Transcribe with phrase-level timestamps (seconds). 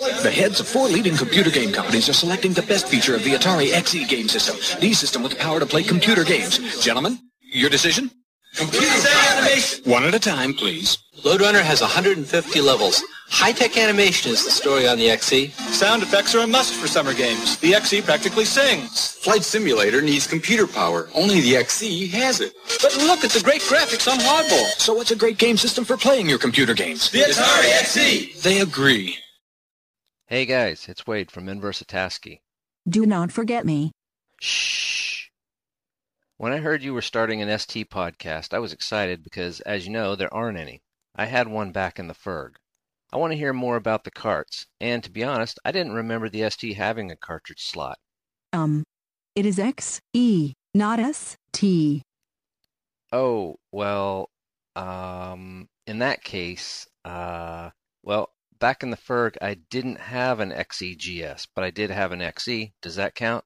[0.00, 3.34] The heads of four leading computer game companies are selecting the best feature of the
[3.34, 4.56] Atari XE game system.
[4.80, 6.58] The system with the power to play computer games.
[6.82, 8.10] Gentlemen, your decision?
[8.56, 8.86] Computer
[9.30, 9.84] animation.
[9.84, 10.96] One at a time, please.
[11.22, 13.04] Lode Runner has 150 levels.
[13.28, 15.52] High-tech animation is the story on the XE.
[15.70, 17.58] Sound effects are a must for summer games.
[17.58, 19.16] The XE practically sings.
[19.16, 21.10] Flight Simulator needs computer power.
[21.14, 22.54] Only the XE has it.
[22.80, 24.64] But look at the great graphics on Hardball.
[24.78, 27.10] So what's a great game system for playing your computer games?
[27.10, 28.40] The Atari XE.
[28.40, 29.18] They agree.
[30.30, 32.38] Hey guys, it's Wade from Inverse ATASCII.
[32.88, 33.90] Do not forget me.
[34.40, 35.26] Shh.
[36.36, 39.92] When I heard you were starting an ST podcast, I was excited because, as you
[39.92, 40.82] know, there aren't any.
[41.16, 42.50] I had one back in the Ferg.
[43.12, 46.28] I want to hear more about the carts, and to be honest, I didn't remember
[46.28, 47.98] the ST having a cartridge slot.
[48.52, 48.84] Um,
[49.34, 52.02] it is X E, not S T.
[53.10, 54.30] Oh, well,
[54.76, 57.70] um, in that case, uh,
[58.04, 62.20] well, back in the Ferg, I didn't have an XEGS, but I did have an
[62.20, 62.72] XE.
[62.82, 63.44] Does that count?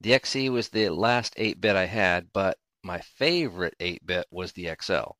[0.00, 4.52] The XE was the last 8 bit I had, but my favorite 8 bit was
[4.52, 5.16] the XL.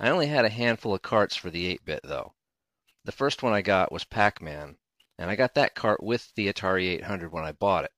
[0.00, 2.34] I only had a handful of carts for the 8 bit, though.
[3.04, 4.78] The first one I got was Pac Man,
[5.18, 7.92] and I got that cart with the Atari 800 when I bought it.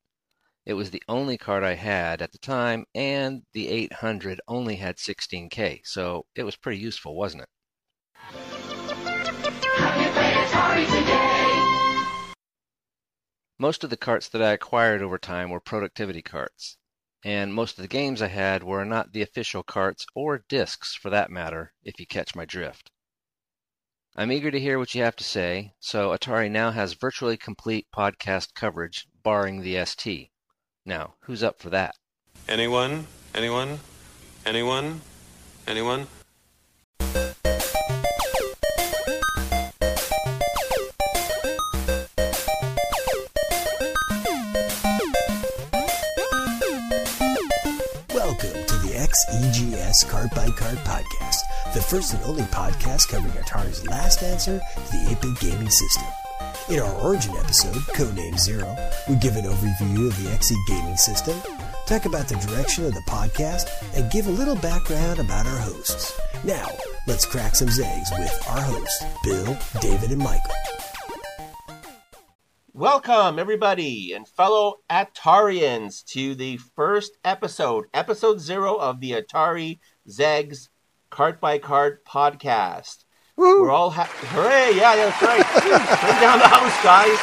[0.66, 4.96] It was the only cart I had at the time, and the 800 only had
[4.96, 7.48] 16K, so it was pretty useful, wasn't it?
[13.60, 16.76] Most of the carts that I acquired over time were productivity carts,
[17.24, 21.10] and most of the games I had were not the official carts or discs for
[21.10, 22.92] that matter, if you catch my drift.
[24.14, 27.88] I'm eager to hear what you have to say, so Atari now has virtually complete
[27.92, 30.30] podcast coverage, barring the ST.
[30.86, 31.96] Now, who's up for that?
[32.48, 33.08] Anyone?
[33.34, 33.80] Anyone?
[34.46, 35.00] Anyone?
[35.66, 36.06] Anyone?
[49.28, 51.42] XEGS Cart by Cart podcast,
[51.74, 56.04] the first and only podcast covering Atari's last answer to the 8 bit gaming system.
[56.70, 58.74] In our origin episode, Codename Zero,
[59.06, 61.38] we give an overview of the XE gaming system,
[61.86, 66.18] talk about the direction of the podcast, and give a little background about our hosts.
[66.42, 66.68] Now,
[67.06, 70.54] let's crack some eggs with our hosts, Bill, David, and Michael.
[72.78, 80.68] Welcome, everybody, and fellow Atarians, to the first episode, episode zero of the Atari Zegs
[81.10, 83.04] Cart by Cart podcast.
[83.36, 84.12] We're all happy.
[84.28, 84.76] Hooray!
[84.76, 85.44] Yeah, that's right.
[85.44, 87.18] Turn down the house, guys.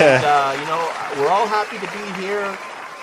[0.00, 2.56] And, uh, you know, we're all happy to be here.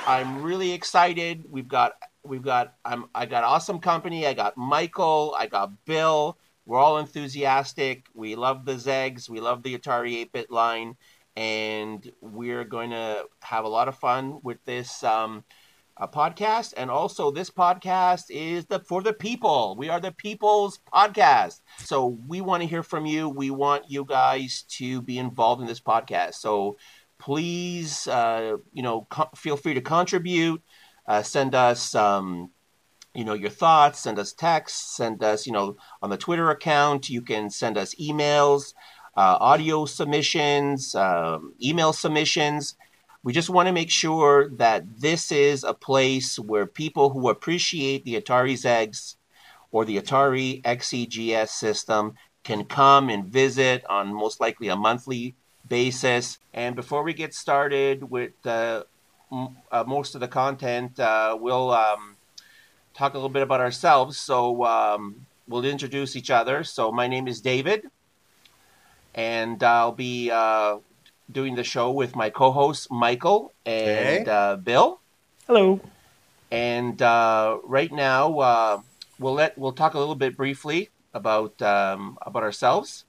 [0.07, 1.43] I'm really excited.
[1.49, 4.25] We've got, we've got, I'm, I got awesome company.
[4.25, 5.35] I got Michael.
[5.37, 6.37] I got Bill.
[6.65, 8.05] We're all enthusiastic.
[8.13, 9.27] We love the Zegs.
[9.27, 10.95] We love the Atari 8 bit line
[11.35, 15.43] and we're going to have a lot of fun with this um,
[15.97, 16.73] uh, podcast.
[16.75, 19.75] And also, this podcast is the for the people.
[19.77, 23.29] We are the people's podcast, so we want to hear from you.
[23.29, 26.35] We want you guys to be involved in this podcast.
[26.35, 26.77] So
[27.17, 30.61] please, uh, you know, co- feel free to contribute.
[31.07, 31.95] Uh, send us.
[31.95, 32.51] Um,
[33.13, 37.09] you know your thoughts send us texts send us you know on the twitter account
[37.09, 38.73] you can send us emails
[39.15, 42.75] uh, audio submissions, um, email submissions.
[43.23, 48.03] We just want to make sure that this is a place where people who appreciate
[48.03, 49.15] the Atari Zegs
[49.71, 55.35] or the Atari XEGS system can come and visit on most likely a monthly
[55.67, 56.39] basis.
[56.53, 58.83] And before we get started with uh,
[59.31, 62.17] m- uh, most of the content, uh, we'll um,
[62.95, 64.17] talk a little bit about ourselves.
[64.17, 66.63] So um, we'll introduce each other.
[66.63, 67.83] So my name is David
[69.15, 70.77] and I'll be uh,
[71.31, 74.25] doing the show with my co-hosts Michael and Hey.
[74.25, 74.99] uh, Bill.
[75.47, 75.79] Hello.
[76.51, 78.81] And uh, right now, uh,
[79.19, 83.05] we'll let we'll talk a little bit briefly about um, about ourselves.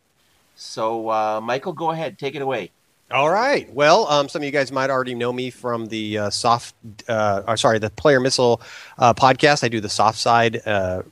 [0.54, 2.70] So, uh, Michael, go ahead, take it away.
[3.10, 3.70] All right.
[3.72, 6.74] Well, um, some of you guys might already know me from the uh, soft,
[7.08, 8.60] uh, or sorry, the Player Missile
[8.98, 9.64] uh, podcast.
[9.64, 11.02] I do the soft side uh,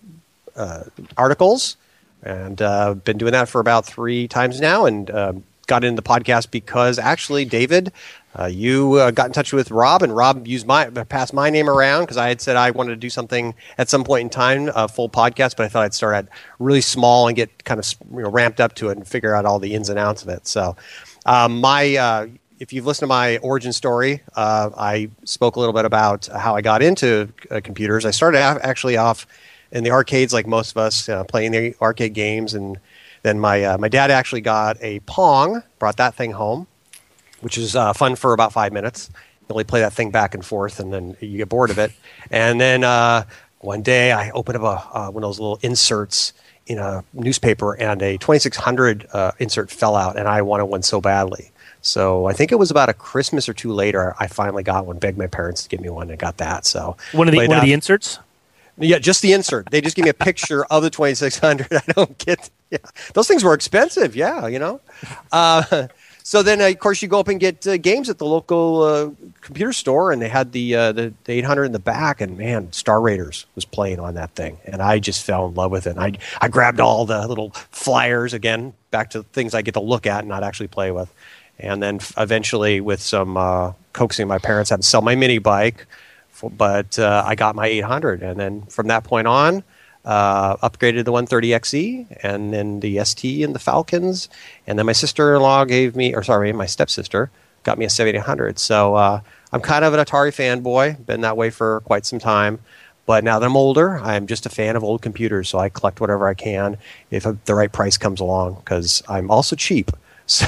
[0.57, 0.85] uh,
[1.17, 1.77] articles,
[2.23, 4.87] and uh, been doing that for about three times now.
[4.87, 7.93] And um got into the podcast because actually, David,
[8.37, 11.71] uh, you uh, got in touch with Rob, and Rob used my passed my name
[11.71, 14.69] around because I had said I wanted to do something at some point in time,
[14.75, 16.29] a full podcast, but I thought I'd start at
[16.59, 19.45] really small and get kind of you know, ramped up to it and figure out
[19.45, 20.49] all the ins and outs of it.
[20.49, 20.77] So,
[21.25, 22.27] um, my uh,
[22.59, 26.57] if you've listened to my origin story, uh, I spoke a little bit about how
[26.57, 28.05] I got into uh, computers.
[28.05, 29.25] I started actually off
[29.73, 32.79] in the arcades, like most of us, uh, playing the arcade games and
[33.23, 36.67] then my uh, my dad actually got a Pong, brought that thing home,
[37.41, 39.11] which is uh, fun for about five minutes.
[39.43, 41.93] You only play that thing back and forth, and then you get bored of it.
[42.31, 43.25] And then uh,
[43.59, 46.33] one day I opened up a, uh, one of those little inserts
[46.67, 51.01] in a newspaper, and a 2600 uh, insert fell out, and I wanted one so
[51.01, 51.51] badly.
[51.83, 54.99] So I think it was about a Christmas or two later, I finally got one.
[54.99, 56.65] Begged my parents to give me one, and got that.
[56.65, 58.19] So One of the one of the inserts.
[58.81, 59.71] Yeah, just the insert.
[59.71, 61.69] They just give me a picture of the 2600.
[61.73, 62.51] I don't get.
[62.71, 62.79] Yeah,
[63.15, 64.17] those things were expensive.
[64.17, 64.81] Yeah, you know.
[65.31, 65.89] Uh,
[66.23, 68.83] so then, uh, of course, you go up and get uh, games at the local
[68.83, 69.11] uh,
[69.41, 72.73] computer store, and they had the, uh, the the 800 in the back, and man,
[72.73, 75.97] Star Raiders was playing on that thing, and I just fell in love with it.
[75.97, 79.81] And I I grabbed all the little flyers again, back to things I get to
[79.81, 81.13] look at and not actually play with,
[81.59, 85.87] and then eventually, with some uh, coaxing my parents, had to sell my mini bike
[86.43, 89.63] f- but uh, I got my 800, and then from that point on,
[90.05, 94.29] uh, upgraded the 130XE, and then the ST and the Falcons,
[94.67, 97.31] and then my sister-in-law gave me, or sorry, my stepsister
[97.63, 98.59] got me a 7800.
[98.59, 99.21] So uh,
[99.53, 102.59] I'm kind of an Atari fanboy, been that way for quite some time.
[103.07, 106.01] But now that I'm older, I'm just a fan of old computers, so I collect
[106.01, 106.79] whatever I can
[107.11, 109.91] if the right price comes along, because I'm also cheap.
[110.31, 110.47] So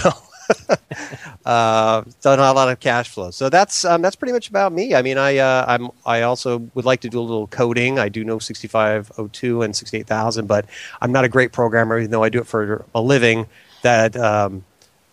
[1.44, 3.31] uh, done a lot of cash flow.
[3.31, 4.94] So that's um, that's pretty much about me.
[4.94, 7.99] I mean, I uh, I'm I also would like to do a little coding.
[7.99, 10.67] I do know 6502 and 68000, but
[11.00, 13.47] I'm not a great programmer, even though I do it for a living.
[13.83, 14.65] That um,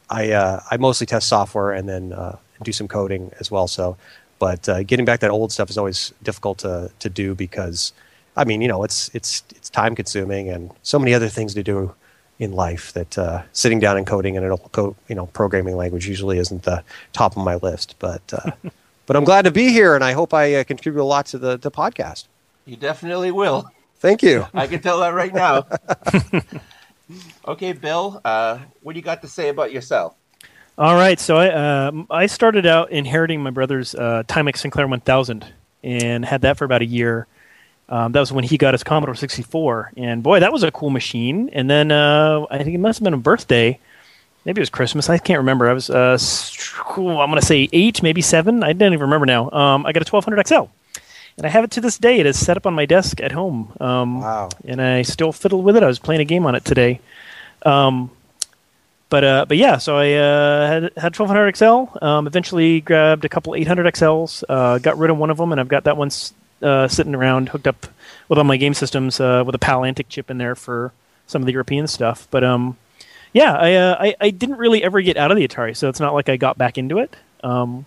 [0.10, 3.68] I uh, I mostly test software and then uh, do some coding as well.
[3.68, 3.98] So,
[4.40, 7.94] but uh, getting back that old stuff is always difficult to to do because,
[8.36, 11.64] I mean, you know, it's it's it's time consuming and so many other things to
[11.64, 11.94] do
[12.40, 16.08] in life that uh, sitting down and coding in a co- you know programming language
[16.08, 16.84] usually isn't the
[17.14, 17.96] top of my list.
[18.00, 18.52] But uh,
[19.06, 21.38] but I'm glad to be here, and I hope I uh, contribute a lot to
[21.38, 22.26] the the podcast.
[22.66, 23.70] You definitely will.
[24.00, 24.48] Thank you.
[24.54, 25.68] I can tell that right now.
[27.48, 30.16] okay, Bill, uh, what do you got to say about yourself?
[30.78, 35.46] All right, so I um, I started out inheriting my brother's uh, Timex Sinclair 1000
[35.84, 37.28] and had that for about a year.
[37.90, 40.92] Um, that was when he got his Commodore 64, and boy, that was a cool
[40.92, 41.50] machine.
[41.52, 43.80] And then uh, I think it must have been a birthday,
[44.46, 45.10] maybe it was Christmas.
[45.10, 45.68] I can't remember.
[45.70, 46.18] I was uh,
[46.96, 48.64] I'm going to say eight, maybe seven.
[48.64, 49.50] I don't even remember now.
[49.52, 50.72] Um, I got a 1200 XL,
[51.38, 52.20] and I have it to this day.
[52.20, 53.74] It is set up on my desk at home.
[53.80, 54.50] Um, wow!
[54.66, 55.82] And I still fiddle with it.
[55.84, 57.00] I was playing a game on it today.
[57.66, 58.12] Um,
[59.10, 62.06] but uh, but yeah, so I uh, had had 1200 XL.
[62.06, 64.44] Um, eventually grabbed a couple 800 XLs.
[64.48, 67.16] Uh, got rid of one of them, and I've got that one s- uh, sitting
[67.16, 67.88] around, hooked up
[68.28, 70.94] with all my game systems uh, with a Palantic chip in there for
[71.28, 72.28] some of the European stuff.
[72.32, 72.78] But um,
[73.34, 76.00] yeah, I, uh, I I didn't really ever get out of the Atari, so it's
[76.00, 77.16] not like I got back into it.
[77.44, 77.86] Um,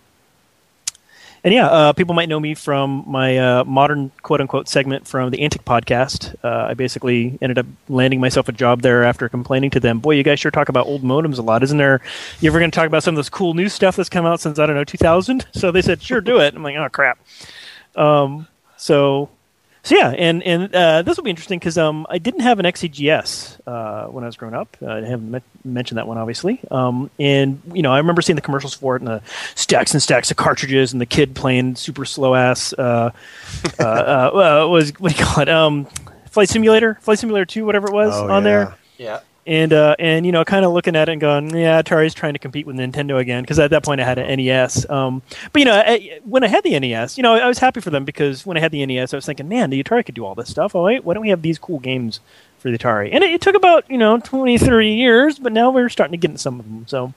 [1.44, 5.30] and yeah, uh, people might know me from my uh, modern quote unquote segment from
[5.30, 6.36] the Antic podcast.
[6.44, 9.98] Uh, I basically ended up landing myself a job there after complaining to them.
[9.98, 12.00] Boy, you guys sure talk about old modems a lot, isn't there?
[12.40, 14.40] You ever going to talk about some of this cool new stuff that's come out
[14.40, 15.46] since I don't know 2000?
[15.54, 16.54] So they said, sure, do it.
[16.54, 17.18] I'm like, oh crap.
[17.94, 18.48] Um,
[18.82, 19.28] so
[19.84, 22.66] so yeah, and and uh, this will be interesting because um, I didn't have an
[22.66, 24.76] XEGS uh, when I was growing up.
[24.80, 26.60] Uh, I haven't me- mentioned that one, obviously.
[26.70, 29.22] Um, and you know, I remember seeing the commercials for it and the
[29.56, 32.72] stacks and stacks of cartridges and the kid playing super slow ass.
[32.72, 33.10] Uh,
[33.80, 34.30] uh, uh, uh,
[34.66, 35.48] what was what do you call it?
[35.48, 35.86] Um,
[36.30, 38.48] Flight Simulator, Flight Simulator Two, whatever it was Oh, on yeah.
[38.50, 39.20] there Yeah.
[39.44, 42.34] And uh, and you know, kind of looking at it and going, yeah, Atari's trying
[42.34, 44.88] to compete with Nintendo again because at that point I had an NES.
[44.88, 45.20] Um,
[45.52, 47.90] but you know, I, when I had the NES, you know, I was happy for
[47.90, 50.24] them because when I had the NES, I was thinking, man, the Atari could do
[50.24, 50.76] all this stuff.
[50.76, 52.20] Oh wait, why don't we have these cool games
[52.58, 53.08] for the Atari?
[53.12, 56.18] And it, it took about you know 20, 30 years, but now we're starting to
[56.18, 56.86] get into some of them.
[56.86, 57.12] So.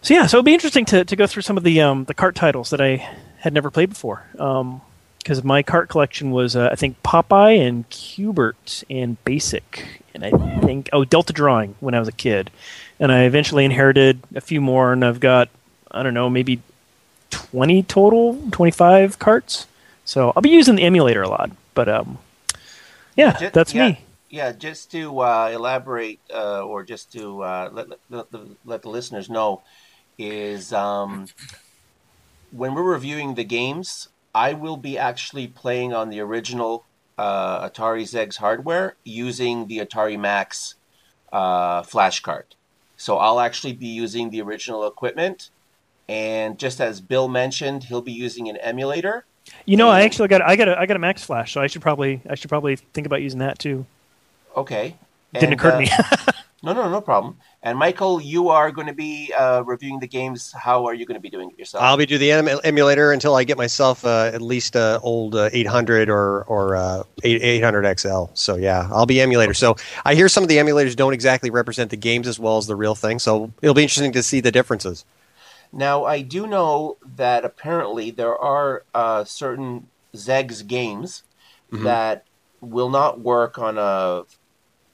[0.00, 2.14] So yeah, so it'd be interesting to, to go through some of the um, the
[2.14, 3.04] cart titles that I
[3.38, 4.26] had never played before.
[4.32, 10.60] Because my cart collection was, uh, I think, Popeye and Q*bert and Basic, and I
[10.60, 12.50] think oh Delta Drawing when I was a kid,
[12.98, 15.48] and I eventually inherited a few more, and I've got
[15.90, 16.60] I don't know maybe
[17.30, 19.66] twenty total, twenty five carts.
[20.04, 22.18] So I'll be using the emulator a lot, but um,
[23.16, 24.00] yeah, Ju- that's yeah, me.
[24.30, 28.88] Yeah, just to uh, elaborate, uh, or just to uh, let, let, let, let the
[28.90, 29.62] listeners know,
[30.18, 31.28] is um,
[32.50, 36.84] when we're reviewing the games, I will be actually playing on the original
[37.18, 40.76] uh, Atari Zegs hardware using the Atari Max
[41.32, 42.46] uh, flash card.
[42.96, 45.50] So I'll actually be using the original equipment,
[46.08, 49.24] and just as Bill mentioned, he'll be using an emulator.
[49.66, 51.66] You know, I actually got I got a I got a Max Flash, so I
[51.68, 53.86] should probably I should probably think about using that too.
[54.56, 54.96] Okay.
[55.32, 55.88] Didn't And, occur to uh, me.
[56.60, 57.38] No, no, no problem.
[57.62, 60.52] And Michael, you are going to be uh, reviewing the games.
[60.52, 61.84] How are you going to be doing it yourself?
[61.84, 65.36] I'll be doing the em- emulator until I get myself uh, at least a old
[65.36, 68.24] uh, 800 or or uh, 800 XL.
[68.34, 69.54] So yeah, I'll be emulator.
[69.54, 72.66] So I hear some of the emulators don't exactly represent the games as well as
[72.66, 73.20] the real thing.
[73.20, 75.04] So it'll be interesting to see the differences.
[75.72, 81.22] Now, I do know that apparently there are uh, certain Zegs games
[81.70, 81.84] Mhm.
[81.84, 82.24] that
[82.62, 84.24] will not work on a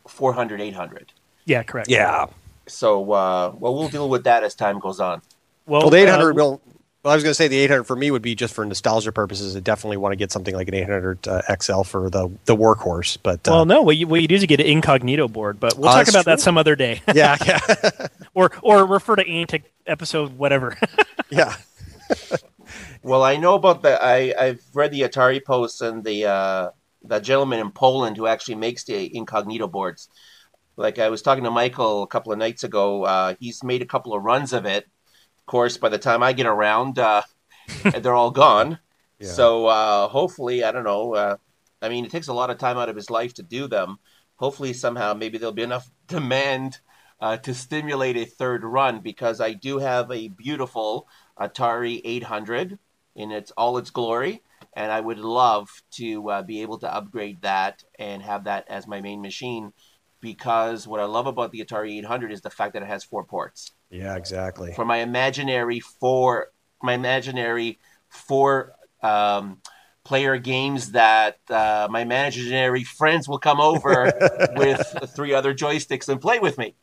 [0.09, 1.12] 400, 800.
[1.47, 1.89] Yeah, correct.
[1.91, 2.27] Yeah.
[2.67, 5.21] So, uh, well, we'll deal with that as time goes on.
[5.67, 6.61] Well, Well, the 800 uh, will.
[7.03, 9.13] Well, I was going to say the 800 for me would be just for nostalgia
[9.13, 9.55] purposes.
[9.55, 13.19] I definitely want to get something like an 800 uh, XL for the the workhorse.
[13.23, 15.61] But uh, Well, no, what you, what you do is you get an incognito board,
[15.61, 17.03] but we'll Oh, talk that's about that some other day.
[17.15, 17.61] yeah, yeah,
[18.33, 20.79] or or refer to Antic episode whatever.
[21.31, 21.57] yeah.
[23.03, 24.03] Well, I know about the.
[24.03, 26.71] I I've read the Atari posts and the uh,
[27.03, 30.09] the gentleman in Poland who actually makes the incognito boards.
[30.76, 33.04] Like I was talking to Michael a couple of nights ago.
[33.04, 34.87] Uh, he's made a couple of runs of it.
[35.38, 37.23] Of course, by the time I get around, uh,
[37.83, 38.78] they're all gone.
[39.19, 39.28] Yeah.
[39.28, 41.14] So uh, hopefully, I don't know.
[41.14, 41.37] Uh,
[41.81, 43.99] I mean, it takes a lot of time out of his life to do them.
[44.37, 46.78] Hopefully, somehow, maybe there'll be enough demand
[47.21, 52.78] uh, to stimulate a third run because I do have a beautiful Atari 800
[53.14, 54.43] in its all its glory,
[54.75, 58.87] and I would love to uh, be able to upgrade that and have that as
[58.87, 59.73] my main machine.
[60.25, 63.25] Because what I love about the Atari 800 is the fact that it has four
[63.25, 64.73] ports Yeah, exactly.
[64.73, 66.49] for my imaginary four
[66.83, 67.78] my imaginary
[68.09, 69.59] four um,
[70.02, 74.11] player games that uh, my imaginary friends will come over
[74.57, 74.81] with
[75.14, 76.75] three other joysticks and play with me.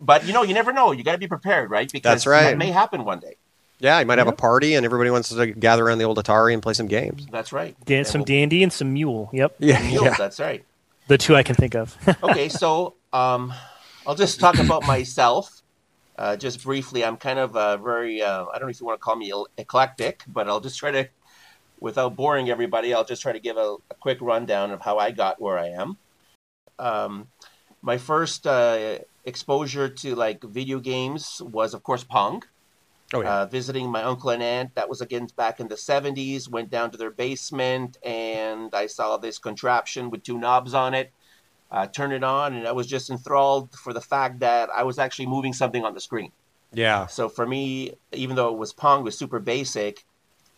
[0.00, 0.92] but you know, you never know.
[0.92, 1.90] You got to be prepared, right?
[1.90, 2.50] Because That's right.
[2.50, 3.34] that may happen one day.
[3.80, 6.52] Yeah, you might have a party and everybody wants to gather around the old Atari
[6.52, 7.26] and play some games.
[7.30, 7.74] That's right.
[7.86, 9.30] Dan- some dandy and some mule.
[9.32, 10.14] Yep, Yeah, Mules, yeah.
[10.18, 10.64] That's right.
[11.10, 11.96] The two I can think of.
[12.22, 13.52] okay, so um,
[14.06, 15.60] I'll just talk about myself.
[16.16, 19.00] Uh, just briefly, I'm kind of uh, very, uh, I don't know if you want
[19.00, 21.08] to call me eclectic, but I'll just try to,
[21.80, 25.10] without boring everybody, I'll just try to give a, a quick rundown of how I
[25.10, 25.96] got where I am.
[26.78, 27.26] Um,
[27.82, 32.44] my first uh, exposure to like video games was, of course, Pong.
[33.12, 33.40] Oh, yeah.
[33.40, 34.74] Uh, visiting my uncle and aunt.
[34.74, 36.48] That was again back in the 70s.
[36.48, 41.12] Went down to their basement and I saw this contraption with two knobs on it.
[41.70, 44.98] Uh, turned it on and I was just enthralled for the fact that I was
[44.98, 46.32] actually moving something on the screen.
[46.72, 47.06] Yeah.
[47.06, 50.04] So for me, even though it was Pong, it was super basic,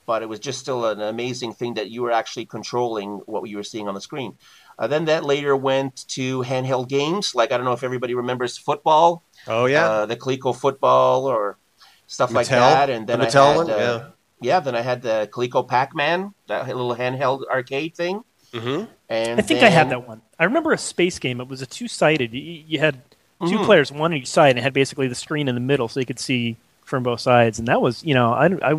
[0.07, 3.57] but it was just still an amazing thing that you were actually controlling what you
[3.57, 4.37] were seeing on the screen.
[4.79, 7.35] Uh, then that later went to handheld games.
[7.35, 9.23] Like I don't know if everybody remembers football.
[9.47, 9.89] Oh, yeah.
[9.89, 11.59] Uh, the Coleco football or
[12.07, 12.91] stuff like that.
[12.91, 13.71] And then The I had, one?
[13.71, 14.05] uh, Yeah.
[14.41, 14.61] yeah.
[14.61, 18.25] Then I had the Coleco Pac-Man, that little handheld arcade thing.
[18.53, 18.85] Mm-hmm.
[19.09, 20.21] And I think I had that one.
[20.39, 21.41] I remember a space game.
[21.41, 22.33] It was a two-sided.
[22.35, 23.01] You, you had
[23.41, 23.65] 2 Mhm.
[23.65, 26.01] players, one on each side, and it had basically the screen in the middle, so
[26.01, 27.59] you could see from both sides.
[27.59, 28.73] And that was, you know, I, I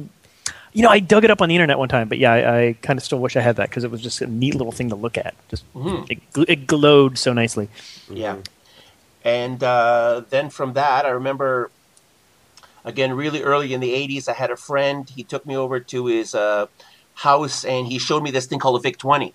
[0.76, 2.74] you know, I dug it up on the internet one time, but yeah, I, I
[2.82, 4.90] kind of still wish I had that because it was just a neat little thing
[4.90, 5.34] to look at.
[5.50, 6.10] Just Mhm.
[6.10, 7.68] it, gl- it glowed so nicely.
[8.10, 8.38] Yeah.
[9.24, 11.70] And uh, then from that, I remember,
[12.86, 15.10] again, really early in the 80s, I had a friend.
[15.10, 16.68] He took me over to his uh,
[17.16, 19.34] house and he showed me this thing called a VIC 20.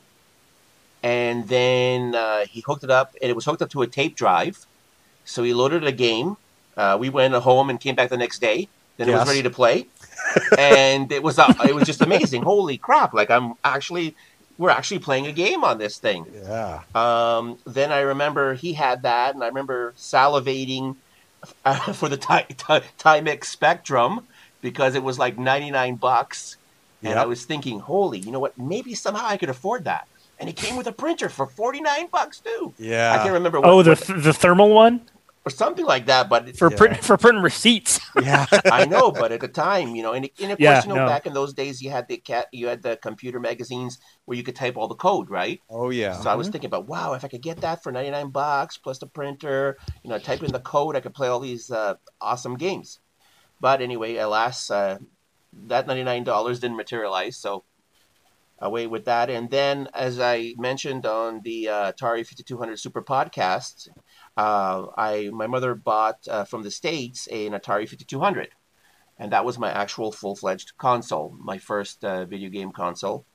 [1.02, 4.16] And then uh, he hooked it up, and it was hooked up to a tape
[4.16, 4.66] drive.
[5.24, 6.36] So he loaded a game.
[6.76, 8.68] Uh, we went home and came back the next day.
[8.96, 9.86] Then it was ready to play,
[10.58, 12.42] and it was uh, it was just amazing.
[12.42, 13.14] Holy crap!
[13.14, 14.16] Like I'm actually
[14.58, 16.26] we're actually playing a game on this thing.
[16.34, 16.80] Yeah.
[16.96, 20.96] Um, then I remember he had that, and I remember salivating
[21.64, 24.26] uh, for the Ti- Ti- Timex Spectrum
[24.60, 26.56] because it was like 99 bucks.
[27.02, 27.16] And Yep.
[27.18, 28.58] I was thinking, holy, you know what?
[28.58, 30.08] Maybe somehow I could afford that.
[30.40, 32.74] And it came with a printer for 49 bucks too.
[32.78, 33.12] Yeah.
[33.14, 35.02] I can't remember what, Oh, the what- th- the thermal one
[35.48, 36.76] or something like that, but for Yeah.
[36.76, 38.00] print, for printing receipts.
[38.14, 38.46] Yeah.
[38.70, 40.98] I know, but at the time, you know, and, and of Yeah, course, you know,
[40.98, 41.00] no.
[41.00, 44.42] back in those days, you had the cat, you had the computer magazines where you
[44.42, 45.60] could type all the code, right?
[45.68, 46.20] oh, yeah.
[46.20, 48.98] So I was thinking about, wow, if I could get that for 99 bucks plus
[48.98, 52.56] the printer, you know, type in the code, I could play all these uh, awesome
[52.56, 53.00] games.
[53.60, 54.98] But anyway, alas, uh,
[55.68, 57.64] that $99 didn't materialize, so
[58.60, 59.30] away with that.
[59.30, 63.88] And then, as I mentioned on the uh, Atari 5200 Super podcast,
[64.38, 68.48] uh, I my mother bought uh, from the States an Atari 5200.
[69.20, 73.26] And that was my actual full fledged console, my first uh, video game console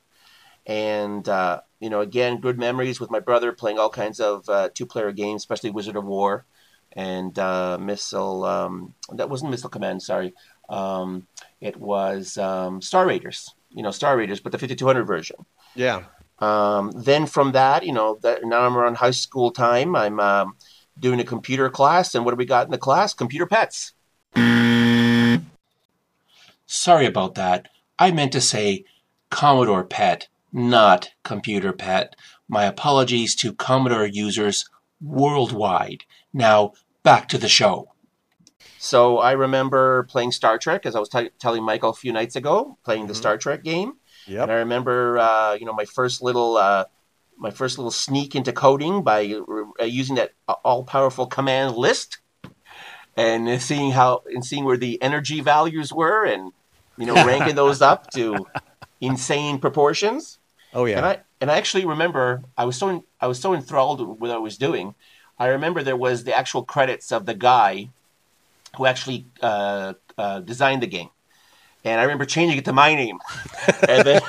[0.66, 4.68] and uh, you know again good memories with my brother playing all kinds of uh,
[4.74, 6.46] two player games especially Wizard of Wor
[6.92, 10.32] and uh, missile um, that wasn't missile command sorry
[10.68, 11.26] um,
[11.60, 15.36] it was um, star raiders you know star raiders but the 5200 version
[15.74, 16.04] Yeah.
[16.38, 20.56] um, then from that you know that now i'm around high school time i'm um,
[20.98, 22.14] doing a computer class.
[22.14, 23.14] And what do we got in the class?
[23.14, 23.92] Computer pets.
[26.66, 27.68] Sorry about that.
[27.98, 28.84] I meant to say
[29.30, 32.16] Commodore Pet, not Computer Pet.
[32.48, 34.68] My apologies to Commodore users
[35.00, 36.04] worldwide.
[36.32, 36.72] Now,
[37.02, 37.90] back to the show.
[38.78, 42.36] So I remember playing Star Trek, as I was t- telling Michael a few nights
[42.36, 43.94] ago, playing the Star Trek game.
[44.26, 44.42] Yep.
[44.42, 46.84] And I remember, uh, you know, my first little, uh,
[47.38, 49.34] my first little sneak into coding by
[49.80, 52.18] uh, using that all-powerful command list,
[53.16, 56.52] and seeing how and seeing where the energy values were, and
[56.96, 58.46] you know, ranking those up to
[59.00, 60.38] insane proportions.
[60.72, 60.98] Oh yeah.
[60.98, 64.30] And I and I actually remember I was so I was so enthralled with what
[64.30, 64.94] I was doing.
[65.38, 67.90] I remember there was the actual credits of the guy
[68.76, 71.10] who actually uh, uh, designed the game,
[71.84, 73.18] and I remember changing it to my name,
[73.88, 74.22] and then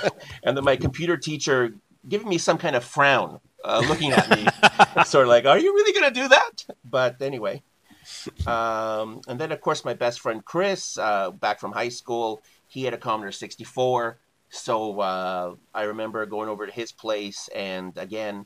[0.43, 1.73] and then my computer teacher
[2.07, 4.47] giving me some kind of frown, uh, looking at me,
[5.05, 7.63] sort of like, "Are you really going to do that?" But anyway.
[8.45, 12.83] Um, and then, of course, my best friend Chris, uh, back from high school, he
[12.83, 14.19] had a Commodore 64.
[14.49, 18.45] So uh, I remember going over to his place, and again,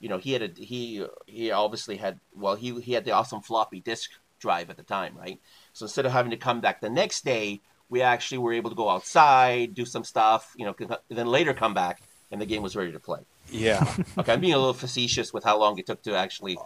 [0.00, 3.40] you know, he had a he he obviously had well he he had the awesome
[3.40, 5.40] floppy disk drive at the time, right?
[5.72, 8.76] So instead of having to come back the next day, we actually were able to
[8.76, 10.74] go outside, do some stuff, you know,
[11.08, 13.20] then later come back, and the game was ready to play.
[13.50, 13.84] Yeah.
[14.18, 16.58] okay, I'm being a little facetious with how long it took to actually,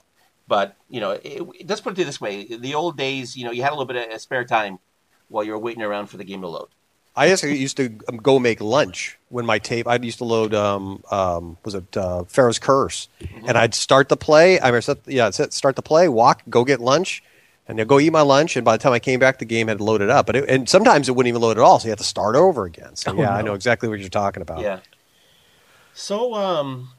[0.49, 3.63] but you know, it, let's put it this way: the old days, you know, you
[3.63, 4.79] had a little bit of spare time
[5.29, 6.69] while you were waiting around for the game to load.
[7.17, 9.89] I just used to go make lunch when my tape.
[9.89, 10.55] I used to load.
[10.55, 13.09] Um, um, was it uh, Pharaoh's Curse?
[13.21, 13.49] Mm-hmm.
[13.49, 14.61] And I'd start the play.
[14.61, 17.23] I mean, set, yeah, start the play, walk, go get lunch,
[17.67, 18.57] and then go eat my lunch.
[18.57, 20.25] And by the time I came back, the game had loaded up.
[20.27, 22.37] But it, and sometimes it wouldn't even load at all, so you have to start
[22.37, 22.95] over again.
[22.95, 23.33] So oh, yeah, no.
[23.33, 24.61] I know exactly what you're talking about.
[24.61, 24.79] Yeah.
[26.01, 26.93] So um,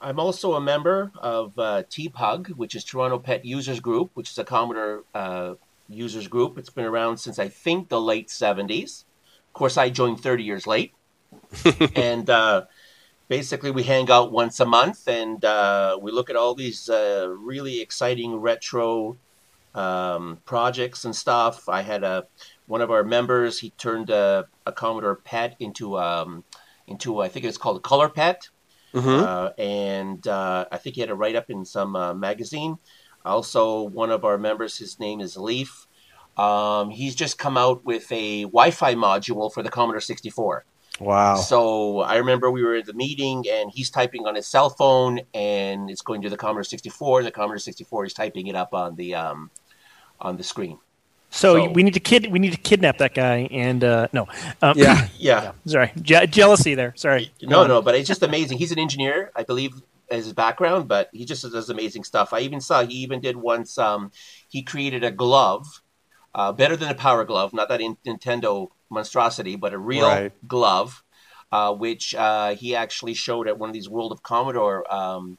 [0.00, 4.38] I'm also a member of uh, TPUG, which is Toronto Pet Users Group, which is
[4.38, 5.54] a Commodore uh,
[5.90, 6.56] users group.
[6.56, 9.04] It's been around since I think the late 70s
[9.48, 10.94] Of course, I joined 30 years late.
[11.96, 12.64] and uh,
[13.28, 17.28] basically, we hang out once a month and uh, we look at all these uh,
[17.28, 19.18] really exciting retro
[19.74, 21.68] um, projects and stuff.
[21.68, 22.26] I had a
[22.66, 23.60] one of our members.
[23.60, 26.42] He turned a, a Commodore PET into um,
[26.86, 28.48] into I think it was called a Color PET,
[28.96, 29.24] mm-hmm.
[29.24, 32.78] Uh, and uh, I think he had a write up in some uh, magazine.
[33.24, 35.86] Also, one of our members, his name is Leif.
[36.36, 40.64] Um, he's just come out with a Wi-Fi module for the Commodore 64.
[40.98, 41.36] Wow!
[41.36, 45.20] So I remember we were at the meeting, and he's typing on his cell phone,
[45.34, 47.22] and it's going to the Commodore 64.
[47.22, 49.50] The Commodore 64 is typing it up on the um,
[50.20, 50.78] on the screen.
[51.36, 54.26] So, so, we need to kid we need to kidnap that guy and uh, no
[54.62, 55.08] um, yeah.
[55.18, 58.78] yeah yeah sorry Je- jealousy there sorry no no but it's just amazing he's an
[58.78, 59.72] engineer I believe
[60.10, 63.36] as his background but he just does amazing stuff I even saw he even did
[63.36, 64.12] once um,
[64.48, 65.82] he created a glove
[66.36, 70.32] uh, better than a Power Glove, not that in- Nintendo monstrosity, but a real right.
[70.46, 71.02] glove,
[71.50, 75.38] uh, which uh, he actually showed at one of these World of Commodore um,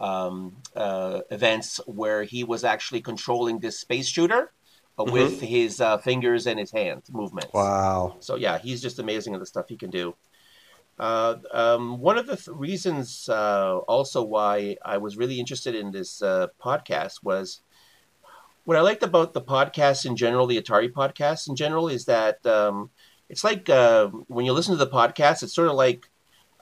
[0.00, 4.52] um, uh, events where he was actually controlling this space shooter.
[4.98, 5.12] Mm-hmm.
[5.12, 7.52] With his uh, fingers and his hand movements.
[7.52, 8.16] Wow!
[8.20, 10.14] So yeah, he's just amazing at the stuff he can do.
[10.98, 15.90] Uh, um, one of the th- reasons uh, also why I was really interested in
[15.90, 17.62] this uh, podcast was
[18.64, 22.44] what I liked about the podcast in general, the Atari podcast in general, is that
[22.46, 22.90] um,
[23.28, 26.08] it's like uh, when you listen to the podcast, it's sort of like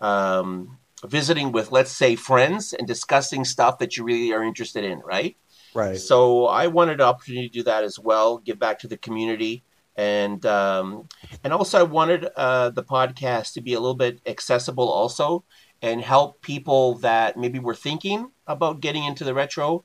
[0.01, 5.01] um, visiting with, let's say, friends and discussing stuff that you really are interested in,
[5.01, 5.37] right?
[5.75, 5.97] Right.
[5.97, 9.63] So I wanted an opportunity to do that as well, give back to the community,
[9.97, 11.09] and um,
[11.45, 15.45] and also I wanted uh, the podcast to be a little bit accessible also,
[15.81, 19.85] and help people that maybe were thinking about getting into the retro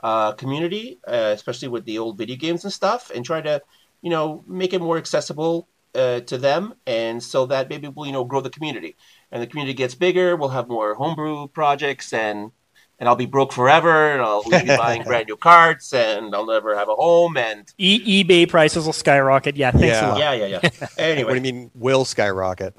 [0.00, 3.60] uh, community, uh, especially with the old video games and stuff, and try to,
[4.02, 8.12] you know, make it more accessible uh, to them, and so that maybe we'll, you
[8.12, 8.96] know, grow the community.
[9.30, 12.52] And the community gets bigger, we'll have more homebrew projects, and
[12.98, 16.76] and I'll be broke forever, and I'll be buying brand new carts, and I'll never
[16.76, 19.56] have a home, and e- eBay prices will skyrocket.
[19.56, 20.06] Yeah, thanks yeah.
[20.06, 20.18] a lot.
[20.18, 20.88] Yeah, yeah, yeah.
[20.98, 22.74] Anyway, what do you mean will skyrocket?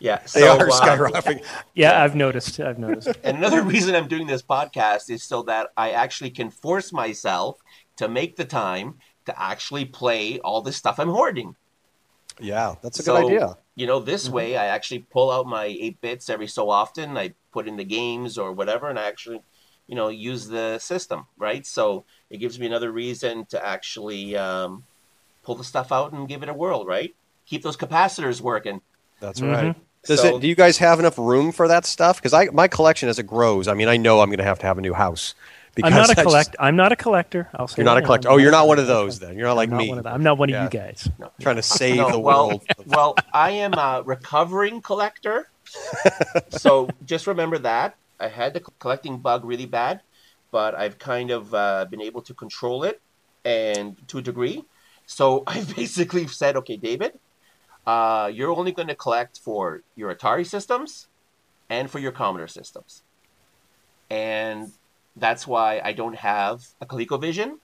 [0.00, 1.44] Yeah, they so, are uh, skyrocketing.
[1.74, 2.60] yeah, I've noticed.
[2.60, 3.08] I've noticed.
[3.22, 7.58] And another reason I'm doing this podcast is so that I actually can force myself
[7.96, 11.56] to make the time to actually play all this stuff I'm hoarding.
[12.40, 13.56] Yeah, that's a so, good idea.
[13.74, 14.34] You know, this mm-hmm.
[14.34, 17.16] way I actually pull out my eight bits every so often.
[17.16, 19.42] I put in the games or whatever, and I actually,
[19.86, 21.26] you know, use the system.
[21.36, 24.84] Right, so it gives me another reason to actually um,
[25.42, 26.84] pull the stuff out and give it a whirl.
[26.84, 27.14] Right,
[27.46, 28.80] keep those capacitors working.
[29.20, 29.52] That's mm-hmm.
[29.66, 29.76] right.
[30.04, 30.40] Does so, it?
[30.40, 32.16] Do you guys have enough room for that stuff?
[32.16, 33.68] Because I my collection as it grows.
[33.68, 35.34] I mean, I know I'm going to have to have a new house
[35.74, 36.56] Because I'm not a I just- collect.
[36.60, 37.48] I'm not a collector.
[37.54, 38.28] I'll say You're not a collector.
[38.28, 39.38] I'm Oh, you're not one of those then.
[39.38, 39.88] You're not like I'm not me.
[39.88, 40.66] one of the- I'm not one Yeah.
[40.66, 41.08] of you guys.
[41.40, 42.62] Trying to save No, the well, world.
[42.86, 45.48] well, I am a recovering collector.
[46.50, 47.96] so just remember that.
[48.20, 50.02] I had the collecting bug really bad,
[50.50, 53.00] but I've kind of uh, been able to control it
[53.44, 54.64] and to a degree.
[55.06, 57.18] So I basically said, okay, David,
[57.86, 61.08] uh, you're only going to collect for your Atari systems
[61.70, 63.02] and for your Commodore systems.
[64.10, 64.72] And
[65.16, 67.58] that's why I don't have a ColecoVision.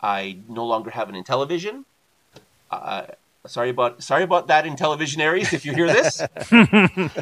[0.00, 1.84] I no longer have an Intellivision.
[2.70, 3.06] Uh,
[3.46, 6.22] sorry about sorry about that, Intellivisionaries, if you hear this.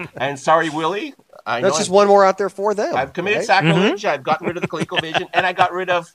[0.17, 1.15] and sorry, Willie.
[1.47, 2.97] I That's know just I've- one more out there for them.
[2.97, 3.47] I've committed right?
[3.47, 4.05] sacrilege.
[4.05, 6.15] I've gotten rid of the ColecoVision, and I got rid of.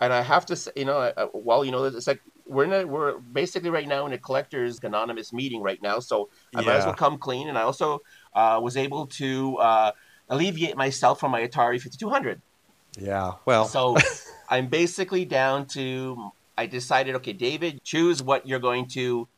[0.00, 2.72] And I have to say, you know, uh, well, you know, it's like we're in
[2.72, 6.76] a, we're basically right now in a collectors anonymous meeting right now, so I might
[6.76, 7.48] as well come clean.
[7.48, 8.00] And I also
[8.34, 9.92] uh, was able to uh,
[10.28, 12.40] alleviate myself from my Atari 5200.
[12.98, 13.32] Yeah.
[13.44, 13.96] Well, So
[14.48, 16.30] I'm basically down to.
[16.56, 19.28] I decided, okay, David, choose what you're going to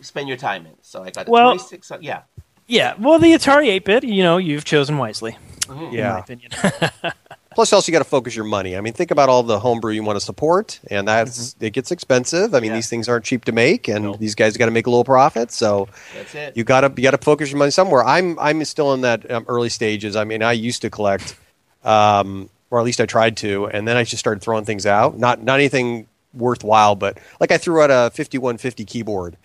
[0.00, 0.74] spend your time in.
[0.82, 1.90] So I got the Well- 26.
[1.90, 2.22] Uh, yeah.
[2.68, 5.36] Yeah, well, the Atari 8-bit, you know, you've chosen wisely.
[5.62, 5.82] Mm-hmm.
[5.82, 6.18] In my yeah.
[6.18, 6.50] opinion.
[7.54, 8.76] Plus, also you got to focus your money.
[8.76, 11.90] I mean, think about all the homebrew you want to support, and that's it gets
[11.90, 12.54] expensive.
[12.54, 12.76] I mean, Yeah.
[12.76, 15.50] these things aren't cheap to make, and these guys got to make a little profit.
[15.52, 16.56] So That's it.
[16.56, 18.04] you got to you got to focus your money somewhere.
[18.04, 20.16] I'm I'm still in that um, early stages.
[20.16, 21.36] I mean, I used to collect,
[21.84, 25.18] um, or at least I tried to, and then I just started throwing things out.
[25.18, 29.36] Not not anything worthwhile, but like I threw out a 5150 keyboard,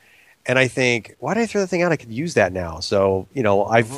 [0.46, 1.92] and I think, why did I throw the thing out?
[1.92, 2.80] I could use that now.
[2.80, 3.92] So you know, I've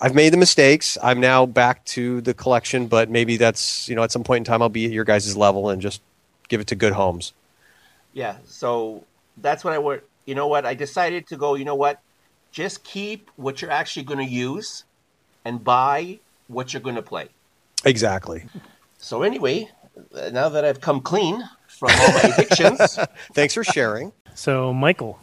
[0.00, 0.96] I've made the mistakes.
[1.02, 4.44] I'm now back to the collection, but maybe that's you know at some point in
[4.44, 6.00] time I'll be at your guys' level and just
[6.48, 7.32] give it to good homes.
[8.12, 9.04] Yeah, so
[9.36, 10.02] that's what I would.
[10.24, 10.64] You know what?
[10.64, 11.54] I decided to go.
[11.54, 12.00] You know what?
[12.50, 14.84] Just keep what you're actually going to use,
[15.44, 17.28] and buy what you're going to play.
[17.84, 18.44] Exactly.
[18.98, 19.70] So anyway,
[20.14, 22.98] uh, now that I've come clean from all my addictions,
[23.32, 24.12] Thanks for sharing.
[24.34, 25.18] So, Michael,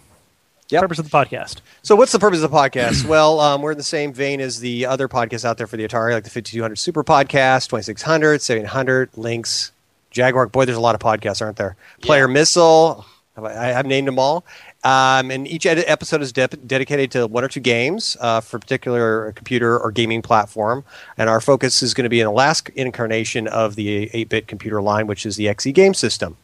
[0.70, 0.82] Yep.
[0.82, 1.62] purpose of the podcast.
[1.82, 3.06] So, what's the purpose of the podcast?
[3.10, 5.88] well, um, we're in the same vein as the other podcasts out there for the
[5.88, 9.72] Atari, like the 5200 Super Podcast, 2600, 700, Lynx,
[10.12, 10.48] Jaguar.
[10.48, 11.76] Boy, there's a lot of podcasts, aren't there?
[12.02, 13.06] Player Missile.
[13.38, 14.44] I, I've named them all.
[14.84, 18.58] Um, and each ed- episode is de- dedicated to one or two games uh, for
[18.58, 20.84] a particular computer or gaming platform.
[21.18, 24.48] And our focus is going to be in the last incarnation of the 8 bit
[24.48, 26.38] computer line, which is the XE game system.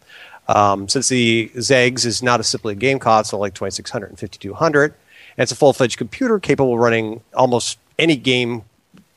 [0.47, 5.43] Um, since the ZEGS is not a simply game console like 2600 and 5200, and
[5.43, 8.63] it's a full-fledged computer capable of running almost any game,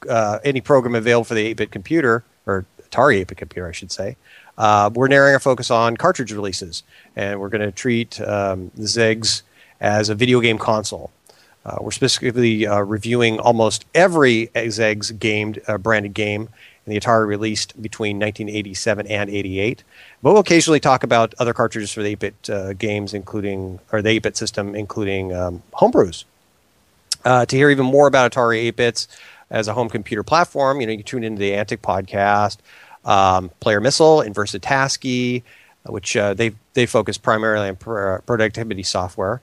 [0.09, 4.17] uh, any program available for the 8-bit computer or Atari 8-bit computer, I should say.
[4.57, 6.83] Uh, we're narrowing our focus on cartridge releases,
[7.15, 9.43] and we're going to treat um, the ZEGS
[9.81, 11.11] as a video game console.
[11.65, 16.49] Uh, we're specifically uh, reviewing almost every ZEGS uh, branded game
[16.87, 19.83] in the Atari released between 1987 and 88.
[20.23, 24.21] But we'll occasionally talk about other cartridges for the 8-bit uh, games, including or the
[24.21, 26.25] 8-bit system, including um, homebrews.
[27.25, 29.09] Uh, to hear even more about Atari 8-bits
[29.51, 32.59] as a home computer platform, you know, you can tune into the Antic podcast,
[33.05, 35.43] um, Player Missile, Inverse ATASCII,
[35.87, 39.41] which uh, they they focus primarily on pr- productivity software.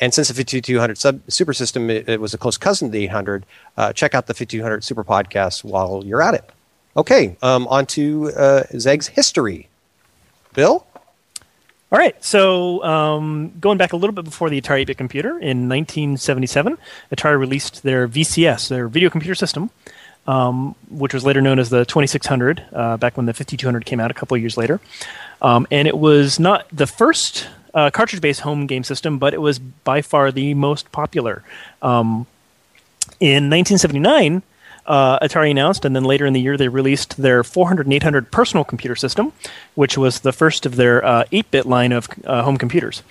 [0.00, 3.04] And since the 5200 sub, super system it, it was a close cousin to the
[3.04, 6.50] 800, uh, check out the 5200 super podcast while you're at it.
[6.96, 9.68] Okay, um, on to uh, Zeg's history.
[10.54, 10.86] Bill?
[11.90, 15.68] All right, so um, going back a little bit before the Atari 8-bit computer, in
[15.68, 16.76] 1977,
[17.12, 19.70] Atari released their VCS, their video computer system,
[20.26, 24.10] um, which was later known as the 2600, uh, back when the 5200 came out
[24.10, 24.80] a couple of years later.
[25.42, 29.58] Um, and it was not the first uh, cartridge-based home game system, but it was
[29.58, 31.42] by far the most popular.
[31.82, 32.26] Um,
[33.20, 34.42] in 1979,
[34.86, 38.30] uh, Atari announced, and then later in the year they released their 400 and 800
[38.30, 39.32] personal computer system,
[39.74, 43.02] which was the first of their uh, 8-bit line of uh, home computers.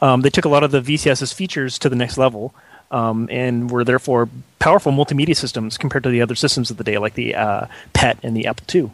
[0.00, 2.54] Um, they took a lot of the VCS's features to the next level,
[2.90, 4.28] um, and were therefore
[4.58, 8.18] powerful multimedia systems compared to the other systems of the day, like the uh, PET
[8.22, 8.90] and the Apple II.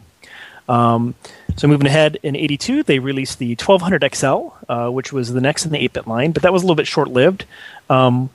[0.67, 1.13] Um,
[1.55, 5.65] so moving ahead, in '82 they released the 1200 XL, uh, which was the next
[5.65, 7.45] in the 8-bit line, but that was a little bit short-lived.
[7.89, 8.31] Um,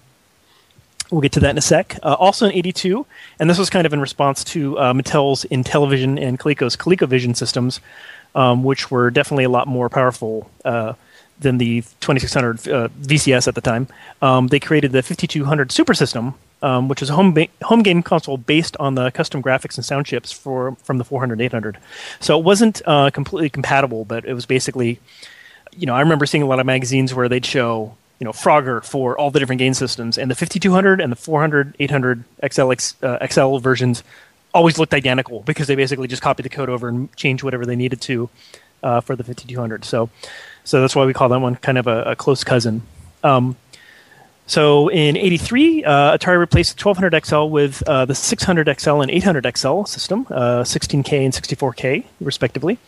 [1.11, 1.99] We'll get to that in a sec.
[2.03, 3.05] Uh, also in 82,
[3.41, 7.81] and this was kind of in response to uh, Mattel's Intellivision and Coleco's ColecoVision systems,
[8.35, 10.95] um, which were definitely a lot more powerful uh,
[11.41, 13.89] than the 2600 uh, VCS at the time.
[14.23, 18.03] Um, they created the 5200 Super System, um, which is a home, ba- home game
[18.03, 21.79] console based on the custom graphics and sound chips for from the 400 800.
[22.21, 25.01] So it wasn't uh, completely compatible, but it was basically,
[25.73, 28.85] you know, I remember seeing a lot of magazines where they'd show you know Frogger
[28.85, 33.27] for all the different game systems, and the 5200 and the 400, 800 XL uh,
[33.27, 34.05] XL versions
[34.53, 37.77] always looked identical because they basically just copied the code over and changed whatever they
[37.77, 38.29] needed to
[38.83, 39.85] uh, for the 5200.
[39.85, 40.11] So,
[40.65, 42.83] so that's why we call that one kind of a, a close cousin.
[43.25, 43.57] Um,
[44.47, 49.11] so in '83, uh, Atari replaced the 1200 XL with uh, the 600 XL and
[49.11, 52.79] 800 XL system, 16K uh, and 64K respectively.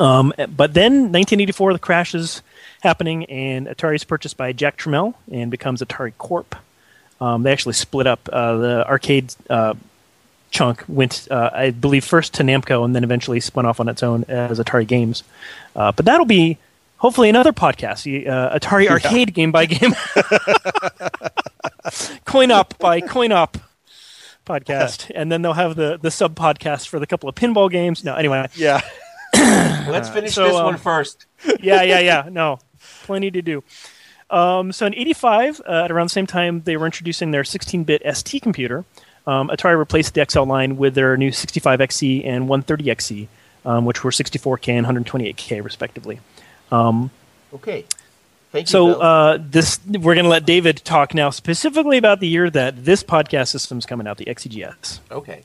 [0.00, 2.42] Um, but then 1984, the crash is
[2.80, 6.54] happening, and Atari is purchased by Jack Tramiel and becomes Atari Corp.
[7.20, 8.28] Um, they actually split up.
[8.32, 9.74] Uh, the arcade uh,
[10.50, 14.02] chunk went, uh, I believe, first to Namco and then eventually spun off on its
[14.02, 15.24] own as Atari Games.
[15.74, 16.58] Uh, but that'll be
[16.98, 18.92] hopefully another podcast, uh, Atari yeah.
[18.92, 19.94] Arcade game by game,
[22.24, 23.58] coin up by coin up
[24.46, 28.04] podcast, and then they'll have the the sub podcast for the couple of pinball games.
[28.04, 28.80] No, anyway, yeah.
[29.88, 31.26] Let's finish so, this um, one first.
[31.60, 32.28] yeah, yeah, yeah.
[32.30, 32.58] No,
[33.04, 33.62] plenty to do.
[34.30, 38.02] Um, so in '85, uh, at around the same time, they were introducing their 16-bit
[38.14, 38.84] ST computer.
[39.26, 43.28] Um, Atari replaced the XL line with their new 65XE and 130XE,
[43.64, 46.20] um, which were 64K and 128K respectively.
[46.70, 47.10] Um,
[47.54, 47.84] okay.
[48.50, 48.70] Thank you.
[48.70, 52.84] So uh, this we're going to let David talk now specifically about the year that
[52.84, 55.00] this podcast system is coming out, the XEGS.
[55.10, 55.42] Okay.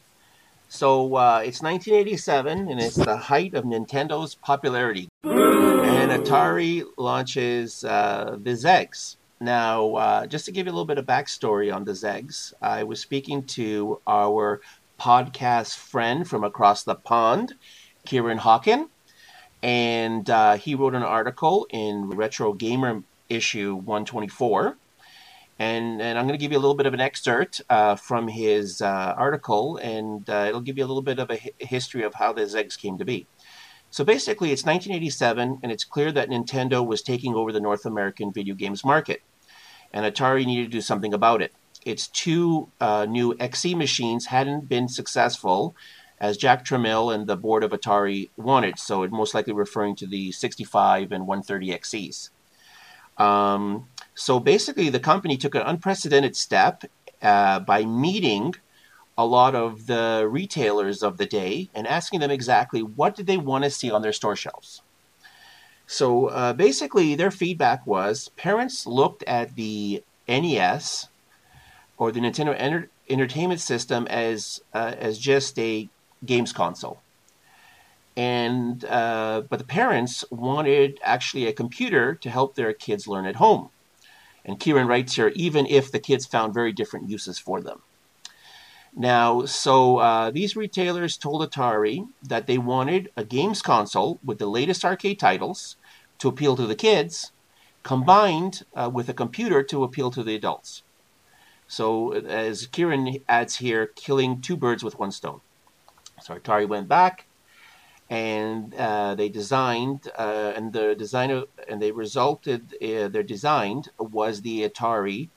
[0.73, 5.07] So uh, it's 1987, and it's the height of Nintendo's popularity.
[5.23, 9.17] And Atari launches uh, the Zegs.
[9.39, 12.85] Now, uh, just to give you a little bit of backstory on the Zegs, I
[12.85, 14.61] was speaking to our
[14.99, 17.53] podcast friend from across the pond,
[18.07, 18.89] Kieran Hawken,
[19.61, 24.75] and uh, he wrote an article in Retro Gamer issue 124.
[25.59, 28.27] And, and I'm going to give you a little bit of an excerpt uh, from
[28.27, 32.03] his uh, article, and uh, it'll give you a little bit of a hi- history
[32.03, 33.27] of how the Zegs came to be.
[33.91, 38.33] So basically, it's 1987, and it's clear that Nintendo was taking over the North American
[38.33, 39.21] video games market,
[39.93, 41.53] and Atari needed to do something about it.
[41.85, 45.75] Its two uh, new XE machines hadn't been successful
[46.19, 50.07] as Jack Tramiel and the board of Atari wanted, so it most likely referring to
[50.07, 52.29] the 65 and 130 XEs.
[53.21, 56.83] Um, so basically, the company took an unprecedented step
[57.21, 58.55] uh, by meeting
[59.17, 63.37] a lot of the retailers of the day and asking them exactly what did they
[63.37, 64.81] want to see on their store shelves.
[65.85, 71.09] So uh, basically, their feedback was parents looked at the NES
[71.97, 75.89] or the Nintendo Enter- Entertainment System as uh, as just a
[76.25, 76.99] games console.
[78.15, 83.35] And uh, but the parents wanted actually a computer to help their kids learn at
[83.35, 83.69] home.
[84.45, 87.81] And Kieran writes here, even if the kids found very different uses for them.
[88.95, 94.45] Now, so uh, these retailers told Atari that they wanted a games console with the
[94.45, 95.77] latest arcade titles
[96.19, 97.31] to appeal to the kids,
[97.81, 100.83] combined uh, with a computer to appeal to the adults.
[101.67, 105.41] So, as Kieran adds here, killing two birds with one stone.
[106.21, 107.25] So Atari went back
[108.13, 113.85] and uh, they designed, uh, and the design of, and they resulted, uh, their design
[113.97, 115.29] was the Atari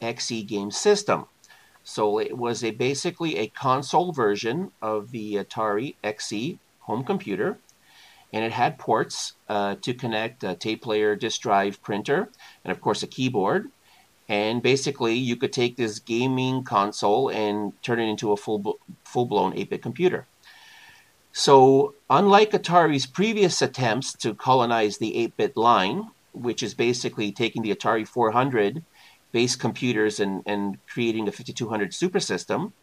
[0.00, 1.26] XE game system.
[1.84, 7.58] So it was a basically a console version of the Atari XE home computer,
[8.32, 12.30] and it had ports uh, to connect a tape player, disk drive, printer,
[12.64, 13.70] and of course a keyboard.
[14.26, 19.26] And basically, you could take this gaming console and turn it into a full full
[19.26, 20.26] blown 8 bit computer.
[21.32, 27.62] So, unlike Atari's previous attempts to colonize the 8 bit line, which is basically taking
[27.62, 28.84] the Atari 400
[29.32, 32.74] base computers and, and creating a 5200 super system,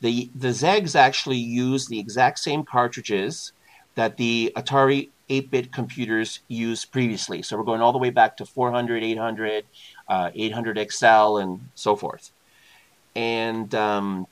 [0.00, 3.52] the, the Zegs actually use the exact same cartridges
[3.96, 7.42] that the Atari 8 bit computers used previously.
[7.42, 9.64] So, we're going all the way back to 400, 800,
[10.08, 12.30] uh, 800 XL, and so forth.
[13.16, 14.28] And um,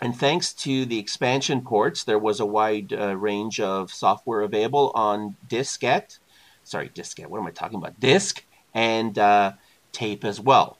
[0.00, 4.92] and thanks to the expansion ports, there was a wide uh, range of software available
[4.94, 6.18] on diskette.
[6.64, 7.28] Sorry, diskette.
[7.28, 7.98] What am I talking about?
[7.98, 9.52] Disk and uh,
[9.92, 10.78] tape as well.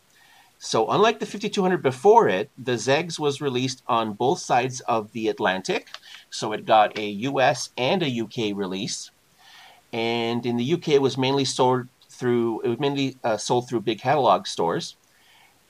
[0.58, 5.28] So, unlike the 5200 before it, the Zegs was released on both sides of the
[5.28, 5.88] Atlantic.
[6.30, 9.10] So, it got a US and a UK release.
[9.92, 13.82] And in the UK, it was mainly sold through it was mainly uh, sold through
[13.82, 14.96] big catalog stores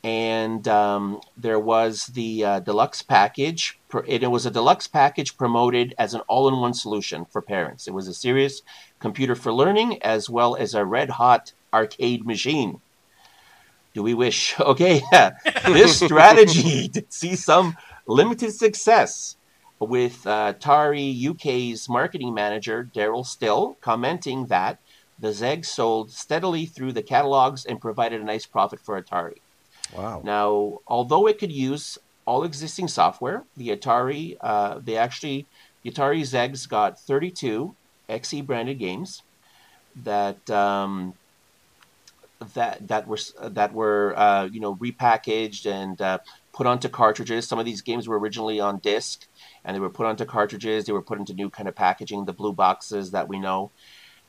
[0.07, 3.81] and um, there was the uh, deluxe package.
[4.07, 7.88] It was a deluxe package promoted as an all-in-one solution for parents.
[7.88, 8.62] It was a serious
[9.01, 12.81] computer for learning as well as a red-hot arcade machine.
[13.95, 14.55] Do we wish?
[14.61, 15.03] Okay,
[15.66, 19.37] this strategy did see some limited success,
[19.81, 24.79] with uh, Atari UK's marketing manager Darryl Still commenting that
[25.19, 29.38] the Zeg sold steadily through the catalogs and provided a nice profit for Atari.
[29.94, 30.22] Wow.
[30.25, 33.44] Now, although it could use all existing software.
[33.57, 35.46] The Atari, uh, they actually,
[35.83, 37.75] the Atari Zegs got 32
[38.11, 39.22] XE branded games
[40.05, 41.14] that um,
[42.55, 46.18] that that were that were uh, you know repackaged and uh,
[46.53, 47.49] put onto cartridges.
[47.49, 49.27] Some of these games were originally on disc,
[49.64, 50.85] and they were put onto cartridges.
[50.85, 53.70] They were put into new kind of packaging, the blue boxes that we know.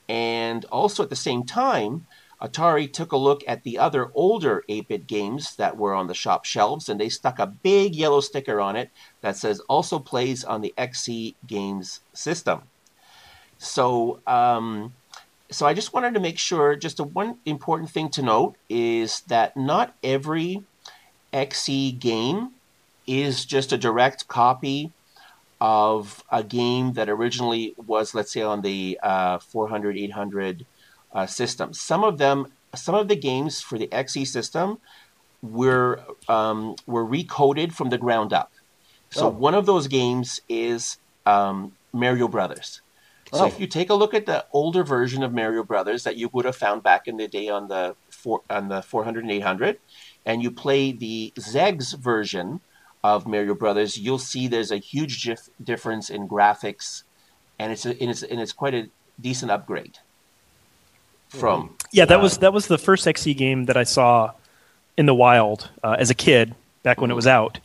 [0.07, 2.07] And also at the same time,
[2.41, 6.45] Atari took a look at the other older 8-bit games that were on the shop
[6.45, 10.61] shelves, and they stuck a big yellow sticker on it that says also plays on
[10.61, 12.61] the XE Games system.
[13.57, 14.93] So um,
[15.49, 16.75] so I just wanted to make sure.
[16.75, 20.63] Just a one important thing to note is that not every
[21.33, 22.51] XE game
[23.05, 24.91] is just a direct copy
[25.59, 30.65] of a game that originally was, let's say, on the uh, 400, 800
[31.17, 31.73] uh, system.
[31.73, 34.77] Some of them, some of the games for the XE system
[35.41, 35.99] were
[36.29, 38.51] um, were recoded from the ground up.
[39.09, 39.29] So oh.
[39.29, 42.81] one of those games is um, Mario Brothers.
[43.33, 43.47] So oh.
[43.47, 46.45] if you take a look at the older version of Mario Brothers that you would
[46.45, 49.79] have found back in the day on the four, on the 400 and 800,
[50.25, 52.61] and you play the Zegs version
[53.03, 57.03] of Mario Brothers, you'll see there's a huge dif- difference in graphics,
[57.57, 59.97] and it's a, and it's and it's quite a decent upgrade
[61.29, 61.75] from.
[61.91, 64.31] Yeah, that was that was the first XE game that I saw
[64.97, 67.13] in the wild uh, as a kid back when mm-hmm.
[67.13, 67.59] it was out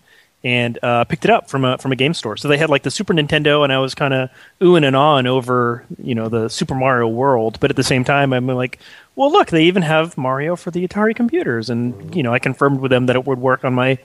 [0.45, 2.37] and uh, picked it up from a from a game store.
[2.37, 5.27] So they had like the Super Nintendo, and I was kind of oohing and on
[5.27, 7.59] over you know the Super Mario World.
[7.61, 8.79] But at the same time, I'm like,
[9.15, 12.81] well, look, they even have Mario for the Atari computers, and you know I confirmed
[12.81, 13.99] with them that it would work on my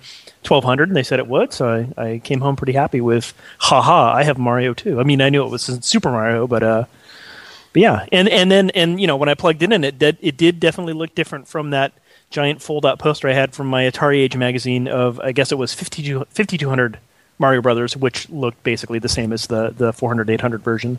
[0.45, 1.53] 1200, and they said it would.
[1.53, 4.99] So I, I came home pretty happy with, haha, I have Mario too.
[4.99, 6.85] I mean, I knew it was Super Mario, but uh,
[7.77, 10.17] but yeah, and and then and you know when I plugged it in, it did
[10.19, 11.93] it did definitely look different from that
[12.31, 15.75] giant fold-out poster I had from my Atari Age magazine of I guess it was
[15.75, 16.97] 5200
[17.37, 20.97] Mario Brothers, which looked basically the same as the the 400 800 version.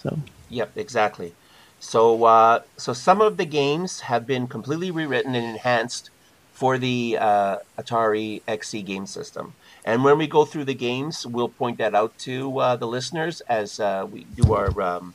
[0.00, 0.20] So.
[0.50, 1.34] Yep, exactly.
[1.80, 6.10] So uh, so some of the games have been completely rewritten and enhanced
[6.52, 9.54] for the uh, Atari XE game system.
[9.84, 13.40] And when we go through the games, we'll point that out to uh, the listeners
[13.42, 15.14] as uh, we do our um,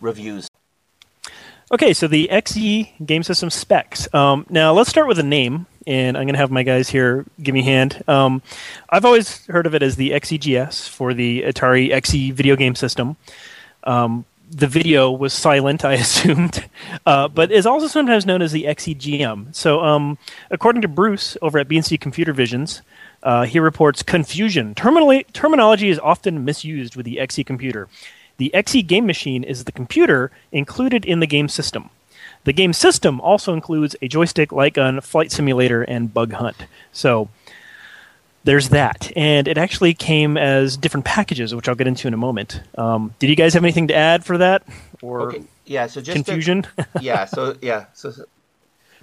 [0.00, 0.48] reviews.
[1.72, 4.12] Okay, so the XE game system specs.
[4.12, 7.24] Um, now let's start with a name, and I'm going to have my guys here
[7.40, 8.02] give me a hand.
[8.08, 8.42] Um,
[8.88, 13.16] I've always heard of it as the XEGS for the Atari XE video game system.
[13.84, 16.68] Um, the video was silent, I assumed,
[17.06, 19.54] uh, but is also sometimes known as the XEGM.
[19.54, 20.18] So, um,
[20.50, 22.80] according to Bruce over at B & C ComputerVisions,
[23.22, 24.74] uh, he reports confusion.
[24.74, 27.88] Terminally, terminology is often misused with the XE computer.
[28.40, 31.90] The XE game machine is the computer included in the game system.
[32.44, 36.56] The game system also includes a joystick, light gun, flight simulator, and bug hunt.
[36.90, 37.28] So
[38.44, 39.12] there's that.
[39.14, 42.62] And it actually came as different packages, which I'll get into in a moment.
[42.78, 44.62] Um, did you guys have anything to add for that?
[45.02, 45.42] Or okay.
[45.66, 46.62] yeah, so just confusion?
[46.62, 48.10] To, yeah, so yeah, so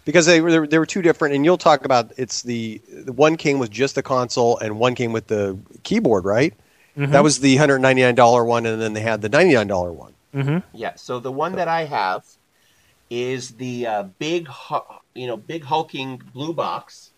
[0.03, 3.37] because they were they were two different, and you'll talk about it's the, the one
[3.37, 6.55] came with just the console and one came with the keyboard, right?
[6.97, 7.11] Mm-hmm.
[7.11, 9.67] That was the hundred ninety nine dollar one, and then they had the ninety nine
[9.67, 10.13] dollar one.
[10.33, 10.77] Mm-hmm.
[10.77, 10.95] Yeah.
[10.95, 12.25] So the one that I have
[13.09, 14.49] is the uh, big,
[15.13, 17.11] you know, big hulking blue box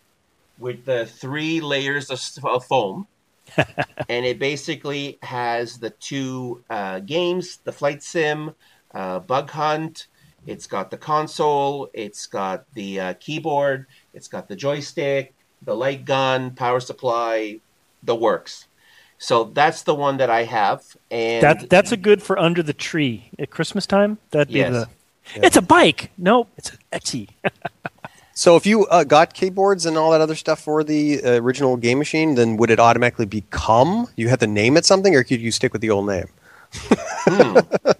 [0.58, 3.06] with the three layers of, of foam,
[3.56, 8.54] and it basically has the two uh, games: the flight sim,
[8.94, 10.08] uh, bug hunt.
[10.46, 11.88] It's got the console.
[11.94, 13.86] It's got the uh, keyboard.
[14.12, 17.60] It's got the joystick, the light gun, power supply,
[18.02, 18.66] the works.
[19.22, 22.72] So that's the one that I have, and that that's a good for under the
[22.72, 24.16] tree at Christmas time.
[24.30, 24.72] That'd be yes.
[24.72, 24.88] the.
[25.36, 25.46] Yeah.
[25.46, 26.10] It's a bike.
[26.16, 27.28] No, it's an Etsy.
[28.34, 31.76] so if you uh, got keyboards and all that other stuff for the uh, original
[31.76, 34.08] game machine, then would it automatically become?
[34.16, 36.28] You have to name it something, or could you stick with the old name?
[36.72, 37.58] hmm.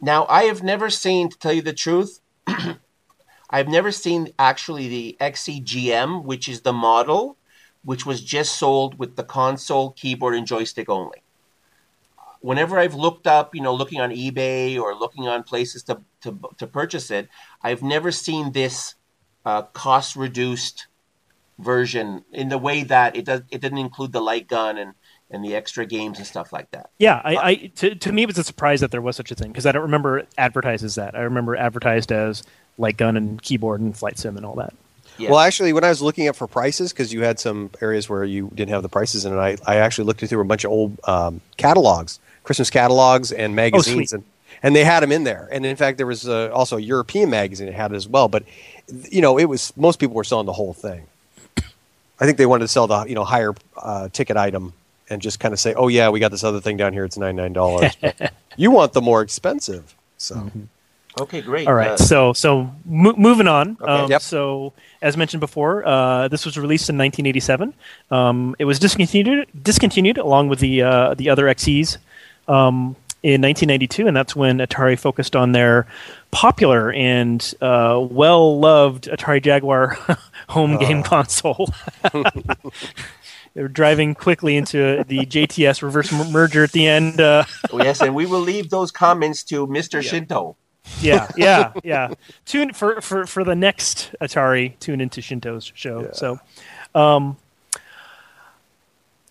[0.00, 2.20] Now I have never seen, to tell you the truth,
[3.50, 7.38] I've never seen actually the XEGM, which is the model
[7.84, 11.22] which was just sold with the console, keyboard, and joystick only.
[12.40, 16.38] Whenever I've looked up, you know, looking on eBay or looking on places to, to,
[16.58, 17.28] to purchase it,
[17.62, 18.96] I've never seen this
[19.44, 20.86] uh, cost reduced
[21.58, 23.42] version in the way that it does.
[23.50, 24.94] It didn't include the light gun and
[25.30, 26.90] and the extra games and stuff like that.
[26.98, 29.34] Yeah, I, I to, to me it was a surprise that there was such a
[29.34, 31.14] thing because I don't remember advertised as that.
[31.14, 32.42] I remember advertised as
[32.78, 34.74] light gun and keyboard and flight sim and all that.
[35.16, 35.30] Yeah.
[35.30, 38.24] Well, actually, when I was looking up for prices, because you had some areas where
[38.24, 40.72] you didn't have the prices in it, I, I actually looked through a bunch of
[40.72, 44.24] old um, catalogs, Christmas catalogs and oh, magazines, oh, and
[44.62, 45.48] and they had them in there.
[45.52, 48.28] And in fact, there was uh, also a European magazine that had it as well.
[48.28, 48.44] But
[49.10, 51.06] you know, it was most people were selling the whole thing.
[52.20, 54.72] I think they wanted to sell the you know higher uh, ticket item
[55.10, 57.04] and just kind of say, oh yeah, we got this other thing down here.
[57.04, 57.96] It's ninety nine dollars.
[58.56, 60.36] you want the more expensive, so.
[60.36, 60.62] Mm-hmm.
[61.20, 61.68] Okay, great.
[61.68, 63.76] All right, Uh, so so mo- moving on.
[63.80, 63.90] Okay.
[63.90, 64.20] Um, Yep.
[64.22, 67.72] So as mentioned before, uh, this was released in 1987.
[68.10, 71.98] Um, it was discontinued discontinued along with the uh, the other XEs
[72.48, 75.86] um, in 1992, and that's when Atari focused on their
[76.32, 79.96] popular and uh, well loved Atari Jaguar
[80.48, 81.72] home game console.
[83.54, 87.20] they were driving quickly into the JTS reverse merger at the end.
[87.20, 90.02] Uh, oh, yes, and we will leave those comments to Mr.
[90.02, 90.56] Shinto.
[91.00, 92.14] Yeah, yeah, yeah.
[92.44, 94.78] Tune for, for for the next Atari.
[94.80, 96.10] Tune into Shinto's show.
[96.12, 96.38] So,
[96.94, 97.36] um,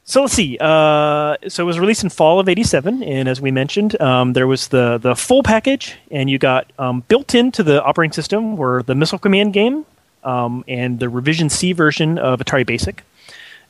[0.06, 0.58] so let's see.
[0.60, 4.48] Uh, so it was released in fall of '87, and as we mentioned, um, there
[4.48, 8.84] was the the full package, and you got um, built into the operating system were
[8.84, 9.86] the Missile Command game
[10.24, 13.04] um, and the Revision C version of Atari Basic,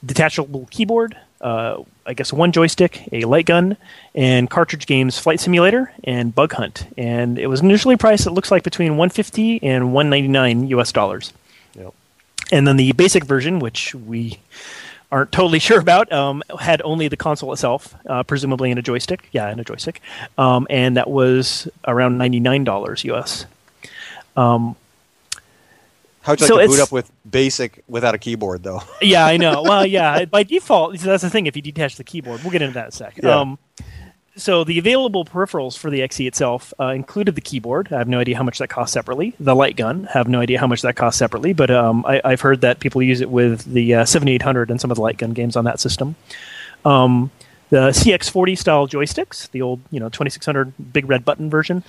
[0.06, 3.78] detachable keyboard, uh, I guess one joystick, a light gun,
[4.16, 6.88] and cartridge games Flight Simulator and Bug Hunt.
[6.98, 11.34] And it was initially priced, it looks like, between 150 and 199 US dollars.
[11.76, 11.94] Yep.
[12.52, 14.40] And then the basic version, which we
[15.12, 19.28] aren't totally sure about, um, had only the console itself, uh, presumably in a joystick.
[19.32, 20.02] Yeah, in a joystick.
[20.38, 23.46] Um, and that was around $99 US.
[24.36, 24.76] Um,
[26.24, 28.82] How'd you So like to boot up with basic without a keyboard though?
[29.02, 29.62] yeah, I know.
[29.62, 31.48] Well, yeah, by default, so that's the thing.
[31.48, 33.20] If you detach the keyboard, we'll get into that in a sec.
[33.22, 33.40] Yeah.
[33.40, 33.60] Um,
[34.36, 37.90] so the available peripherals for the XE itself uh, included the keyboard.
[37.92, 39.36] I have no idea how much that costs separately.
[39.40, 41.54] The light gun, I have no idea how much that costs separately.
[41.54, 44.90] But um, I, I've heard that people use it with the uh, 7800 and some
[44.90, 46.16] of the light gun games on that system.
[46.84, 47.32] Um,
[47.70, 51.84] the CX40 style joysticks, the old you know 2600 big red button version,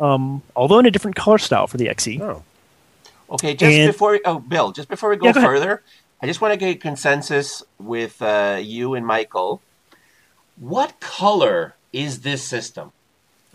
[0.00, 1.86] um, although in a different color style for the.
[1.86, 2.20] XE.
[2.20, 2.42] Oh.
[3.34, 5.50] Okay, just And- before oh Bill, just before we go, Yeah, go ahead.
[5.50, 5.82] further,
[6.22, 9.60] I just want to get a consensus with uh, you and Michael.
[10.58, 12.92] What color is this system?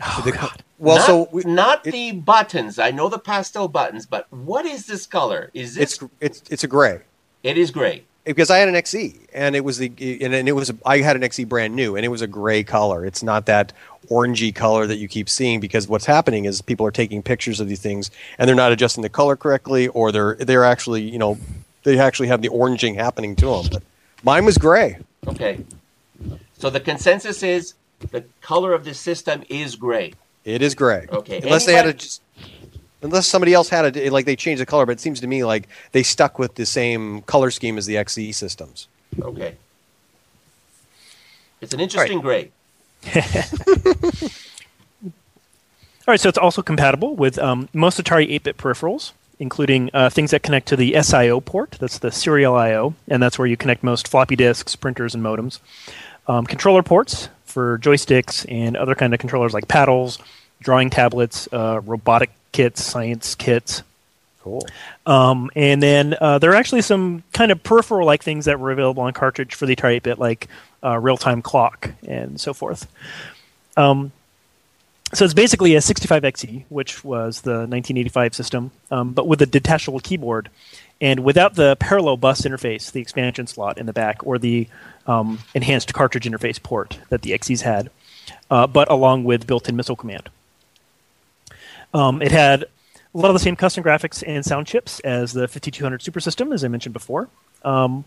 [0.02, 0.62] Oh, The- God.
[0.78, 2.78] Well, not, so we, not it- the buttons.
[2.78, 5.50] I know the pastel buttons, but what is this color?
[5.54, 5.94] Is this?
[6.02, 7.00] it's it's it's a gray.
[7.42, 8.04] it is gray.
[8.24, 9.88] Because I had an XE and it was the
[10.22, 13.04] and, it was I had an XE brand new and it was a gray color.
[13.04, 13.72] It's not that
[14.08, 17.68] orangey color that you keep seeing because what's happening is people are taking pictures of
[17.68, 21.38] these things and they're not adjusting the color correctly or they're they're actually you know
[21.82, 23.66] they actually have the oranging happening to them.
[23.72, 23.82] But
[24.22, 24.98] mine was gray.
[25.26, 25.64] Okay.
[26.58, 27.74] So the consensus is
[28.10, 30.12] the color of this system is gray.
[30.44, 31.06] It is gray.
[31.10, 31.40] Okay.
[31.42, 32.22] Unless they had a just
[33.02, 35.44] unless somebody else had it like they changed the color, but it seems to me
[35.44, 38.88] like they stuck with the same color scheme as the XE systems.
[39.20, 39.56] Okay.
[41.60, 42.50] It's an interesting gray.
[43.14, 43.22] All
[46.12, 50.42] right, so it's also compatible with um, most Atari 8-bit peripherals, including uh, things that
[50.42, 51.76] connect to the SIO port.
[51.78, 55.60] That's the serial I/O, and that's where you connect most floppy disks, printers, and modems.
[56.26, 60.18] Um, controller ports for joysticks and other kind of controllers like paddles,
[60.60, 63.82] drawing tablets, uh, robotic kits, science kits.
[64.42, 64.66] Cool.
[65.04, 68.70] Um, and then uh, there are actually some kind of peripheral like things that were
[68.70, 70.48] available on cartridge for the Atari 8 bit, like
[70.82, 72.86] uh, real time clock and so forth.
[73.76, 74.12] Um,
[75.12, 80.00] so it's basically a 65XE, which was the 1985 system, um, but with a detachable
[80.00, 80.48] keyboard
[81.00, 84.68] and without the parallel bus interface, the expansion slot in the back, or the
[85.06, 87.90] um, enhanced cartridge interface port that the XEs had,
[88.50, 90.28] uh, but along with built in missile command.
[91.92, 92.64] Um, it had
[93.14, 96.52] a lot of the same custom graphics and sound chips as the 5200 Super System,
[96.52, 97.28] as I mentioned before.
[97.64, 98.04] Um,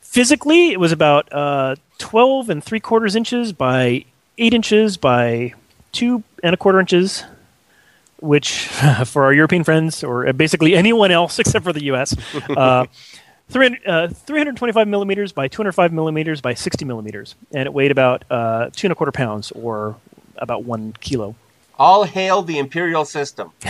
[0.00, 4.04] physically, it was about uh, 12 and three quarters inches by
[4.38, 5.54] eight inches by
[5.92, 7.24] two and a quarter inches,
[8.20, 8.66] which
[9.06, 12.14] for our European friends or basically anyone else except for the U.S.
[12.48, 12.86] Uh,
[13.50, 18.70] 300, uh, 325 millimeters by 205 millimeters by 60 millimeters, and it weighed about uh,
[18.72, 19.96] two and a quarter pounds or
[20.36, 21.34] about one kilo.
[21.80, 23.50] All hail the imperial system.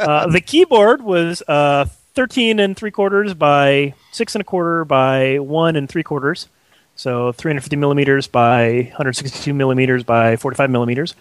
[0.00, 1.84] Uh, the keyboard was uh,
[2.14, 6.48] 13 and three quarters by six and a quarter by one and three quarters.
[6.96, 11.14] So 350 millimeters by 162 millimeters by 45 millimeters.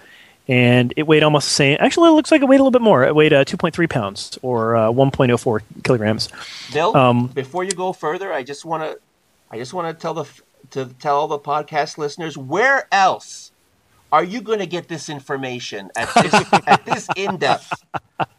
[0.47, 1.78] And it weighed almost the same.
[1.80, 3.03] Actually, it looks like it weighed a little bit more.
[3.03, 6.30] It weighed uh, 2.3 pounds or uh, 1.04 kilograms.
[6.74, 8.99] Bill, Um, before you go further, I just want to,
[9.51, 10.26] I just want to tell the
[10.72, 13.49] to tell the podcast listeners where else
[14.12, 16.34] are you going to get this information at this
[16.68, 17.84] at this in depth?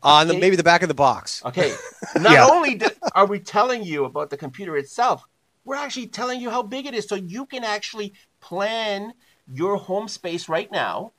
[0.02, 1.42] On the, maybe the back of the box.
[1.44, 1.72] Okay,
[2.16, 2.46] not Yeah.
[2.46, 5.24] only do, are we telling you about the computer itself,
[5.64, 9.12] we're actually telling you how big it is, so you can actually plan
[9.52, 11.12] your home space right now.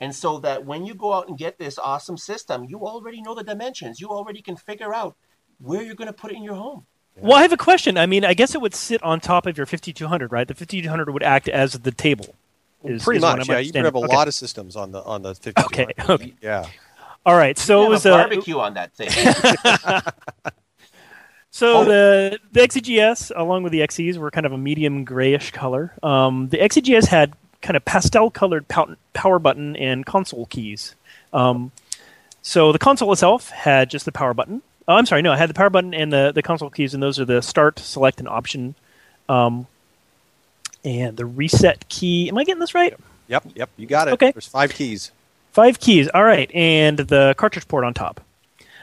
[0.00, 3.36] And so that when you go out and get this awesome system, you already know
[3.36, 4.00] the dimensions.
[4.00, 5.16] You already can figure out
[5.60, 6.86] where you're going to put it in your home.
[7.16, 7.96] Well, I have a question.
[7.96, 10.48] I mean, I guess it would sit on top of your 5200, right?
[10.48, 12.34] The 5200 would act as the table.
[12.84, 13.58] Is, Pretty is much, I'm yeah.
[13.60, 14.16] You could have a understanding.
[14.18, 15.62] lot of systems on the on the 50.
[15.64, 16.34] Okay, okay.
[16.42, 16.66] Yeah.
[17.24, 19.08] All right, so We it have was a uh, barbecue on that thing.
[21.54, 21.84] So Oh.
[21.84, 25.92] the the XEGS along with the XEs were kind of a medium grayish color.
[26.02, 30.94] Um, the XEGS had kind of pastel colored pow- power button and console keys.
[31.32, 31.70] Um,
[32.40, 34.62] so the console itself had just the power button.
[34.88, 37.02] Oh, I'm sorry, no, it had the power button and the, the console keys, and
[37.02, 38.74] those are the start, select, and option.
[39.28, 39.66] Um,
[40.84, 42.28] and the reset key.
[42.28, 42.94] Am I getting this right?
[43.28, 43.70] Yep, yep.
[43.76, 44.12] You got it.
[44.12, 44.32] Okay.
[44.32, 45.12] There's five keys.
[45.52, 46.08] Five keys.
[46.08, 48.20] All right, and the cartridge port on top.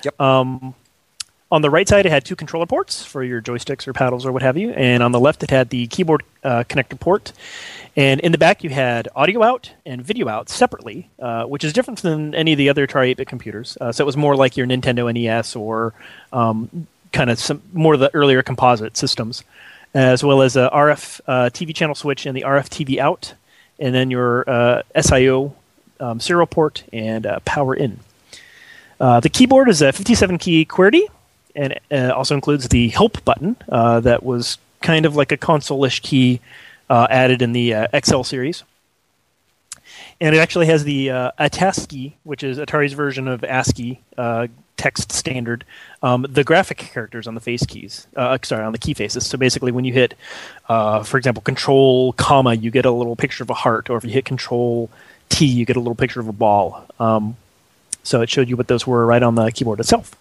[0.04, 0.20] Yep.
[0.20, 0.76] Um,
[1.52, 4.32] on the right side, it had two controller ports for your joysticks or paddles or
[4.32, 7.34] what have you, and on the left, it had the keyboard uh, connector port.
[7.96, 11.74] And in the back, you had audio out and video out separately, uh, which is
[11.74, 13.78] different than any of the other Atari 8-bit computers.
[13.82, 15.94] Uh, so it was more like your Nintendo NES or
[16.32, 19.44] um, kind of some more of the earlier composite systems,
[19.94, 23.34] as well as a RF uh, TV channel switch and the RF TV out,
[23.80, 25.54] and then your uh, SIO
[26.00, 28.00] um, serial port and uh, power in.
[29.00, 31.04] Uh, the keyboard is a 57 key QWERTY
[31.56, 36.02] and uh, also includes the help button uh, that was kind of like a console-ish
[36.02, 36.40] key
[36.90, 38.64] uh, added in the uh, XL series.
[40.22, 45.12] And it actually has the uh, ATASCII, which is Atari's version of ASCII uh, text
[45.12, 45.66] standard,
[46.02, 48.08] um, the graphic characters on the face keys.
[48.16, 49.26] Uh, sorry, on the key faces.
[49.26, 50.16] So basically, when you hit,
[50.68, 54.04] uh, for example, Control comma, you get a little picture of a heart, or if
[54.04, 54.90] you hit Control
[55.28, 56.86] T, you get a little picture of a ball.
[57.00, 57.38] Um,
[58.04, 60.16] so it showed you what those were right on the keyboard itself.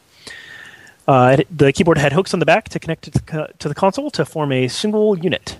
[1.06, 4.10] Uh, it, the keyboard had hooks on the back to connect the, to the console
[4.10, 5.56] to form a single unit.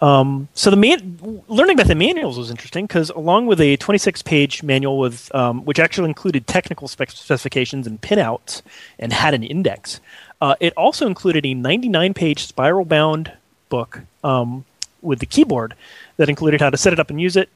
[0.00, 4.62] Um, so the man- learning about the manuals was interesting because along with a 26-page
[4.62, 8.62] manual with um, which actually included technical spec- specifications and pinouts
[8.98, 10.00] and had an index,
[10.40, 13.32] uh, it also included a 99-page spiral-bound
[13.68, 14.64] book um,
[15.02, 15.74] with the keyboard
[16.16, 17.48] that included how to set it up and use it,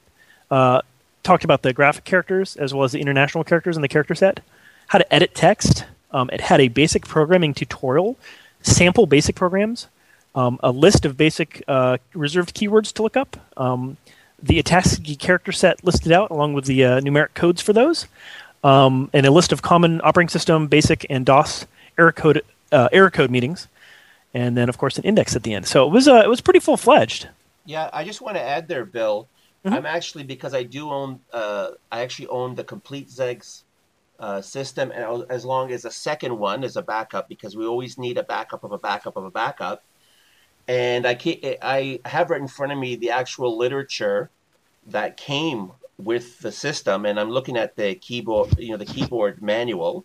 [0.50, 0.82] uh,
[1.22, 4.40] talked about the graphic characters as well as the international characters in the character set,
[4.88, 5.84] how to edit text.
[6.10, 8.18] Um, it had a basic programming tutorial,
[8.62, 9.86] sample basic programs,
[10.34, 13.96] um, a list of basic uh, reserved keywords to look up, um,
[14.42, 18.06] the ATASCII character set listed out along with the uh, numeric codes for those,
[18.64, 21.66] um, and a list of common operating system, basic, and DOS
[21.98, 23.68] error code uh, error code meetings,
[24.34, 25.66] and then of course an index at the end.
[25.66, 27.28] So it was uh, it was pretty full fledged.
[27.64, 29.28] Yeah, I just want to add there, Bill.
[29.64, 29.72] Mhm.
[29.72, 31.20] I'm actually because I do own.
[31.32, 33.62] Uh, I actually own the complete Zegs
[34.18, 37.98] uh, system, and as long as a second one is a backup, because we always
[37.98, 39.82] need a backup of a backup of a backup.
[40.68, 44.30] And I ca I have right in front of me the actual literature
[44.86, 48.58] that came with the system, and I'm looking at the keyboard.
[48.58, 50.04] You know, the keyboard manual.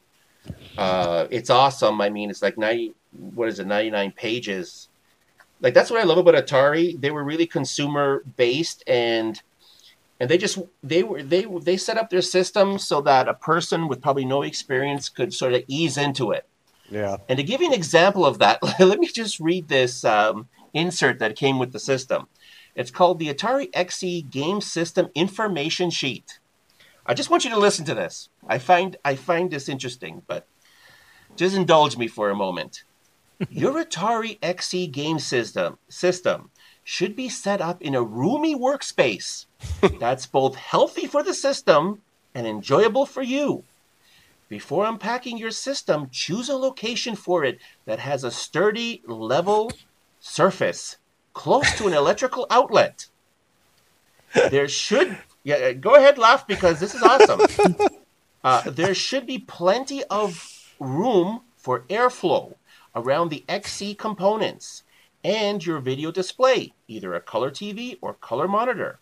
[0.78, 2.02] Uh, it's awesome.
[2.02, 2.94] I mean, it's like ninety.
[3.12, 3.68] What is it?
[3.68, 4.90] Ninety nine pages
[5.62, 7.00] like that's what I love about Atari.
[7.00, 9.42] They were really consumer based and
[10.20, 13.88] and they just they were they they set up their system so that a person
[13.88, 16.48] with probably no experience could sort of ease into it.
[16.90, 17.18] Yeah.
[17.28, 21.20] And to give you an example of that, let me just read this um, insert
[21.20, 22.28] that came with the system.
[22.76, 26.40] It's called the Atari XE Game System Information Sheet.
[27.06, 28.30] I just want you to listen to this.
[28.48, 30.46] I find I find this interesting, but
[31.36, 32.84] just indulge me for a moment.
[33.50, 36.52] Your Atari XE game system system
[36.84, 39.46] should be set up in a roomy workspace
[40.00, 42.02] that's both healthy for the system
[42.36, 43.64] and enjoyable for you.
[44.50, 49.72] Before unpacking your system, choose a location for it that has a sturdy, level
[50.20, 50.98] surface
[51.34, 53.08] close to an electrical outlet.
[54.34, 55.18] There should
[55.48, 57.42] yeah, go ahead, laugh because this is awesome.
[58.44, 62.56] Uh, there should be plenty of room for airflow
[62.96, 64.84] around the XE components
[65.24, 69.00] and your video display, either a color TV or color monitor.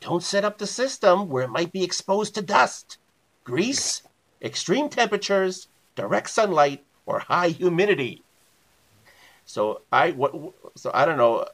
[0.00, 2.98] Don't set up the system where it might be exposed to dust,
[3.44, 4.02] grease,
[4.42, 8.22] extreme temperatures, direct sunlight, or high humidity.
[9.46, 10.34] So I what
[10.76, 11.46] so I don't know.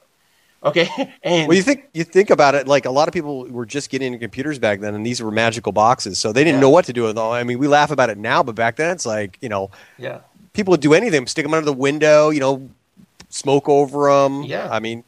[0.63, 0.89] Okay,
[1.23, 3.91] and Well, you think you think about it, like a lot of people were just
[3.91, 6.63] getting into computers back then, and these were magical boxes, so they didn't Yeah.
[6.63, 7.27] know what to do with them.
[7.27, 10.21] I mean, we laugh about it now, but back then, it's like you know, yeah,
[10.53, 12.69] people would do anything, stick them under the window, you know,
[13.29, 14.43] smoke over them.
[14.43, 14.69] Yeah.
[14.71, 15.05] I mean,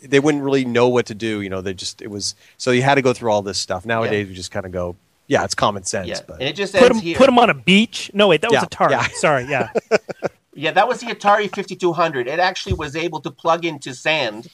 [0.00, 1.42] they wouldn't really know what to do.
[1.42, 3.84] You know, they just it was so you had to go through all this stuff.
[3.84, 4.96] Nowadays, we just kind of go,
[5.32, 6.08] yeah, it's common sense.
[6.08, 7.16] yeah, But and it just Put ends them here.
[7.16, 8.10] put them on a beach.
[8.12, 8.90] No wait, that was Yeah, Atari.
[8.90, 9.06] yeah.
[9.14, 9.70] Sorry, yeah.
[10.54, 12.28] Yeah, that was the Atari 5200.
[12.28, 14.48] It actually was able to plug into sand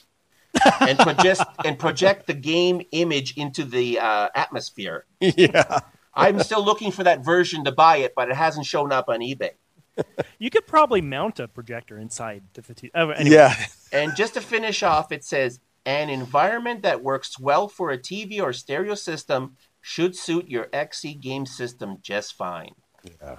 [0.79, 5.05] and project and project the game image into the uh, atmosphere.
[5.19, 5.79] yeah,
[6.13, 9.19] I'm still looking for that version to buy it, but it hasn't shown up on
[9.19, 9.51] eBay.
[10.39, 12.91] you could probably mount a projector inside the 50.
[12.95, 13.35] Oh, anyway.
[13.35, 13.53] Yeah.
[13.91, 18.41] And just to finish off, it says an environment that works well for a TV
[18.41, 22.73] or stereo system should suit your XE game system just fine.
[23.21, 23.37] Yeah.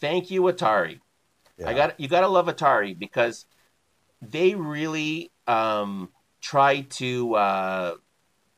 [0.00, 1.00] Thank you, Atari.
[1.58, 1.68] Yeah.
[1.68, 2.08] I got you.
[2.08, 3.46] Got to love Atari because
[4.20, 6.10] they really um,
[6.40, 7.94] try to uh,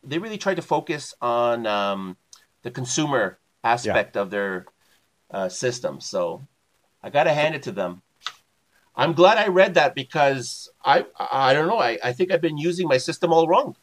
[0.02, 2.16] they really try to focus on um,
[2.62, 4.66] the consumer aspect of their
[5.30, 6.00] uh, system.
[6.00, 6.46] So
[7.02, 8.02] I got to hand it to them.
[8.96, 12.58] I'm glad I read that because I I don't know I, I think I've been
[12.58, 13.76] using my system all wrong.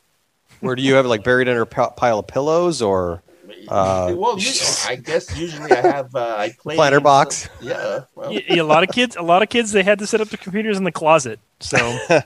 [0.60, 3.24] Where do you have it, like buried under a pile of pillows or
[3.68, 4.52] uh, well, you,
[4.88, 7.48] I guess usually I have uh, I play planter box?
[7.62, 10.08] Yeah, well, Y- y- a lot of kids, a lot of kids, they had to
[10.08, 11.40] set up their computers in the closet.
[11.60, 11.78] So,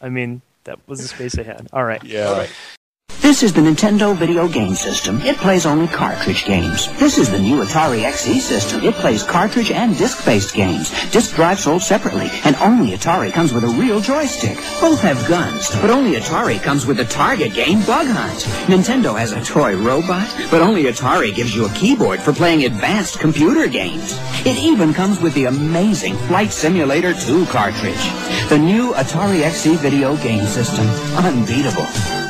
[0.00, 1.68] I mean, that was the space they had.
[1.72, 2.02] All right.
[2.02, 2.46] Yeah.
[3.34, 5.20] This is the Nintendo Video Game System.
[5.22, 6.86] It plays only cartridge games.
[6.98, 8.84] This is the new Atari XE system.
[8.84, 10.90] It plays cartridge and disc-based games.
[11.10, 14.56] Disc drive sold separately, and only Atari comes with a real joystick.
[14.80, 18.38] Both have guns, but only Atari comes with the target game Bug Hunt.
[18.68, 23.18] Nintendo has a toy robot, but only Atari gives you a keyboard for playing advanced
[23.18, 24.16] computer games.
[24.46, 28.04] It even comes with the amazing Flight Simulator 2 cartridge.
[28.48, 30.86] The new Atari XE Video Game System.
[31.16, 32.23] Unbeatable.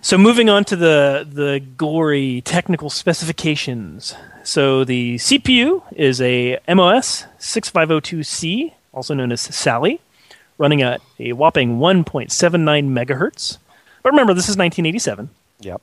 [0.00, 4.14] So moving on to the the gory technical specifications.
[4.44, 10.00] So the CPU is a MOS 6502C, also known as Sally,
[10.56, 12.30] running at a whopping 1.79
[12.88, 13.58] megahertz.
[14.02, 15.30] But remember, this is 1987.
[15.60, 15.82] Yep.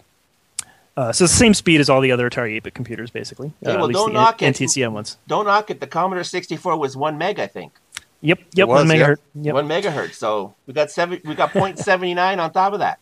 [0.97, 3.51] Uh, so the same speed as all the other Atari 8-bit computers, basically.
[3.61, 4.55] Hey, uh, well, at least don't the knock it.
[4.55, 5.17] NTSC ones.
[5.27, 5.81] don't knock it.
[5.81, 7.73] The Commodore 64 was one meg, I think.
[8.21, 9.05] Yep, yep, was, one yeah.
[9.05, 9.17] megahertz.
[9.35, 9.53] Yep.
[9.53, 10.13] One megahertz.
[10.13, 11.21] So we got seven.
[11.25, 12.99] We got 0.79 on top of that.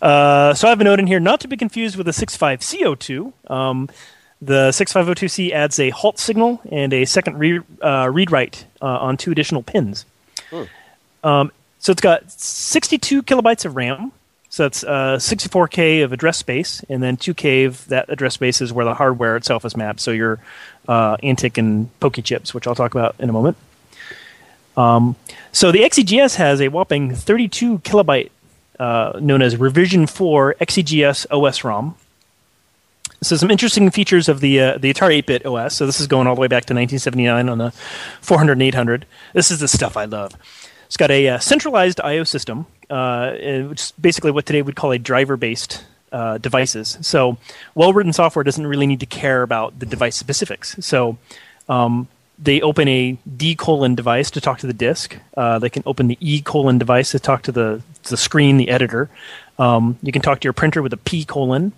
[0.00, 3.32] Uh, so I have a note in here not to be confused with the 65C02.
[3.50, 3.88] Um,
[4.40, 9.16] the 6502C adds a halt signal and a second re- uh, read write uh, on
[9.16, 10.06] two additional pins.
[11.22, 14.12] Um, so it's got 62 kilobytes of RAM.
[14.48, 18.72] So that's uh, 64K of address space, and then 2K of that address space is
[18.72, 20.00] where the hardware itself is mapped.
[20.00, 20.40] So your
[20.88, 23.56] uh, Antic and Pokey chips, which I'll talk about in a moment.
[24.76, 25.14] Um,
[25.52, 28.30] so the XEGS has a whopping 32 kilobyte
[28.80, 31.94] uh, known as Revision 4 XEGS OS ROM.
[33.22, 35.76] So some interesting features of the uh, the Atari 8-bit OS.
[35.76, 37.72] So this is going all the way back to 1979 on the
[38.22, 39.06] 400 and 800.
[39.34, 40.32] This is the stuff I love.
[40.86, 43.32] It's got a uh, centralized I/O system, uh,
[43.68, 46.96] which is basically what today we'd call a driver-based uh, devices.
[47.02, 47.36] So
[47.74, 50.74] well-written software doesn't really need to care about the device specifics.
[50.80, 51.18] So
[51.68, 52.08] um,
[52.42, 55.16] they open a D colon device to talk to the disk.
[55.36, 58.70] Uh, they can open the E colon device to talk to the the screen, the
[58.70, 59.10] editor.
[59.58, 61.72] Um, you can talk to your printer with a P colon.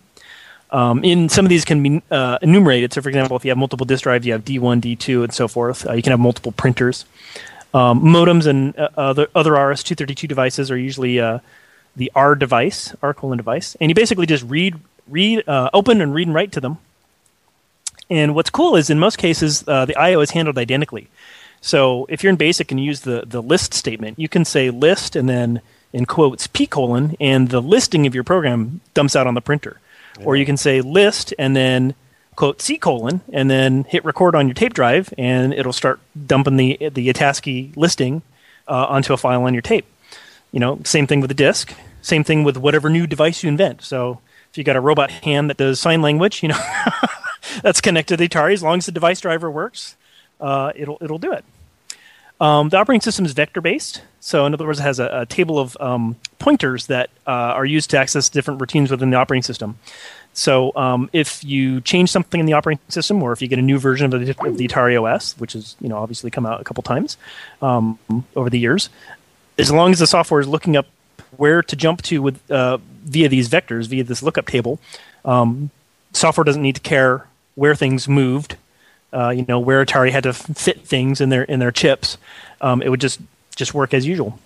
[0.71, 2.93] Um, in some of these can be uh, enumerated.
[2.95, 5.47] So, for example, if you have multiple disk drives, you have D1, D2, and so
[5.47, 5.87] forth.
[5.87, 7.05] Uh, you can have multiple printers.
[7.75, 11.41] Um, modems and uh, other other RS-232 devices are usually uh,
[11.97, 16.15] the R device, R colon device, and you basically just read, read, uh, open and
[16.15, 16.79] read and write to them.
[18.13, 21.09] And what's cool is in most cases uh, the I/O is handled identically.
[21.63, 24.69] So if you're in BASIC and you use the the list statement, you can say
[24.69, 25.63] list and then
[25.95, 29.81] in quotes p colon, and the listing of your program dumps out on the printer.
[30.23, 31.95] Or you can say list and then
[32.37, 36.59] quote c colon, and then hit record on your tape drive, and it'll start dumping
[36.59, 38.21] the the ATASCII listing
[38.69, 39.87] uh, onto a file on your tape.
[40.51, 41.73] You know, same thing with the disk.
[42.03, 43.81] Same thing with whatever new device you invent.
[43.81, 46.61] So if you got a robot hand that does sign language, you know,
[47.63, 48.53] that's connected to the Atari.
[48.53, 49.97] As long as the device driver works,
[50.41, 51.45] uh, it'll it'll do it.
[52.41, 55.27] Um, the operating system is vector based, so in other words, it has a, a
[55.27, 59.45] table of um, pointers that uh, are used to access different routines within the operating
[59.45, 59.79] system.
[60.35, 63.63] So um, if you change something in the operating system, or if you get a
[63.63, 66.61] new version of the, of the Atari OS, which has you know obviously come out
[66.61, 67.17] a couple times
[67.61, 67.99] um,
[68.35, 68.89] over the years,
[69.59, 70.87] as long as the software is looking up
[71.37, 74.79] where to jump to with uh, via these vectors, via this lookup table,
[75.25, 75.71] um,
[76.13, 78.57] software doesn't need to care where things moved.
[79.13, 82.17] Uh, you know where Atari had to fit things in their in their chips.
[82.61, 83.21] Um, it would just
[83.55, 84.39] just work as usual.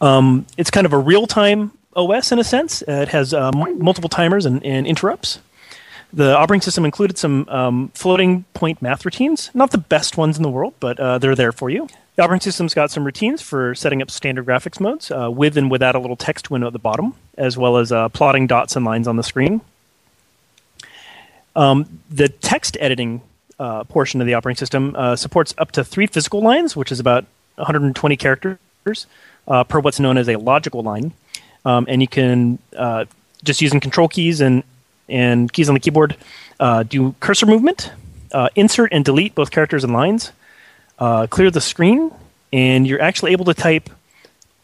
[0.00, 2.82] Um, it's kind of a real time OS in a sense.
[2.82, 5.38] Uh, it has uh, multiple timers and, and interrupts.
[6.12, 10.42] The operating system included some um, floating point math routines, not the best ones in
[10.42, 11.88] the world, but uh, they're there for you.
[12.14, 15.70] The operating system's got some routines for setting up standard graphics modes uh, with and
[15.70, 19.06] without a little text window at the bottom, as well as plotting dots and lines
[19.06, 19.60] on the screen.
[21.56, 23.22] Um, the text editing
[23.58, 27.00] uh, portion of the operating system uh, supports up to three physical lines, which is
[27.00, 27.24] about
[27.56, 28.58] 120 characters
[29.48, 31.12] uh, per what's known as a logical line.
[31.64, 32.60] Um, and you can
[33.42, 34.62] just using control keys and
[35.08, 36.16] and keys on the keyboard
[36.60, 37.90] uh, do cursor movement.
[38.32, 40.32] uh, insert and delete both characters and lines,
[40.98, 42.10] uh, clear the screen,
[42.52, 43.88] and you're actually able to type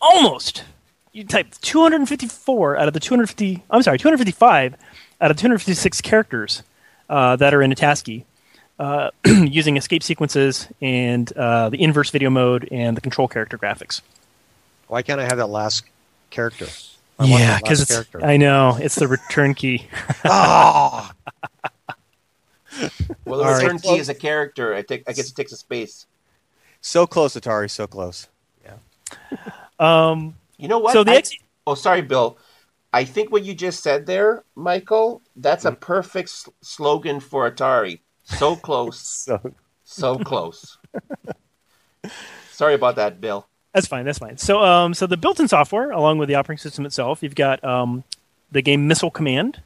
[0.00, 0.64] almost.
[1.12, 3.62] You type 254 out of the 250.
[3.70, 4.74] I'm sorry, 255
[5.20, 6.62] out of 256 characters
[7.08, 8.24] uh, that are in ATASCII.
[8.78, 14.00] Uh, using escape sequences and uh, the inverse video mode and the control character graphics.
[14.88, 15.84] Why can't I have that last
[16.30, 16.66] character?
[17.18, 17.90] I yeah, because it's.
[17.92, 18.24] character.
[18.24, 19.86] I know it's the return key.
[20.24, 21.10] oh,
[23.24, 23.62] Well, the All right.
[23.62, 24.74] return key is a character.
[24.74, 25.04] I take.
[25.08, 26.06] I guess it takes a space.
[26.80, 28.28] so close, Atari, so close.
[29.78, 30.92] Um, You know what?
[30.92, 31.32] So the I- X-
[31.66, 32.38] oh, sorry, Bill.
[32.92, 35.74] I think what you just said there, Michael, that's Mm-hmm.
[35.74, 38.00] a perfect s- slogan for Atari.
[38.24, 40.78] So close, So so close.
[42.50, 43.46] sorry about that, Bill.
[43.72, 44.04] That's fine.
[44.04, 44.36] That's fine.
[44.36, 48.04] So, um, so the built-in software, along with the operating system itself, you've got um,
[48.50, 49.62] the game Missile Command,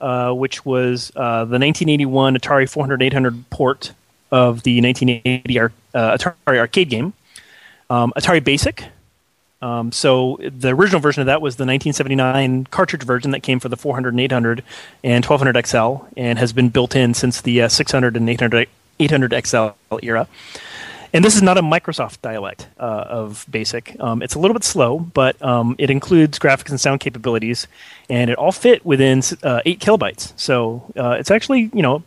[0.00, 3.92] uh, which was uh, the 1981 Atari 400-800 port
[4.30, 7.12] of the 1980 ar- uh, Atari arcade game.
[7.90, 8.84] Um, Atari Basic.
[9.62, 13.68] Um, so the original version of that was the 1979 cartridge version that came for
[13.68, 14.62] the 400 and 800
[15.02, 18.68] and 1200 XL, and has been built in since the uh, 600 and 800
[19.00, 19.68] 800 XL
[20.02, 20.28] era.
[21.14, 24.00] And this is not a Microsoft dialect uh, of BASIC.
[24.00, 27.68] Um, it's a little bit slow, but um, it includes graphics and sound capabilities,
[28.10, 30.32] and it all fit within uh, eight kilobytes.
[30.36, 32.02] So uh, it's actually you know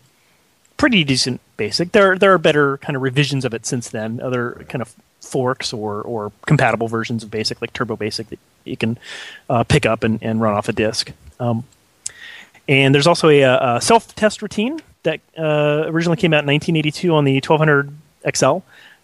[0.75, 1.93] pretty decent BASIC.
[1.93, 4.19] There there are better kind of revisions of it since then.
[4.19, 4.93] Other kind of
[5.27, 8.97] forks or or compatible versions of BASIC like Turbo Basic that you can
[9.49, 11.11] uh, pick up and, and run off a disk.
[11.39, 11.63] Um,
[12.67, 17.23] and there's also a, a self-test routine that uh, originally came out in 1982 on
[17.23, 17.93] the 1200
[18.35, 18.57] XL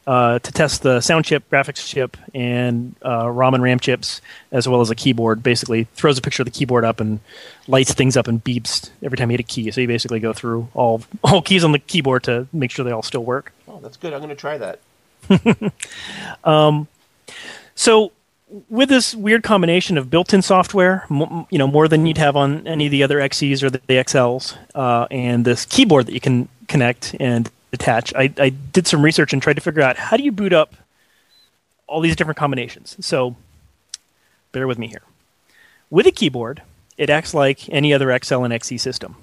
[0.06, 4.22] uh, to test the sound chip, graphics chip, and uh, ROM and RAM chips,
[4.52, 5.42] as well as a keyboard.
[5.42, 7.20] Basically, throws a picture of the keyboard up and
[7.68, 9.72] lights things up and beeps every time you hit a key.
[9.72, 12.92] So you basically go through all all keys on the keyboard to make sure they
[12.92, 13.54] all still work.
[13.68, 14.14] Oh, that's good.
[14.14, 14.80] I'm going to try that.
[16.44, 16.88] Um,
[17.74, 18.12] so
[18.70, 22.68] with this weird combination of built-in software, m- you know, more than you'd have on
[22.68, 26.20] any of the other XEs or the, the XLs, uh, and this keyboard that you
[26.20, 30.18] can connect and attach, I, I did some research and tried to figure out how
[30.18, 30.76] do you boot up
[31.88, 32.96] all these different combinations.
[33.06, 33.36] So
[34.52, 35.02] bear with me here.
[35.90, 36.62] With a keyboard,
[36.98, 39.16] it acts like any other XL and XE system.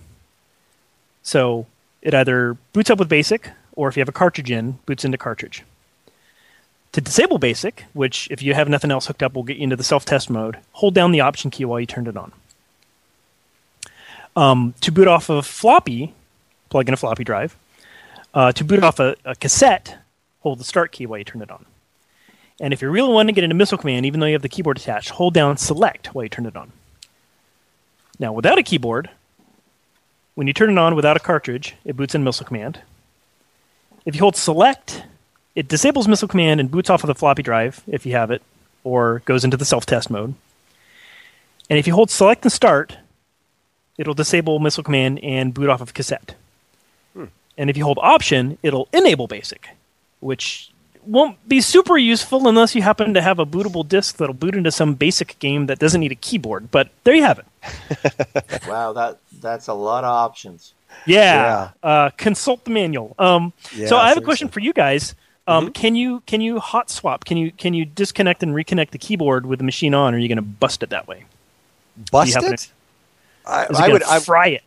[1.22, 1.66] So
[2.02, 5.18] it either boots up with BASIC, or if you have a cartridge in, boots into
[5.18, 5.64] cartridge.
[6.92, 9.76] To disable BASIC, which if you have nothing else hooked up will get you into
[9.76, 12.32] the self-test mode, hold down the Option key while you turn it on.
[14.34, 16.14] Um, to boot off of floppy,
[16.68, 17.56] plug in a floppy drive.
[18.34, 19.98] Uh, to boot off a, a cassette,
[20.40, 21.64] hold the Start key while you turn it on.
[22.60, 24.48] And if you really want to get into Missile Command, even though you have the
[24.48, 26.72] keyboard attached, hold down Select while you turn it on.
[28.18, 29.10] Now, without a keyboard,
[30.34, 32.80] when you turn it on without a cartridge, it boots in Missile Command.
[34.04, 35.04] If you hold Select,
[35.54, 38.42] it disables Missile Command and boots off of the floppy drive if you have it,
[38.84, 40.34] or goes into the self-test mode.
[41.68, 42.96] And if you hold Select and Start,
[43.98, 46.34] it'll disable Missile Command and boot off of cassette.
[47.58, 49.68] And if you hold Option, it'll enable BASIC,
[50.20, 50.70] which
[51.04, 54.70] won't be super useful unless you happen to have a bootable disk that'll boot into
[54.70, 56.70] some basic game that doesn't need a keyboard.
[56.70, 58.66] But there you have it.
[58.68, 60.72] wow, that that's a lot of options.
[61.06, 61.70] Yeah.
[61.82, 63.14] Uh, consult the manual.
[63.18, 65.14] Um, Yeah, so I have a question for you guys.
[65.50, 67.24] Um, Can you can you hot swap?
[67.24, 70.14] Can you can you disconnect and reconnect the keyboard with the machine on?
[70.14, 71.24] Or are you going to bust it that way?
[72.12, 72.58] Bust Do you happen it?
[72.60, 72.68] to-
[73.46, 74.02] I, Is I gonna would.
[74.04, 74.62] I, fry it.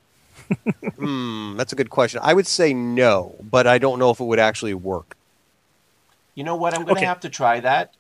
[0.98, 2.20] hmm, that's a good question.
[2.24, 5.16] I would say no, but I don't know if it would actually work.
[6.36, 6.74] You know what?
[6.74, 7.06] I'm going to Okay.
[7.06, 7.94] have to try that.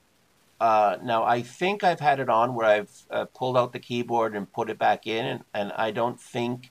[0.59, 4.35] Uh, now, I think I've had it on where I've uh, pulled out the keyboard
[4.35, 6.69] and put it back in, and, and I don't think.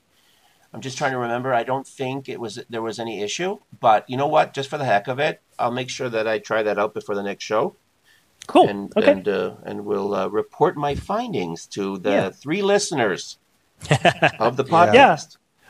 [0.73, 1.53] I'm just trying to remember.
[1.53, 3.59] I don't think it was there was any issue.
[3.79, 4.53] But you know what?
[4.53, 7.13] Just for the heck of it, I'll make sure that I try that out before
[7.15, 7.75] the next show.
[8.47, 8.67] Cool.
[8.67, 9.11] And Okay.
[9.11, 12.29] and uh, and we'll uh, report my findings to the Yeah.
[12.31, 13.37] three listeners
[14.39, 14.93] of the podcast.
[14.93, 15.17] Yeah.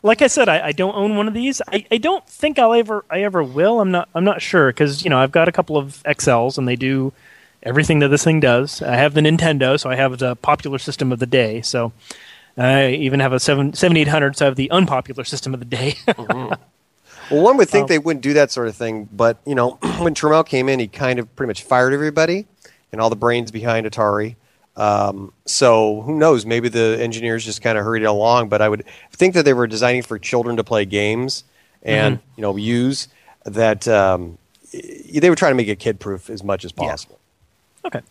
[0.06, 1.62] Like I said, I, I don't own one of these.
[1.72, 3.80] I, I don't think I'll ever I ever will.
[3.80, 6.68] I'm not I'm not sure because you know I've got a couple of XLs and
[6.68, 7.14] they do
[7.62, 8.82] everything that this thing does.
[8.82, 11.62] I have the Nintendo, so I have the popular system of the day.
[11.62, 11.94] So
[12.58, 15.60] I even have a seven seventy eight hundred, so I have the unpopular system of
[15.60, 15.96] the day.
[17.32, 19.72] Well, one would think Um, they wouldn't do that sort of thing, but you know,
[20.00, 22.46] when Tramiel came in, he kind of pretty much fired everybody
[22.92, 24.36] and all the brains behind Atari.
[24.76, 26.46] Um, so who knows?
[26.46, 28.50] Maybe the engineers just kind of hurried it along.
[28.50, 28.84] But I would
[29.14, 31.46] think that they were designing for children to play games
[31.82, 32.26] and Mm-hmm.
[32.36, 33.08] you know use
[33.46, 33.88] that.
[33.88, 34.38] Um,
[34.74, 37.20] they were trying to make it kid proof as much as possible.
[37.86, 38.02] Okay.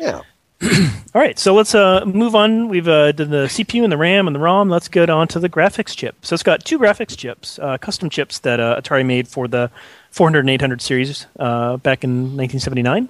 [0.00, 0.22] Yeah.
[1.14, 2.68] All right, so let's uh, move on.
[2.68, 4.68] We've uh, done the CPU and the RAM and the ROM.
[4.68, 6.16] Let's get on to the graphics chip.
[6.22, 9.70] So it's got two graphics chips, uh, custom chips that uh, Atari made for the
[10.10, 13.08] 400 and 800 series uh, back in 1979.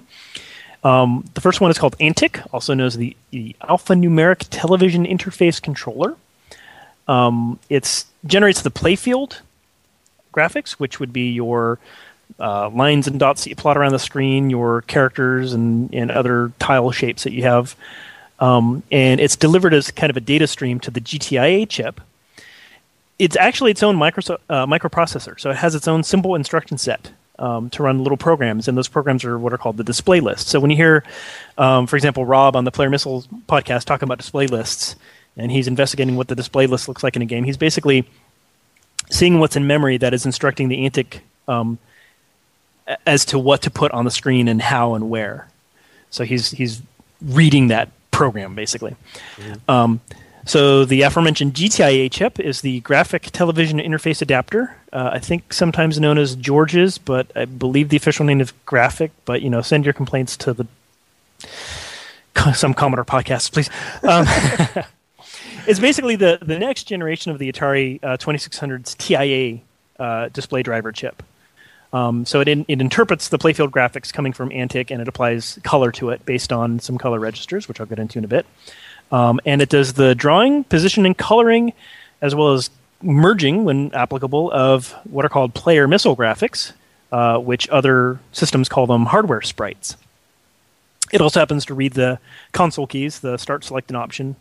[0.83, 5.59] Um, the first one is called Antic, also known as the, the Alphanumeric Television Interface
[5.59, 6.15] Controller.
[7.07, 9.39] Um, it generates the playfield
[10.31, 11.79] graphics, which would be your
[12.39, 16.51] uh, lines and dots that you plot around the screen, your characters and, and other
[16.59, 17.75] tile shapes that you have.
[18.39, 21.99] Um, and it's delivered as kind of a data stream to the GTIA chip.
[23.17, 27.11] It's actually its own micro, uh, microprocessor, so it has its own simple instruction set
[27.37, 30.49] um, to run little programs, and those programs are what are called the display lists.
[30.49, 31.03] So when you hear,
[31.57, 34.95] um, for example, Rob on the Player Missiles podcast talking about display lists,
[35.35, 38.07] and he's investigating what the display list looks like in a game, he's basically
[39.09, 41.77] seeing what's in memory that is instructing the Antic um,
[43.05, 45.47] as to what to put on the screen and how and where.
[46.09, 46.81] So he's he's
[47.21, 48.95] reading that program basically.
[49.37, 49.71] Mm-hmm.
[49.71, 50.01] Um,
[50.45, 54.75] so the aforementioned GTIA chip is the graphic television interface adapter.
[54.91, 59.11] Uh, I think sometimes known as George's, but I believe the official name is Graphic.
[59.25, 60.65] But you know, send your complaints to the
[62.53, 63.69] some Commodore podcasts, please.
[64.03, 64.25] Um,
[65.67, 69.59] it's basically the the next generation of the Atari uh, 2600's TIA
[69.99, 71.21] uh, display driver chip.
[71.91, 75.59] Um, so it, in, it interprets the playfield graphics coming from Antic and it applies
[75.63, 78.45] color to it based on some color registers, which I'll get into in a bit.
[79.11, 81.73] Um, and it does the drawing, positioning, coloring,
[82.21, 82.69] as well as
[83.01, 86.73] merging, when applicable, of what are called player missile graphics,
[87.11, 89.97] uh, which other systems call them hardware sprites.
[91.11, 92.19] It also happens to read the
[92.51, 94.35] console keys, the start, select, and option,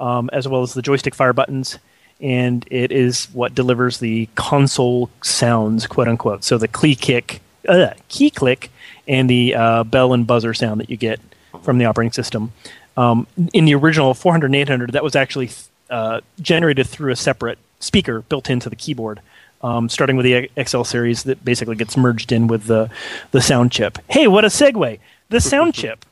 [0.00, 1.78] um, as well as the joystick fire buttons
[2.20, 6.44] and it is what delivers the console sounds, quote unquote.
[6.44, 8.70] So the key kick, uh, key click,
[9.06, 11.20] and the uh, bell and buzzer sound that you get
[11.62, 12.52] from the operating system.
[12.96, 15.50] Um, in the original 400 and 800, that was actually
[15.90, 19.20] uh, generated through a separate speaker built into the keyboard.
[19.62, 22.90] Um, starting with the XL series, that basically gets merged in with the
[23.30, 23.98] the sound chip.
[24.10, 24.98] Hey, what a segue!
[25.30, 26.04] The sound chip,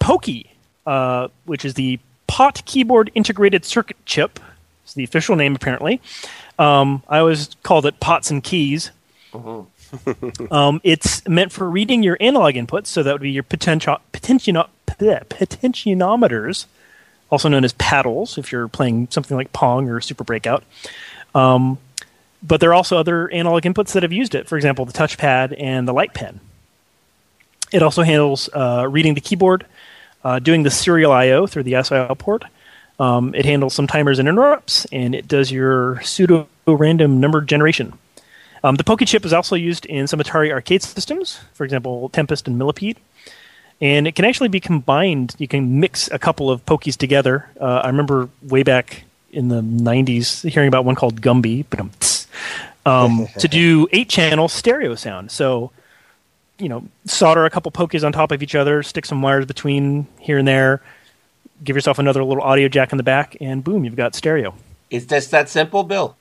[0.00, 0.50] Pokey,
[0.86, 4.40] uh, which is the Pot Keyboard Integrated Circuit Chip,
[4.86, 6.00] it's the official name, apparently.
[6.60, 8.92] Um, I always called it Pots and Keys.
[9.32, 10.52] Mm-hmm.
[10.52, 14.68] um, it's meant for reading your analog inputs, so that would be your potentio- potentio-
[14.86, 16.66] potentiometers,
[17.30, 20.62] also known as paddles, if you're playing something like Pong or Super Breakout.
[21.34, 21.78] Um,
[22.40, 24.46] but there are also other analog inputs that have used it.
[24.46, 26.38] For example, the touchpad and the light pen.
[27.72, 29.66] It also handles uh, reading the keyboard,
[30.22, 32.44] uh, doing the serial I/O through the SIO port,
[32.98, 37.98] um, it handles some timers and interrupts, and it does your pseudo random number generation.
[38.64, 42.48] Um, the Pokey chip is also used in some Atari arcade systems, for example, Tempest
[42.48, 42.96] and Millipede.
[43.80, 45.34] And it can actually be combined.
[45.38, 47.48] You can mix a couple of Pokies together.
[47.60, 51.66] Uh, I remember way back in the 90s hearing about one called Gumby
[52.86, 55.30] um, to do eight channel stereo sound.
[55.30, 55.70] So,
[56.58, 60.06] you know, solder a couple Pokies on top of each other, stick some wires between
[60.18, 60.80] here and there,
[61.62, 64.54] give yourself another little audio jack in the back, and boom, you've got stereo.
[64.90, 66.16] It's just that simple, Bill.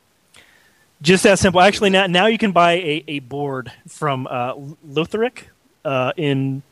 [1.01, 1.61] Just that simple.
[1.61, 4.55] Actually, now now you can buy a, a board from uh,
[4.87, 5.43] Lotharek
[5.83, 6.63] uh, in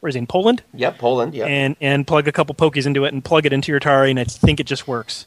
[0.00, 0.62] where is he in Poland?
[0.74, 1.34] Yep, Poland.
[1.34, 4.10] Yeah, and and plug a couple pokies into it and plug it into your Atari,
[4.10, 5.26] and I think it just works.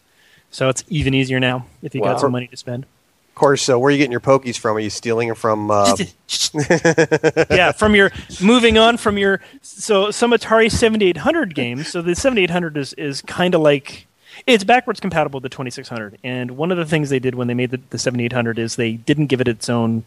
[0.52, 2.14] So it's even easier now if you wow.
[2.14, 2.86] got some money to spend.
[3.34, 3.64] Of course.
[3.64, 4.78] So where are you getting your pokies from?
[4.78, 5.72] Are you stealing them from?
[5.72, 5.98] Uh...
[7.50, 11.88] yeah, from your moving on from your so some Atari 7800 games.
[11.88, 14.06] So the 7800 is is kind of like
[14.46, 16.20] it's backwards compatible with the 2600.
[16.24, 18.94] And one of the things they did when they made the, the 7800 is they
[18.94, 20.04] didn't give it its own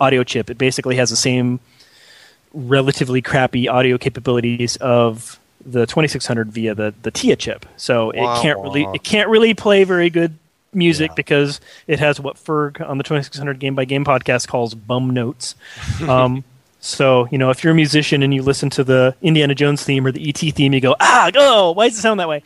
[0.00, 0.50] audio chip.
[0.50, 1.60] It basically has the same
[2.52, 7.66] relatively crappy audio capabilities of the 2600 via the the TIA chip.
[7.76, 10.36] So it wow, can't really it can't really play very good
[10.74, 11.14] music yeah.
[11.14, 15.54] because it has what Ferg on the 2600 Game by Game podcast calls bum notes.
[16.08, 16.44] Um,
[16.80, 20.06] so, you know, if you're a musician and you listen to the Indiana Jones theme
[20.06, 22.42] or the ET theme, you go, ah, oh, why does it sound that way?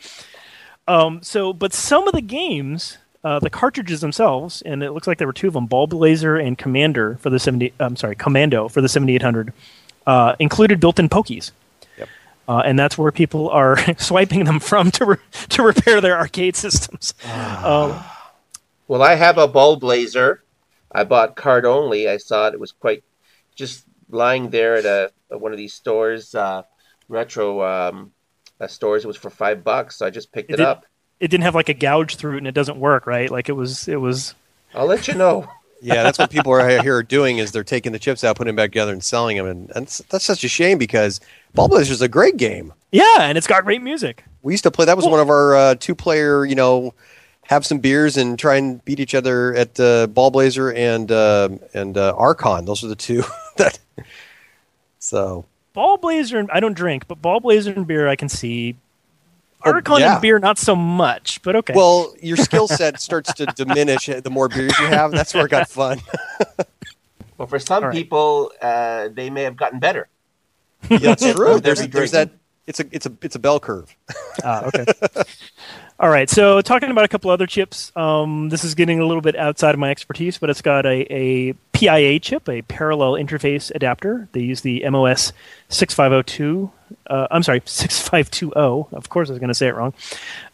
[0.87, 5.17] Um, so, but some of the games, uh, the cartridges themselves, and it looks like
[5.17, 8.79] there were two of them, Ballblazer and Commander for the 70, I'm sorry, Commando for
[8.79, 9.51] the 7800,
[10.07, 11.51] uh, included built-in pokies.
[12.49, 15.17] Uh, and that's where people are swiping them from to re-
[15.49, 17.13] to repair their arcade systems.
[17.63, 18.03] um,
[18.89, 20.39] well, I have a Ballblazer.
[20.91, 22.09] I bought card only.
[22.09, 22.55] I saw it.
[22.55, 23.03] It was quite
[23.55, 26.63] just lying there at a at one of these stores, uh,
[27.07, 28.11] retro um,
[28.59, 29.03] uh, stores.
[29.05, 30.87] It was for five bucks, so I just picked it, it did, up.
[31.19, 33.29] It didn't have like a gouge through it, and it doesn't work, right?
[33.29, 33.87] Like it was.
[33.87, 34.33] It was.
[34.73, 35.47] I'll let you know.
[35.81, 38.49] yeah, that's what people are here are doing is they're taking the chips out, putting
[38.49, 41.21] them back together, and selling them, and, and that's, that's such a shame because
[41.55, 42.73] Ballblazers is a great game.
[42.91, 44.23] Yeah, and it's got great music.
[44.41, 44.85] We used to play.
[44.85, 46.95] That was one of our uh, two-player, you know,
[47.49, 51.97] have some beers and try and beat each other at uh, Ballblazer and uh, and
[51.97, 52.65] uh, Archon.
[52.65, 53.23] Those are the two
[53.57, 53.79] that.
[54.99, 55.45] So
[55.75, 58.75] Ballblazer, and I don't drink, but Ballblazer and beer I can see.
[59.65, 60.13] Oh, Archon yeah.
[60.13, 61.73] and beer not so much, but okay.
[61.75, 65.11] Well, your skill set starts to diminish the more beers you have.
[65.11, 65.99] That's where it got fun.
[67.37, 67.95] Well, for some All right.
[67.95, 70.09] people, uh, they may have gotten better.
[70.89, 71.61] Yeah, that's true.
[71.61, 72.31] There's, there's that.
[72.67, 73.95] It's a it's a it's a bell curve.
[74.43, 74.83] Ah, okay.
[76.01, 76.29] All right.
[76.29, 77.91] So talking about a couple other chips.
[77.93, 81.05] Um, this is getting a little bit outside of my expertise, but it's got a,
[81.13, 84.29] a PIA chip, a parallel interface adapter.
[84.31, 85.33] They use the MOS
[85.67, 86.71] 6502.
[87.05, 88.95] Uh, I'm sorry, 6520.
[88.95, 89.93] Of course, I was going to say it wrong.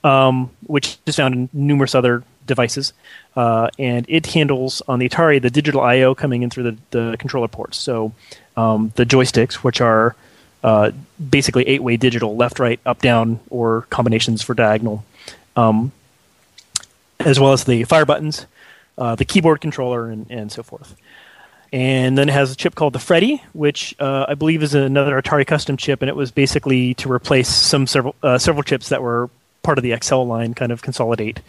[0.03, 2.93] Um, which is found in numerous other devices,
[3.35, 7.15] uh, and it handles on the Atari the digital I/O coming in through the, the
[7.19, 7.77] controller ports.
[7.77, 8.13] So
[8.57, 10.15] um, the joysticks, which are
[10.63, 10.89] uh,
[11.29, 15.03] basically eight-way digital, left, right, up, down, or combinations for diagonal,
[15.55, 15.91] um,
[17.19, 18.45] as well as the fire buttons,
[18.97, 20.95] uh, the keyboard controller, and, and so forth.
[21.73, 25.21] And then it has a chip called the Freddy, which uh, I believe is another
[25.21, 29.01] Atari custom chip, and it was basically to replace some several uh, several chips that
[29.01, 29.29] were
[29.63, 31.41] part of the XL line, kind of consolidate,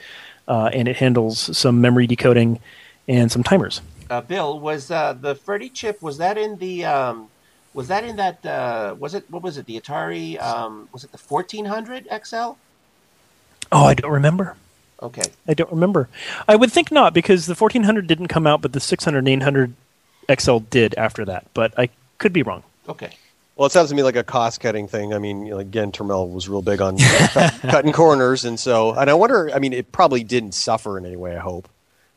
[0.49, 2.59] uh, and it handles some memory decoding
[3.07, 3.81] and some timers.
[4.09, 6.01] Uh, Bill, was uh, the Freddy chip?
[6.03, 6.85] Was that in the?
[6.85, 7.29] Um,
[7.75, 8.45] was that in that?
[8.45, 9.31] Uh, was it?
[9.31, 9.67] What was it?
[9.67, 10.41] The Atari?
[10.41, 12.53] Um, was it the fourteen hundred XL?
[13.73, 14.57] Oh, I don't remember.
[15.03, 15.25] Okay.
[15.47, 16.09] I don't remember.
[16.49, 19.75] I would think not because the 1400 didn't come out, but the 600 and 800
[20.41, 21.47] XL did after that.
[21.55, 22.63] But I could be wrong.
[22.89, 23.11] Okay.
[23.57, 25.15] Well, it sounds to me like a cost cutting thing.
[25.15, 26.99] I mean, again, Tramiel was real big on
[27.33, 29.51] cut, cutting corners, and so, and I wonder.
[29.55, 31.37] I mean, it probably didn't suffer in any way.
[31.37, 31.69] I hope.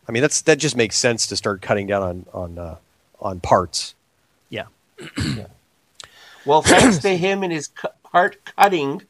[0.08, 2.76] I mean, that's that just makes sense to start cutting down on on uh,
[3.22, 3.96] on parts.
[4.50, 4.66] Yeah.
[6.46, 9.04] Well, thanks to him and his cu- part cutting,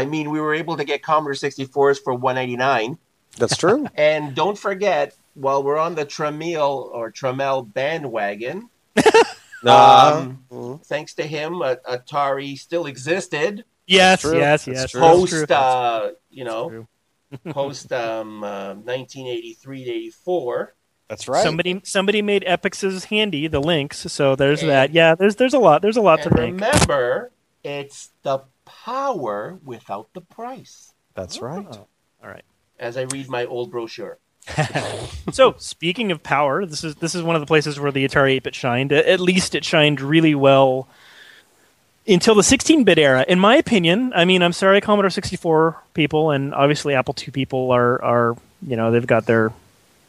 [0.00, 2.98] I mean, we were able to get Commodore 64s for 199.
[3.38, 3.86] That's true.
[3.96, 8.68] And don't forget, while we're on the Tramiel or Tramel bandwagon,
[9.64, 13.64] Uh, um, thanks to him, uh, Atari still existed.
[13.86, 14.36] Yes, true.
[14.36, 14.90] yes, That's yes.
[14.90, 15.00] true.
[15.00, 15.56] that's Post, true.
[15.56, 16.86] uh, you know, true.
[17.52, 20.74] post um, uh, 1983 to 84.
[21.08, 21.44] that's right.
[21.44, 23.98] Somebody somebody made Epyx's handy, the Lynx.
[24.12, 24.92] So there's And- that.
[24.92, 25.80] Yeah, there's there's a lot.
[25.80, 26.54] There's a lot to And thank.
[26.60, 27.30] remember,
[27.62, 28.40] it's the
[28.84, 30.92] power without the price.
[31.14, 31.46] That's ah.
[31.46, 31.66] right.
[31.70, 31.86] Oh,
[32.22, 32.44] all right.
[32.78, 34.18] As I read my old brochure.
[35.32, 38.40] so speaking of power, this is this is one of the places where the Atari
[38.40, 38.92] 8-bit shined.
[38.92, 40.88] At least it shined really well
[42.08, 43.24] until the 16-bit era.
[43.28, 47.70] In my opinion, I mean, I'm sorry, Commodore 64 people and obviously Apple II people
[47.70, 49.52] are are you know they've got their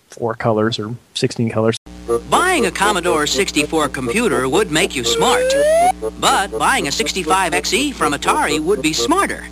[0.10, 1.78] four colors or 16 colors.
[2.30, 5.46] Buying a Commodore 64 computer would make you smart.
[6.20, 9.46] But buying a 65XE from Atari would be smarter.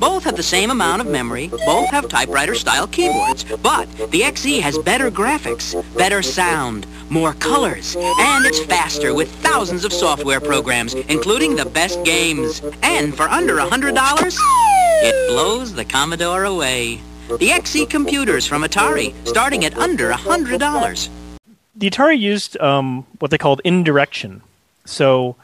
[0.00, 4.76] Both have the same amount of memory, both have typewriter-style keyboards, but the XE has
[4.78, 11.54] better graphics, better sound, more colors, and it's faster with thousands of software programs, including
[11.54, 12.60] the best games.
[12.82, 14.36] And for under $100,
[15.04, 17.00] it blows the Commodore away.
[17.28, 21.21] The XE computers from Atari, starting at under $100.
[21.74, 24.42] The Atari used um, what they called indirection.
[24.84, 25.36] So,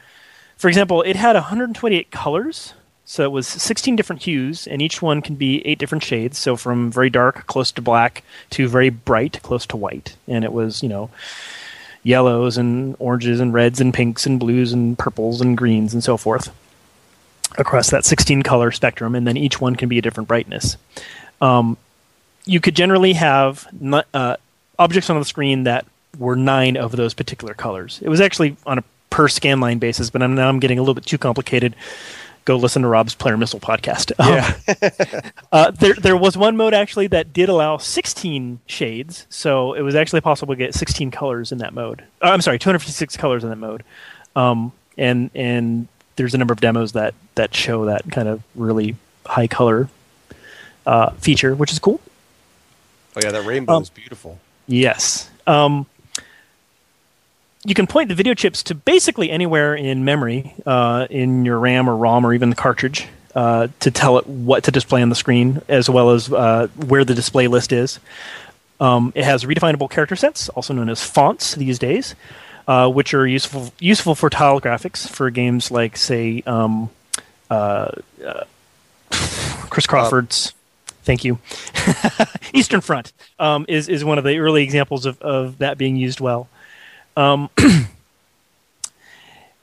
[0.56, 2.74] for example, it had 128 colors.
[3.04, 6.36] So it was 16 different hues, and each one can be eight different shades.
[6.36, 10.14] So from very dark, close to black, to very bright, close to white.
[10.26, 11.08] And it was, you know,
[12.02, 16.16] yellows and oranges and reds and pinks and blues and purples and greens and so
[16.16, 16.54] forth
[17.56, 19.14] across that 16 color spectrum.
[19.14, 20.76] And then each one can be a different brightness.
[21.40, 21.78] Um,
[22.44, 23.66] you could generally have
[24.12, 24.36] uh,
[24.78, 25.86] objects on the screen that
[26.18, 27.98] were nine of those particular colors.
[28.02, 30.82] It was actually on a per scan line basis, but I'm now I'm getting a
[30.82, 31.74] little bit too complicated.
[32.44, 34.10] Go listen to Rob's Player Missile podcast.
[34.18, 39.82] Um, uh, there there was one mode actually that did allow 16 shades, so it
[39.82, 42.02] was actually possible to get 16 colors in that mode.
[42.22, 43.82] Uh, I'm sorry, 256 colors in that mode.
[44.34, 48.96] Um, and and there's a number of demos that that show that kind of really
[49.26, 49.88] high color
[50.86, 52.00] uh, feature, which is cool.
[53.14, 54.38] Oh yeah, that rainbow Um, is beautiful.
[54.66, 55.28] Yes.
[55.46, 55.86] Um,
[57.68, 61.88] you can point the video chips to basically anywhere in memory, uh, in your RAM
[61.88, 65.14] or ROM or even the cartridge, uh, to tell it what to display on the
[65.14, 68.00] screen, as well as uh, where the display list is.
[68.80, 72.14] Um, it has redefinable character sets, also known as fonts these days,
[72.66, 76.88] uh, which are useful useful for tile graphics for games like, say, um,
[77.50, 77.90] uh,
[78.24, 78.44] uh,
[79.10, 80.54] Chris Crawford's
[81.02, 81.38] Thank you.
[82.52, 86.20] Eastern Front um, is is one of the early examples of, of that being used
[86.20, 86.48] well.
[87.18, 87.50] Um,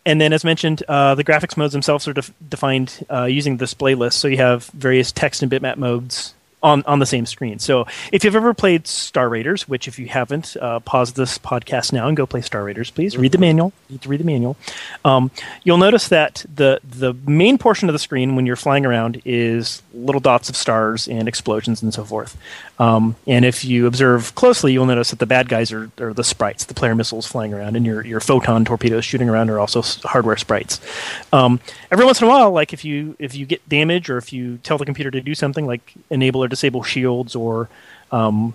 [0.05, 3.95] and then, as mentioned, uh, the graphics modes themselves are def- defined uh, using display
[3.95, 4.19] list.
[4.19, 6.33] So you have various text and bitmap modes
[6.65, 7.59] on, on the same screen.
[7.59, 11.93] So if you've ever played Star Raiders, which if you haven't, uh, pause this podcast
[11.93, 13.15] now and go play Star Raiders, please.
[13.15, 13.71] Read the manual.
[13.87, 14.57] You need to read the manual.
[15.05, 15.29] Um,
[15.63, 19.83] you'll notice that the the main portion of the screen when you're flying around is
[19.93, 22.35] little dots of stars and explosions and so forth.
[22.79, 26.23] Um, and if you observe closely, you'll notice that the bad guys are, are the
[26.23, 29.81] sprites, the player missiles flying around, and your, your photon torpedoes shooting around are also
[30.03, 30.81] hardware sprites.
[31.31, 31.59] Um,
[31.91, 34.57] every once in a while, like if you if you get damage or if you
[34.63, 37.69] tell the computer to do something like enable or disable shields or
[38.11, 38.53] um,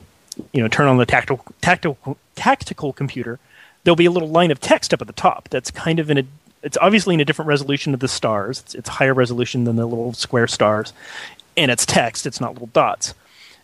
[0.52, 3.38] you know turn on the tactical tactical tactical computer,
[3.84, 6.18] there'll be a little line of text up at the top that's kind of in
[6.18, 6.24] a
[6.62, 8.60] it's obviously in a different resolution of the stars.
[8.60, 10.92] It's, it's higher resolution than the little square stars,
[11.56, 12.26] and it's text.
[12.26, 13.14] It's not little dots.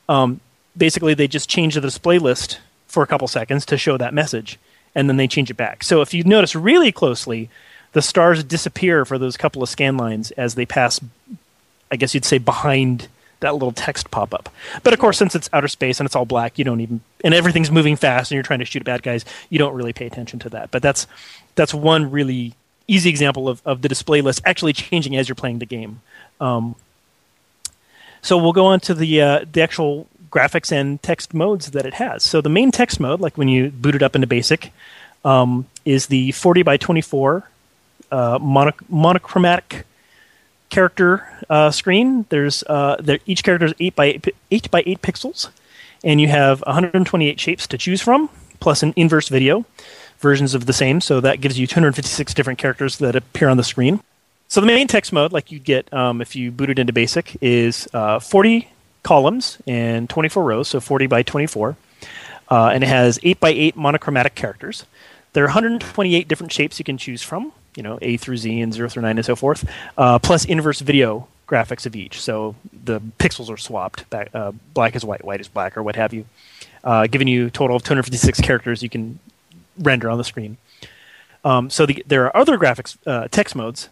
[0.08, 0.40] Um,
[0.76, 4.58] basically, they just change the display list for a couple seconds to show that message,
[4.94, 5.82] and then they change it back.
[5.84, 7.50] So if you notice really closely,
[7.92, 11.00] the stars disappear for those couple of scan lines as they pass.
[11.90, 13.08] I guess you'd say behind
[13.40, 14.48] that little text pop up.
[14.82, 17.34] But of course, since it's outer space and it's all black, you don't even and
[17.34, 20.38] everything's moving fast and you're trying to shoot bad guys, you don't really pay attention
[20.40, 20.70] to that.
[20.70, 21.06] But that's
[21.54, 22.54] that's one really
[22.88, 26.00] easy example of, of the display list actually changing as you're playing the game.
[26.40, 26.74] Um,
[28.22, 31.94] so we'll go on to the uh, the actual graphics and text modes that it
[31.94, 32.22] has.
[32.22, 34.70] So the main text mode, like when you boot it up into BASIC,
[35.24, 37.48] um, is the 40 by 24
[38.10, 39.86] uh, monoch- monochromatic
[40.68, 42.26] character uh, screen.
[42.28, 45.48] There's uh, each character is eight by eight, eight by eight pixels,
[46.04, 48.28] and you have 128 shapes to choose from,
[48.60, 49.64] plus an inverse video
[50.18, 51.00] versions of the same.
[51.00, 54.00] So that gives you 256 different characters that appear on the screen.
[54.48, 57.36] So the main text mode, like you'd get um, if you boot it into BASIC,
[57.40, 58.68] is uh, 40
[59.02, 61.76] columns and 24 rows, so 40 by 24,
[62.50, 64.84] uh, and it has 8 by 8 monochromatic characters.
[65.32, 68.74] There are 128 different shapes you can choose from, you know, A through Z and
[68.74, 72.20] 0 through 9 and so forth, uh, plus inverse video graphics of each.
[72.20, 75.96] So the pixels are swapped, back, uh, black is white, white is black, or what
[75.96, 76.24] have you,
[76.82, 79.20] uh, giving you a total of 256 characters you can
[79.78, 80.56] render on the screen.
[81.44, 83.88] Um, so the, there are other graphics uh, text modes.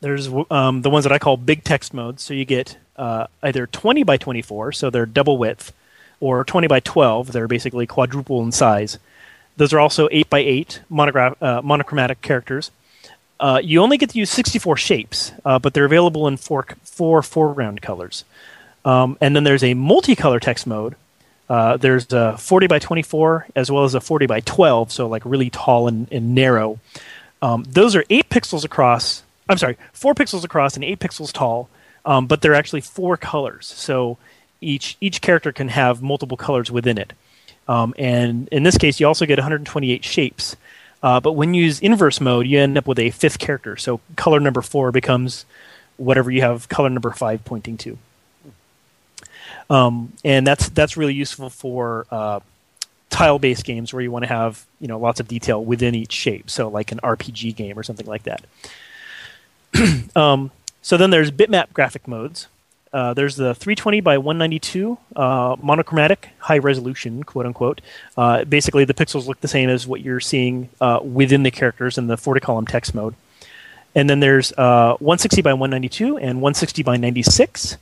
[0.00, 2.22] There's um, the ones that I call big text modes.
[2.22, 5.72] So you get uh, either 20 by 24, so they're double width,
[6.20, 8.98] or 20 by 12, they're basically quadruple in size.
[9.56, 12.70] Those are also 8 by 8 monogra- uh, monochromatic characters.
[13.38, 17.22] Uh, you only get to use 64 shapes, uh, but they're available in four, four
[17.22, 18.24] foreground colors.
[18.84, 20.94] Um, and then there's a multicolor text mode.
[21.48, 25.22] Uh, there's a 40 by 24 as well as a 40 by 12, so like
[25.24, 26.78] really tall and, and narrow.
[27.42, 29.22] Um, those are 8 pixels across.
[29.48, 31.68] I'm sorry, 4 pixels across and 8 pixels tall,
[32.04, 33.66] um, but they're actually four colors.
[33.66, 34.18] So
[34.60, 37.12] each each character can have multiple colors within it.
[37.68, 40.56] Um, and in this case, you also get 128 shapes.
[41.02, 43.76] Uh, but when you use inverse mode, you end up with a fifth character.
[43.76, 45.44] So color number four becomes
[45.96, 47.98] whatever you have color number five pointing to.
[49.70, 52.40] Um, and that's that's really useful for uh,
[53.10, 56.50] tile-based games where you want to have you know lots of detail within each shape.
[56.50, 58.44] So like an RPG game or something like that.
[60.16, 60.50] um,
[60.82, 62.48] so then there's bitmap graphic modes.
[62.92, 67.80] Uh, there's the 320 by 192 uh, monochromatic high resolution, quote unquote.
[68.16, 71.96] Uh, basically, the pixels look the same as what you're seeing uh, within the characters
[71.96, 73.14] in the 40 column text mode.
[73.94, 77.78] And then there's uh, 160 by 192 and 160 by 96,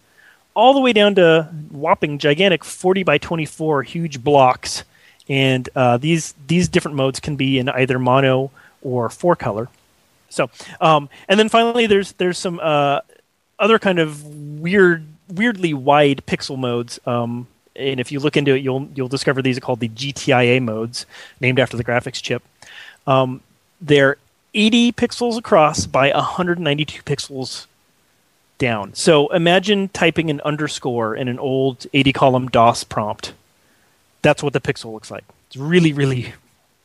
[0.55, 4.85] all the way down to whopping gigantic 40 by 24 huge blocks.
[5.29, 8.51] And uh, these these different modes can be in either mono
[8.83, 9.69] or four color.
[10.29, 10.51] So,
[10.81, 12.61] um, and then finally, there's there's some
[13.61, 16.99] other kind of weird, weirdly wide pixel modes.
[17.07, 17.47] Um,
[17.77, 21.07] and if you look into it, you'll you'll discover these are called the GTIA modes,
[21.41, 22.43] named after the graphics chip.
[23.07, 23.41] Um,
[23.81, 24.17] they're
[24.55, 27.67] 80 pixels across by 192 pixels
[28.59, 28.95] down.
[28.95, 33.33] So imagine typing an underscore in an old 80 column DOS prompt.
[34.23, 35.25] That's what the pixel looks like.
[35.47, 36.35] It's really, really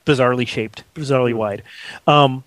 [0.05, 1.63] bizarrely shaped, bizarrely wide.
[2.07, 2.43] Um,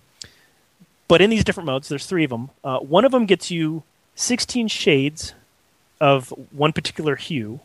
[1.08, 2.50] but in these different modes, there's three of them.
[2.64, 3.82] Uh, one of them gets you
[4.18, 5.32] 16 shades
[6.00, 7.60] of one particular hue.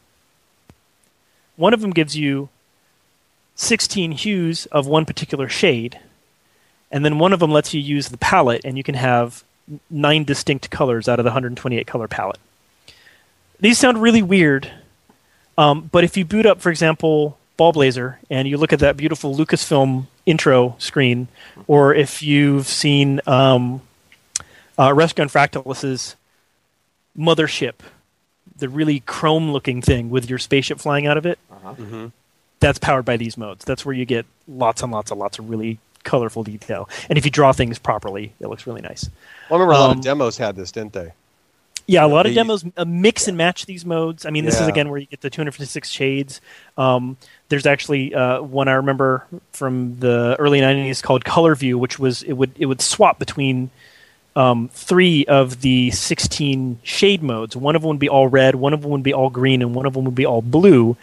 [1.56, 2.50] One of them gives you
[3.56, 6.00] 16 hues of one particular shade.
[6.92, 9.44] And then one of them lets you use the palette, and you can have
[9.90, 12.40] nine distinct colors out of the 128 color palette.
[13.60, 14.72] These sound really weird,
[15.58, 19.36] um, but if you boot up, for example, Ballblazer, and you look at that beautiful
[19.36, 21.30] Lucasfilm intro screen,
[21.66, 23.82] or if you've seen um,
[24.78, 26.16] uh, Rescue on Fractalus's
[27.18, 27.76] mothership
[28.58, 31.40] the really chrome looking thing with your spaceship flying out of it.
[31.52, 32.08] Mm-hmm.
[32.60, 33.66] That's powered by these modes.
[33.66, 36.88] That's where you get lots and lots and lots of really colorful detail.
[37.10, 39.10] And if you draw things properly, it looks really nice.
[39.50, 41.14] Well, I remember a lot Um, of demos had this, didn't they?
[41.88, 44.26] Yeah, a lot of They- demos uh, mix and match these modes.
[44.26, 46.40] I mean, this is again where you get the 256 shades.
[46.78, 47.18] Um,
[47.50, 52.24] there's actually uh, one I remember from the early 90s called Color View, which was
[52.24, 53.70] it would it would swap between
[54.36, 57.56] um, three of the 16 shade modes.
[57.56, 59.76] One of them would be all red, one of them would be all green, and
[59.76, 60.98] one of them would be all blue.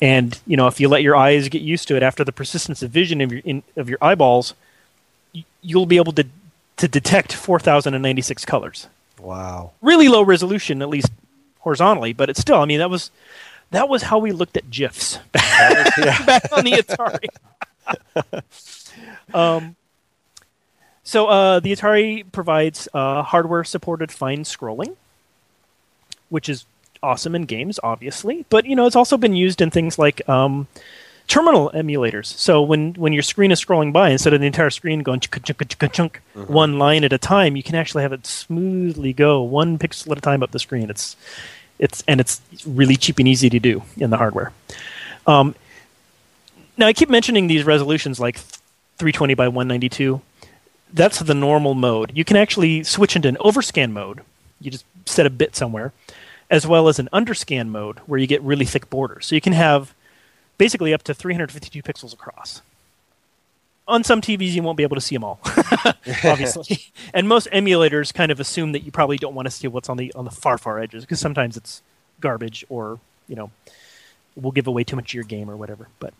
[0.00, 2.82] And you know, if you let your eyes get used to it, after the persistence
[2.82, 4.54] of vision of your in, of your eyeballs,
[5.34, 6.26] y- you'll be able to
[6.78, 8.88] to detect 4,096 colors
[9.20, 9.70] Wow.
[9.80, 11.12] really low resolution, at least
[11.60, 12.56] horizontally, but it's still.
[12.60, 13.10] I mean, that was
[13.70, 15.96] that was how we looked at GIFs back,
[16.26, 17.28] back on the Atari.
[19.34, 19.76] um,
[21.12, 24.96] so uh, the Atari provides uh, hardware-supported fine scrolling,
[26.30, 26.64] which is
[27.02, 28.46] awesome in games, obviously.
[28.48, 30.68] But you know, it's also been used in things like um,
[31.28, 32.28] terminal emulators.
[32.38, 35.44] So when when your screen is scrolling by, instead of the entire screen going chunk
[35.44, 39.42] chunk chunk chunk one line at a time, you can actually have it smoothly go
[39.42, 40.88] one pixel at a time up the screen.
[40.88, 41.14] It's
[41.78, 44.50] it's and it's really cheap and easy to do in the hardware.
[45.26, 45.56] Um,
[46.78, 48.38] now I keep mentioning these resolutions like
[48.96, 50.22] 320 by 192.
[50.92, 52.12] That's the normal mode.
[52.14, 54.20] You can actually switch into an overscan mode.
[54.60, 55.92] You just set a bit somewhere,
[56.50, 59.26] as well as an underscan mode where you get really thick borders.
[59.26, 59.94] So you can have
[60.58, 62.62] basically up to 352 pixels across.
[63.88, 65.40] On some TVs, you won't be able to see them all,
[66.24, 66.78] obviously.
[67.14, 69.96] and most emulators kind of assume that you probably don't want to see what's on
[69.96, 71.82] the on the far far edges because sometimes it's
[72.20, 73.50] garbage or you know
[74.36, 75.88] will give away too much of your game or whatever.
[75.98, 76.14] But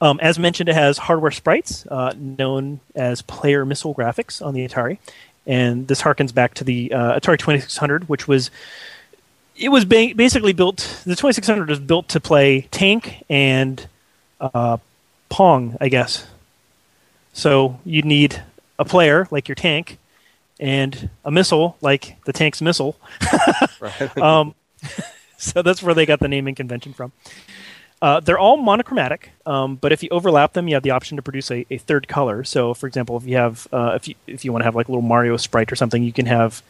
[0.00, 4.66] um, as mentioned, it has hardware sprites uh, known as player missile graphics on the
[4.66, 4.98] Atari,
[5.46, 8.50] and this harkens back to the uh, Atari 2600, which was
[9.56, 11.02] it was ba- basically built.
[11.04, 13.86] The 2600 was built to play tank and
[14.40, 14.78] uh,
[15.28, 16.26] Pong, I guess.
[17.32, 18.42] So you'd need
[18.78, 19.98] a player like your tank
[20.60, 22.96] and a missile like the tank's missile.
[24.16, 24.54] um,
[25.38, 27.12] so that's where they got the naming convention from.
[28.00, 31.22] Uh, they're all monochromatic, um, but if you overlap them, you have the option to
[31.22, 32.44] produce a, a third color.
[32.44, 34.86] So, for example, if you have uh, if you if you want to have like
[34.86, 36.62] a little Mario sprite or something, you can have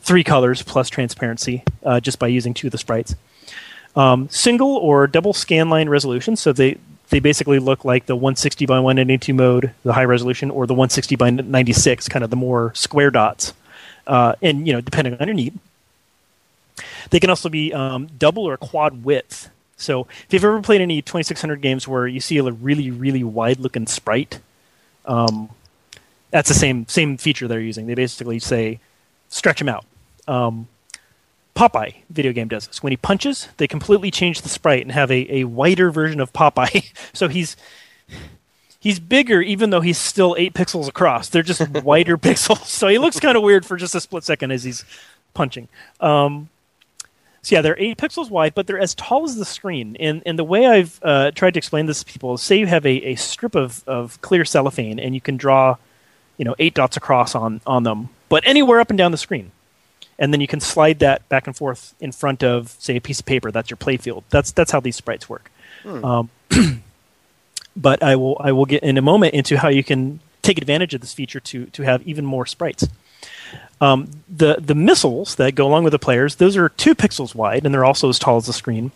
[0.00, 3.14] three colors plus transparency uh, just by using two of the sprites.
[3.94, 6.78] Um, single or double scanline resolution, so they
[7.10, 11.16] they basically look like the 160 by 192 mode, the high resolution, or the 160
[11.16, 13.52] by 96, kind of the more square dots.
[14.06, 15.58] Uh, and you know, depending on your need,
[17.10, 19.50] they can also be um, double or quad width.
[19.76, 23.58] So if you've ever played any 2600 games where you see a really really wide
[23.58, 24.40] looking sprite,
[25.06, 25.50] um,
[26.30, 27.86] that's the same same feature they're using.
[27.86, 28.80] They basically say
[29.28, 29.84] stretch them out.
[30.28, 30.68] Um,
[31.54, 32.82] Popeye video game does this.
[32.82, 36.32] When he punches, they completely change the sprite and have a, a wider version of
[36.32, 36.92] Popeye.
[37.12, 37.56] so he's
[38.80, 41.28] he's bigger even though he's still eight pixels across.
[41.28, 42.64] They're just wider pixels.
[42.66, 44.84] So he looks kind of weird for just a split second as he's
[45.34, 45.68] punching.
[46.00, 46.48] Um,
[47.42, 49.96] so yeah, they're eight pixels wide, but they're as tall as the screen.
[49.98, 52.66] And and the way I've uh, tried to explain this to people is say you
[52.66, 55.76] have a, a strip of, of clear cellophane and you can draw,
[56.36, 59.50] you know, eight dots across on, on them, but anywhere up and down the screen
[60.18, 63.18] and then you can slide that back and forth in front of, say, a piece
[63.18, 63.50] of paper.
[63.50, 64.22] That's your playfield.
[64.30, 65.50] That's that's how these sprites work.
[65.82, 66.04] Hmm.
[66.04, 66.30] Um,
[67.76, 70.94] but I will I will get in a moment into how you can take advantage
[70.94, 72.86] of this feature to to have even more sprites.
[73.82, 77.66] Um, the the missiles that go along with the players, those are two pixels wide,
[77.66, 78.92] and they're also as tall as the screen,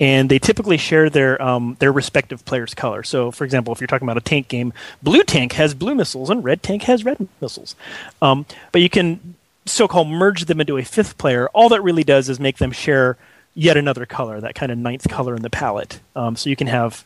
[0.00, 3.04] and they typically share their um, their respective player's color.
[3.04, 6.30] So, for example, if you're talking about a tank game, blue tank has blue missiles
[6.30, 7.76] and red tank has red missiles.
[8.20, 9.36] Um, but you can
[9.66, 11.48] so-called merge them into a fifth player.
[11.54, 13.16] All that really does is make them share
[13.54, 16.00] yet another color, that kind of ninth color in the palette.
[16.16, 17.04] Um, so you can have,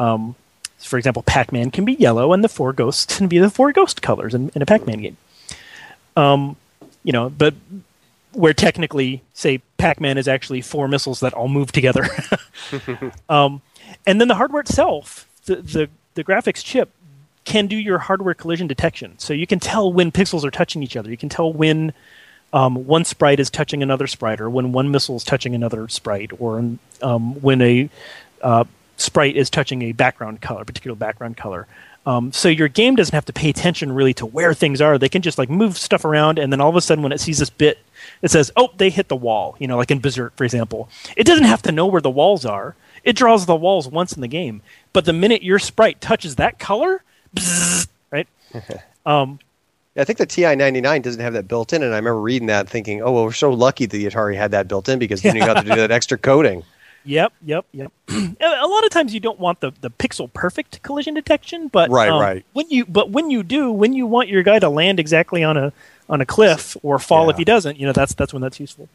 [0.00, 0.34] um,
[0.78, 4.02] for example, Pac-Man can be yellow, and the four ghosts can be the four ghost
[4.02, 5.16] colors in, in a Pac-Man game.
[6.16, 6.56] Um,
[7.04, 7.54] you know, but
[8.32, 12.08] where technically, say, Pac-Man is actually four missiles that all move together.
[13.28, 13.62] um,
[14.06, 16.90] and then the hardware itself, the, the the graphics chip
[17.44, 19.18] can do your hardware collision detection.
[19.18, 21.10] So you can tell when pixels are touching each other.
[21.10, 21.92] You can tell when
[22.52, 26.30] um, one sprite is touching another sprite, or when one missile is touching another sprite,
[26.38, 26.58] or
[27.02, 27.90] um, when a
[28.42, 28.64] uh,
[28.96, 31.66] sprite is touching a background color, particular background color.
[32.06, 34.98] Um, so your game doesn't have to pay attention really to where things are.
[34.98, 37.20] They can just like move stuff around, and then all of a sudden, when it
[37.20, 37.78] sees this bit,
[38.20, 40.88] it says, "Oh, they hit the wall." You know, like in Berserk, for example.
[41.16, 42.76] It doesn't have to know where the walls are.
[43.04, 44.62] It draws the walls once in the game,
[44.92, 47.02] but the minute your sprite touches that color,
[47.34, 48.28] bzzz, right?
[49.06, 49.38] um,
[49.96, 52.68] I think the TI 99 doesn't have that built in, and I remember reading that
[52.68, 55.36] thinking, oh, well, we're so lucky that the Atari had that built in because then
[55.36, 56.64] you got to do that extra coding.
[57.04, 57.92] Yep, yep, yep.
[58.08, 62.08] a lot of times you don't want the, the pixel perfect collision detection, but Right,
[62.08, 62.44] um, right.
[62.52, 65.56] When you but when you do, when you want your guy to land exactly on
[65.56, 65.72] a
[66.08, 68.88] on a cliff or fall if he doesn't, you know that's that's when that's useful.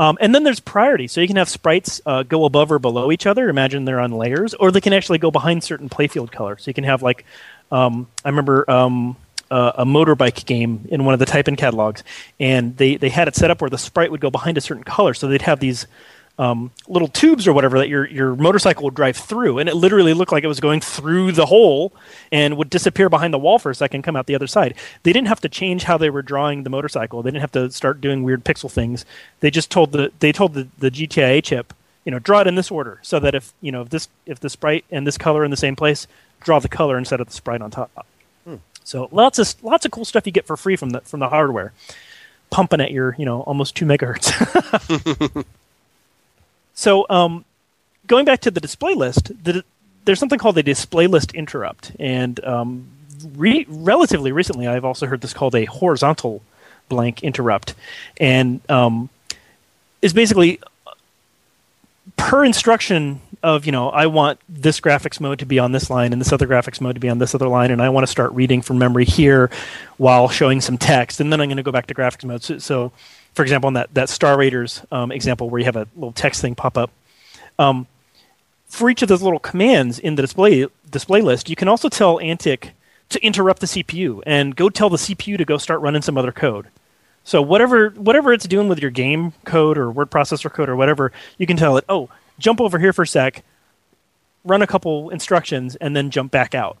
[0.00, 3.10] Um, and then there's priority, so you can have sprites uh, go above or below
[3.10, 3.48] each other.
[3.48, 6.62] Imagine they're on layers, or they can actually go behind certain playfield colors.
[6.62, 7.24] So you can have like,
[7.72, 9.16] um, I remember um,
[9.50, 12.04] uh, a motorbike game in one of the type-in catalogs,
[12.38, 14.84] and they they had it set up where the sprite would go behind a certain
[14.84, 15.88] color, so they'd have these
[16.38, 20.14] um, little tubes or whatever that your your motorcycle would drive through, and it literally
[20.14, 21.92] looked like it was going through the hole
[22.30, 24.74] and would disappear behind the wall for a second, come out the other side.
[25.02, 27.22] They didn't have to change how they were drawing the motorcycle.
[27.22, 29.04] They didn't have to start doing weird pixel things.
[29.40, 31.74] They just told the they told the, the GTIA chip,
[32.04, 34.38] you know, draw it in this order, so that if you know if this if
[34.38, 36.06] the sprite and this color are in the same place,
[36.40, 38.06] draw the color instead of the sprite on top.
[38.88, 41.28] So lots of lots of cool stuff you get for free from the from the
[41.28, 41.74] hardware,
[42.48, 45.44] pumping at your you know almost two megahertz.
[46.78, 47.44] so um,
[48.06, 49.64] going back to the display list, the,
[50.04, 52.86] there's something called a display list interrupt, and um,
[53.34, 56.40] re- relatively recently I've also heard this called a horizontal
[56.88, 57.74] blank interrupt,
[58.20, 59.10] and um,
[60.02, 60.60] is basically
[62.16, 66.12] per instruction of you know I want this graphics mode to be on this line
[66.12, 68.10] and this other graphics mode to be on this other line, and I want to
[68.10, 69.50] start reading from memory here
[69.96, 72.44] while showing some text, and then I'm going to go back to graphics mode.
[72.44, 72.92] So, so
[73.38, 76.40] for example, in that that Star Raiders um, example where you have a little text
[76.40, 76.90] thing pop up.
[77.56, 77.86] Um,
[78.66, 82.18] for each of those little commands in the display display list, you can also tell
[82.18, 82.72] Antic
[83.10, 86.32] to interrupt the CPU and go tell the CPU to go start running some other
[86.32, 86.66] code.
[87.22, 91.12] So whatever whatever it's doing with your game code or word processor code or whatever,
[91.38, 92.08] you can tell it, oh,
[92.40, 93.44] jump over here for a sec,
[94.44, 96.76] run a couple instructions, and then jump back out.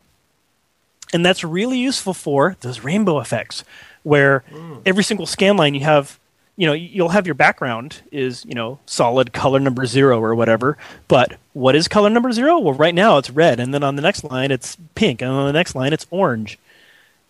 [1.12, 3.62] And that's really useful for those rainbow effects,
[4.02, 4.42] where
[4.84, 6.18] every single scan line you have,
[6.58, 10.76] you know, you'll have your background is, you know, solid color number zero or whatever.
[11.06, 12.58] But what is color number zero?
[12.58, 15.46] Well, right now it's red, and then on the next line it's pink, and on
[15.46, 16.58] the next line it's orange.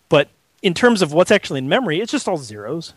[0.09, 0.29] But
[0.63, 2.93] in terms of what's actually in memory, it's just all zeros.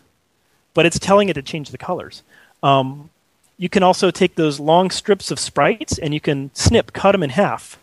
[0.73, 2.23] But it's telling it to change the colors.
[2.63, 3.11] Um,
[3.59, 7.21] you can also take those long strips of sprites and you can snip, cut them
[7.21, 7.77] in half,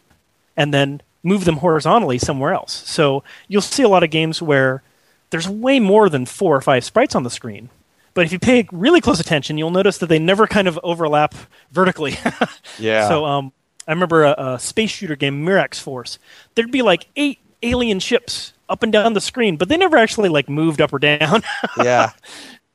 [0.56, 2.82] and then move them horizontally somewhere else.
[2.88, 4.82] So you'll see a lot of games where
[5.30, 7.68] there's way more than four or five sprites on the screen.
[8.14, 11.34] But if you pay really close attention, you'll notice that they never kind of overlap
[11.70, 12.16] vertically.
[12.78, 13.08] Yeah.
[13.08, 13.52] So um,
[13.86, 16.18] I remember a, a space shooter game, Mirax Force.
[16.54, 20.28] There'd be like eight alien ships up and down the screen, but they never actually
[20.30, 21.42] like moved up or down.
[21.76, 22.12] yeah.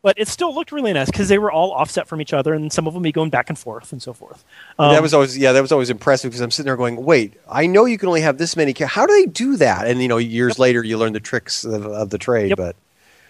[0.03, 2.71] but it still looked really nice because they were all offset from each other, and
[2.71, 4.43] some of them be going back and forth and so forth.
[4.77, 7.33] that Um, was always yeah, that was always impressive because I'm sitting there going, wait,
[7.49, 8.73] I know you can only have this many.
[8.73, 9.87] Ca- How do they do that?
[9.87, 12.49] And you know, years later, you learn the tricks of, of the trade.
[12.49, 12.57] Yep.
[12.57, 12.75] But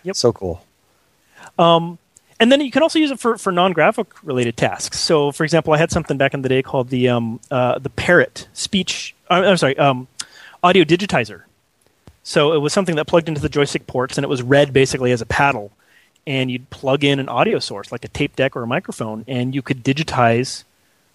[0.03, 0.15] Yep.
[0.17, 0.61] so cool.
[1.57, 1.97] Um,
[2.39, 4.99] and then you can also use it for, for non-graphic related tasks.
[4.99, 7.89] So, for example, I had something back in the day called the um, uh, the
[7.89, 9.15] Parrot speech.
[9.29, 10.07] Uh, I'm sorry, um,
[10.61, 11.43] audio digitizer.
[12.23, 15.11] So it was something that plugged into the joystick ports, and it was read basically
[15.11, 15.71] as a paddle.
[16.27, 19.53] And you'd plug in an audio source, like a tape deck or a microphone, and
[19.53, 20.63] you could digitize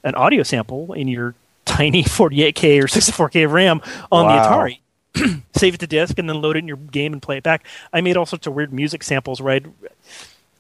[0.04, 1.34] an audio sample in your
[1.66, 4.68] tiny 48k or 64k of RAM on Wow.
[5.12, 5.42] the Atari.
[5.56, 7.66] Save it to disk, and then load it in your game and play it back.
[7.92, 9.66] I made all sorts of weird music samples where I'd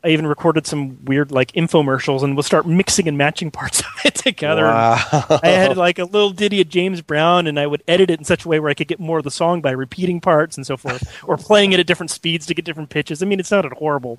[0.02, 3.86] I even recorded some weird like infomercials and we'll start mixing and matching parts of
[4.04, 4.62] it together.
[4.64, 4.98] Wow.
[5.42, 8.24] I had like a little ditty of James Brown and I would edit it in
[8.24, 10.66] such a way where I could get more of the song by repeating parts and
[10.66, 13.22] so forth, or playing it at different speeds to get different pitches.
[13.22, 14.18] I mean, it sounded horrible.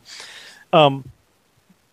[0.71, 1.05] Um,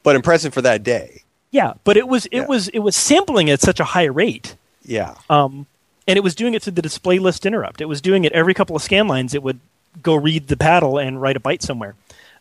[0.03, 1.23] But impressive for that day.
[1.51, 4.55] yeah, but it was it was it was sampling at such a high rate.
[4.85, 5.15] Yeah.
[5.31, 5.67] Um,
[6.07, 7.81] and it was doing it through the display list interrupt.
[7.81, 9.35] It was doing it every couple of scan lines.
[9.35, 9.61] It would
[10.03, 11.95] go read the paddle and write a byte somewhere.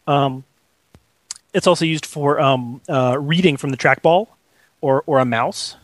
[0.05, 0.43] Um,
[1.53, 4.27] it's also used for um, uh, reading from the trackball
[4.81, 5.75] or or a mouse,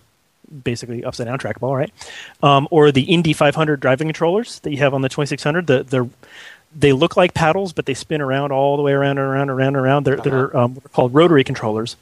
[0.63, 1.91] basically upside down trackball, right?
[2.41, 5.67] Um, or the Indy 500 driving controllers that you have on the 2600.
[5.67, 6.09] The the
[6.75, 9.51] they look like paddles, but they spin around all the way around and around and
[9.51, 10.05] around and around.
[10.05, 11.95] They're they're um, what are called rotary controllers.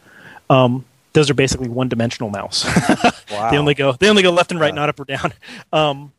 [0.50, 2.66] Um, those are basically one-dimensional mouse.
[3.32, 3.50] Wow.
[3.50, 5.32] they only go they only go left and right, not up or down.
[5.72, 6.12] Um,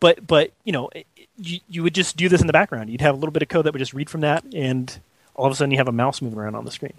[0.00, 1.06] but but you know it-
[1.38, 2.88] you, you would just do this in the background.
[2.88, 4.98] You'd have a little bit of code that would just read from that, and
[5.36, 6.94] all of a sudden you have a mouse moving around on the screen.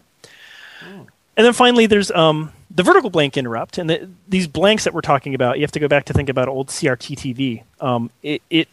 [1.38, 5.01] And then finally, there's um, the vertical blank interrupt, and the, these blanks that we're
[5.01, 5.57] talking about.
[5.57, 7.64] You have to go back to think about old CRT TV.
[7.80, 8.68] Um, it, it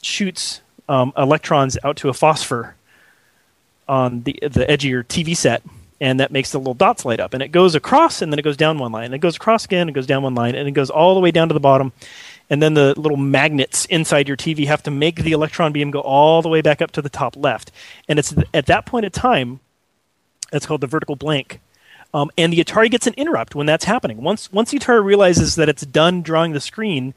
[0.00, 2.76] shoots um, electrons out to a phosphor
[3.88, 5.62] on the the edge of your TV set,
[6.00, 7.34] and that makes the little dots light up.
[7.34, 9.06] And it goes across, and then it goes down one line.
[9.06, 11.20] And it goes across again, it goes down one line, and it goes all the
[11.20, 11.92] way down to the bottom.
[12.50, 16.00] And then the little magnets inside your TV have to make the electron beam go
[16.00, 17.70] all the way back up to the top left.
[18.08, 19.60] And it's at that point in time,
[20.52, 21.60] it's called the vertical blank.
[22.14, 24.22] Um, and the Atari gets an interrupt when that's happening.
[24.22, 27.12] Once once the Atari realizes that it's done drawing the screen,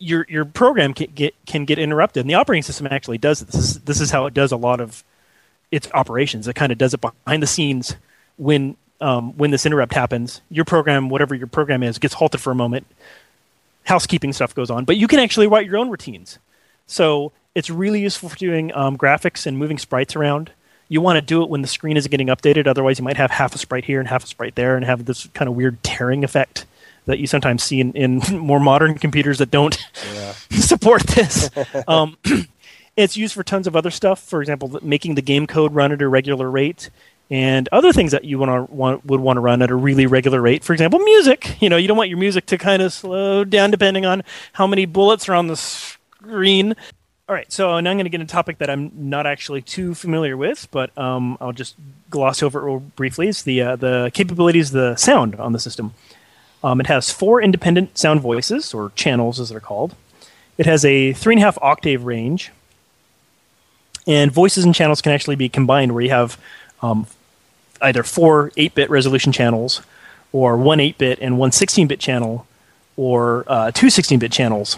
[0.00, 2.22] your your program can get can get interrupted.
[2.22, 3.46] And the operating system actually does it.
[3.46, 5.04] This is this is how it does a lot of
[5.70, 6.48] its operations.
[6.48, 7.94] It kind of does it behind the scenes
[8.36, 10.40] when um, when this interrupt happens.
[10.50, 12.84] Your program, whatever your program is, gets halted for a moment.
[13.88, 16.38] Housekeeping stuff goes on, but you can actually write your own routines.
[16.86, 20.52] So it's really useful for doing um, graphics and moving sprites around
[20.88, 22.66] you want to do it when the screen isn't getting updated.
[22.66, 25.04] Otherwise, you might have half a sprite here and half a sprite there, and have
[25.04, 26.66] this kind of weird tearing effect
[27.04, 29.78] that you sometimes see in, in more modern computers that don't
[30.14, 30.32] yeah.
[30.50, 31.50] support this.
[31.88, 32.16] um,
[32.96, 34.20] it's used for tons of other stuff.
[34.20, 36.90] For example, making the game code run at a regular rate,
[37.30, 40.06] and other things that you want to want, would want to run at a really
[40.06, 40.64] regular rate.
[40.64, 41.56] For example, music.
[41.60, 44.22] You know, you don't want your music to kind of slow down depending on
[44.52, 46.76] how many bullets are on the screen.
[47.28, 49.60] All right, so now I'm going to get into a topic that I'm not actually
[49.60, 51.74] too familiar with, but um, I'll just
[52.08, 53.28] gloss over it real briefly.
[53.28, 55.92] It's the uh, the capabilities the sound on the system.
[56.64, 59.94] Um, it has four independent sound voices, or channels as they're called.
[60.56, 62.50] It has a three and a half octave range,
[64.06, 66.38] and voices and channels can actually be combined, where you have
[66.80, 67.06] um,
[67.80, 69.82] either four 8-bit resolution channels,
[70.32, 72.46] or one 8-bit and one 16-bit channel,
[72.96, 74.76] or uh, two 16-bit channels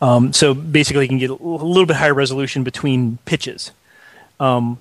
[0.00, 3.72] um, so basically, you can get a little bit higher resolution between pitches.
[4.38, 4.78] Um,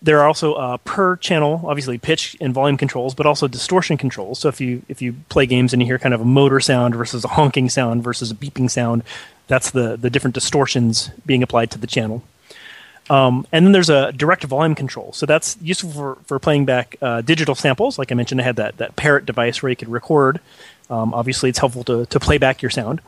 [0.00, 4.38] there are also uh, per channel, obviously pitch and volume controls, but also distortion controls.
[4.40, 6.94] So if you if you play games and you hear kind of a motor sound
[6.94, 9.04] versus a honking sound versus a beeping sound,
[9.46, 12.24] that's the the different distortions being applied to the channel.
[13.10, 15.12] Um, and then there's a direct volume control.
[15.12, 17.98] So that's useful for, for playing back uh, digital samples.
[17.98, 20.40] Like I mentioned, I had that, that parrot device where you could record.
[20.88, 23.00] Um, obviously, it's helpful to, to play back your sound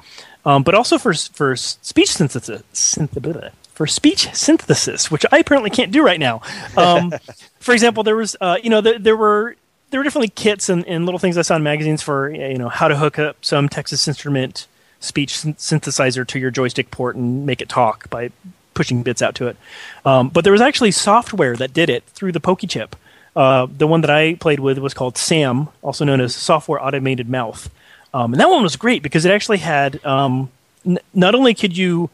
[0.47, 2.63] um, but also for for speech synthesis.
[3.73, 6.43] For speech synthesis, which I apparently can't do right now.
[6.77, 7.13] Um,
[7.59, 9.57] for example, there was, uh, you know, there, there, were
[9.91, 12.69] there were definitely kits and, and little things I saw in magazines for, you know,
[12.69, 14.69] how to hook up some Texas Instrument
[15.01, 18.31] speech synthesizer to your joystick port and make it talk by
[18.75, 19.57] pushing bits out to it.
[20.05, 22.97] Um, but there was actually software that did it through the Pokey chip.
[23.37, 27.29] Uh, the one that I played with was called SAM, also known as Software Automated
[27.29, 27.71] Mouth.
[28.13, 30.51] Um, and that one was great because it actually had um,
[30.87, 32.11] n- not only could you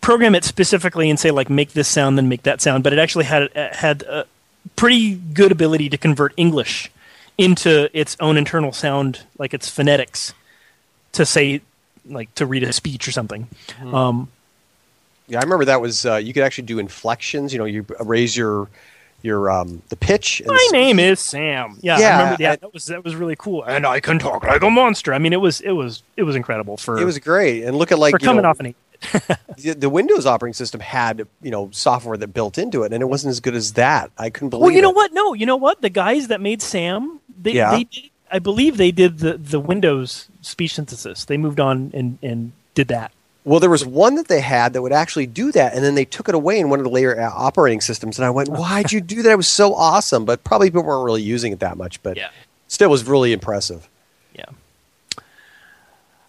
[0.00, 2.98] program it specifically and say like make this sound then make that sound, but it
[2.98, 4.26] actually had uh, had a
[4.74, 6.90] pretty good ability to convert English
[7.38, 10.34] into its own internal sound, like its phonetics,
[11.12, 11.60] to say
[12.06, 13.46] like to read a speech or something.
[13.68, 13.94] Mm-hmm.
[13.94, 14.28] Um,
[15.30, 17.52] yeah, I remember that was uh, you could actually do inflections.
[17.52, 18.68] You know, you raise your
[19.22, 20.42] your um the pitch.
[20.44, 21.78] My the name is Sam.
[21.80, 24.42] Yeah, yeah, I remember, yeah, that was that was really cool, and I can talk
[24.42, 25.14] like a monster.
[25.14, 26.98] I mean, it was it was it was incredible for.
[26.98, 28.76] It was great, and look at like for coming know, off an eight.
[29.56, 33.06] the, the, Windows operating system had you know software that built into it, and it
[33.06, 34.10] wasn't as good as that.
[34.18, 34.62] I couldn't believe.
[34.62, 34.66] It.
[34.66, 34.96] Well, you know it.
[34.96, 35.12] what?
[35.14, 35.80] No, you know what?
[35.80, 37.70] The guys that made Sam, they, yeah.
[37.70, 41.24] they did, I believe they did the the Windows speech synthesis.
[41.24, 43.12] They moved on and and did that.
[43.44, 46.04] Well, there was one that they had that would actually do that, and then they
[46.04, 48.18] took it away in one of the later operating systems.
[48.18, 49.30] And I went, "Why'd you do that?
[49.30, 52.02] It was so awesome!" But probably people weren't really using it that much.
[52.02, 52.28] But yeah.
[52.68, 53.88] still, was really impressive.
[54.34, 54.44] Yeah.
[55.16, 55.24] All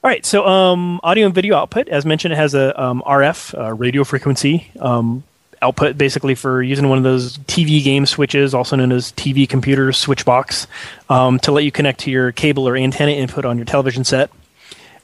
[0.09, 0.25] right.
[0.25, 4.05] So, um, audio and video output, as mentioned, it has a um, RF uh, radio
[4.05, 5.23] frequency um,
[5.61, 9.91] output, basically for using one of those TV game switches, also known as TV computer
[9.91, 10.65] switch box,
[11.09, 14.31] um, to let you connect to your cable or antenna input on your television set.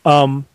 [0.06, 0.46] Um,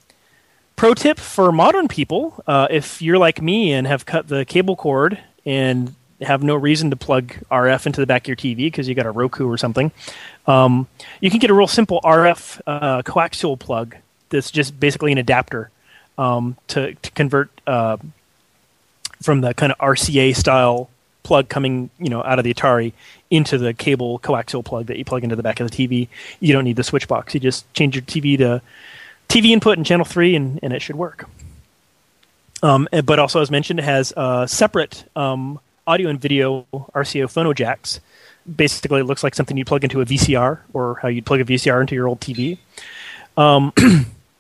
[0.77, 4.77] pro tip for modern people uh, if you're like me and have cut the cable
[4.77, 8.89] cord and have no reason to plug RF into the back of your TV because
[8.89, 9.91] you got a Roku or something,
[10.47, 10.87] um,
[11.21, 13.97] you can get a real simple RF uh, coaxial plug
[14.29, 15.71] that's just basically an adapter
[16.19, 17.97] um, to, to convert uh,
[19.21, 20.89] from the kind of RCA style
[21.23, 22.93] plug coming you know out of the Atari
[23.31, 26.09] into the cable coaxial plug that you plug into the back of the TV.
[26.41, 27.35] You don't need the switch box.
[27.35, 28.61] You just change your TV to
[29.33, 31.27] TV input in channel 3, and, and it should work.
[32.63, 37.25] Um, eh, but also, as mentioned, it has uh, separate um, audio and video RCA
[37.33, 38.01] phono jacks.
[38.45, 41.47] Basically, it looks like something you plug into a VCR or how you'd plug a
[41.47, 42.59] VCR into your old TV.
[43.39, 43.73] Um,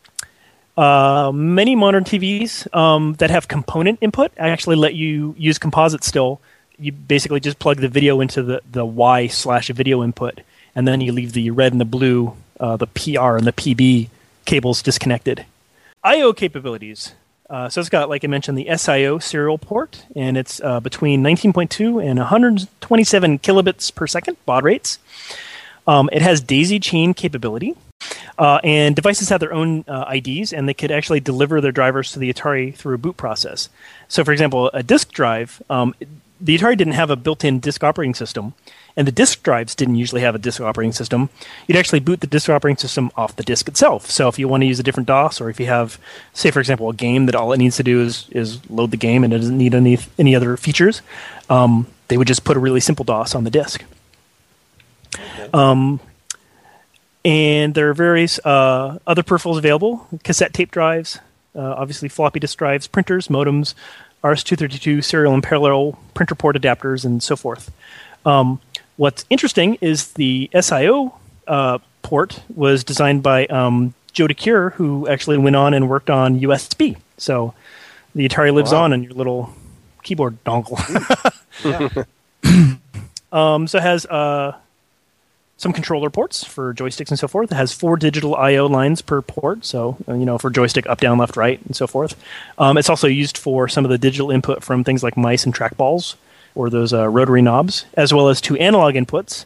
[0.76, 6.38] uh, many modern TVs um, that have component input actually let you use composite still.
[6.78, 10.42] You basically just plug the video into the, the Y slash video input,
[10.74, 14.10] and then you leave the red and the blue, uh, the PR and the PB
[14.44, 15.46] cables disconnected.
[16.04, 17.14] I/O capabilities.
[17.48, 21.22] Uh, so it's got, like I mentioned, the SIO serial port, and it's uh, between
[21.22, 24.98] 19.2 and 127 kilobits per second baud rates.
[25.86, 27.76] Um, it has daisy chain capability.
[28.38, 32.12] Uh, and devices have their own uh, IDs, and they could actually deliver their drivers
[32.12, 33.68] to the Atari through a boot process.
[34.08, 35.94] So, for example, a disk drive, um,
[36.40, 38.54] the Atari didn't have a built-in disk operating system,
[38.96, 41.30] and the disk drives didn't usually have a disk operating system.
[41.66, 44.10] You'd actually boot the disk operating system off the disk itself.
[44.10, 45.98] So, if you want to use a different DOS, or if you have,
[46.32, 48.96] say, for example, a game that all it needs to do is is load the
[48.96, 51.02] game and it doesn't need any any other features,
[51.48, 53.84] um, they would just put a really simple DOS on the disk.
[55.52, 56.00] Um,
[57.24, 61.18] and there are various uh, other peripherals available cassette tape drives,
[61.54, 63.74] uh, obviously floppy disk drives, printers, modems,
[64.24, 67.72] RS-232 serial and parallel printer port adapters, and so forth.
[68.24, 68.60] Um,
[69.02, 71.12] what's interesting is the SIO
[71.48, 76.38] uh, port was designed by um, Joe Decuir, who actually went on and worked on
[76.38, 76.96] USB.
[77.16, 77.52] So
[78.14, 78.84] the Atari lives Wow.
[78.84, 79.52] on in your little
[80.04, 80.78] keyboard dongle.
[83.32, 84.54] Um, so it has uh,
[85.56, 87.50] some controller ports for joysticks and so forth.
[87.50, 91.00] It has four digital I/O lines per port, so uh, you know for joystick up,
[91.00, 92.14] down, left, right, and so forth.
[92.58, 95.54] Um, it's also used for some of the digital input from things like mice and
[95.54, 96.16] trackballs
[96.54, 99.44] or those uh, rotary knobs, as well as two analog inputs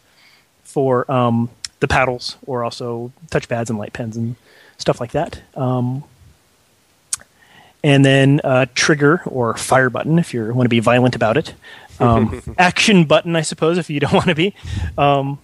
[0.62, 1.50] for um,
[1.80, 4.36] the paddles or also touchpads and light pens and
[4.78, 5.40] stuff like that.
[5.54, 6.04] Um,
[7.84, 11.54] and then uh, trigger or fire button if you want to be violent about it.
[12.00, 14.54] Um, action button, I suppose, if you don't want to be.
[14.98, 15.38] Um,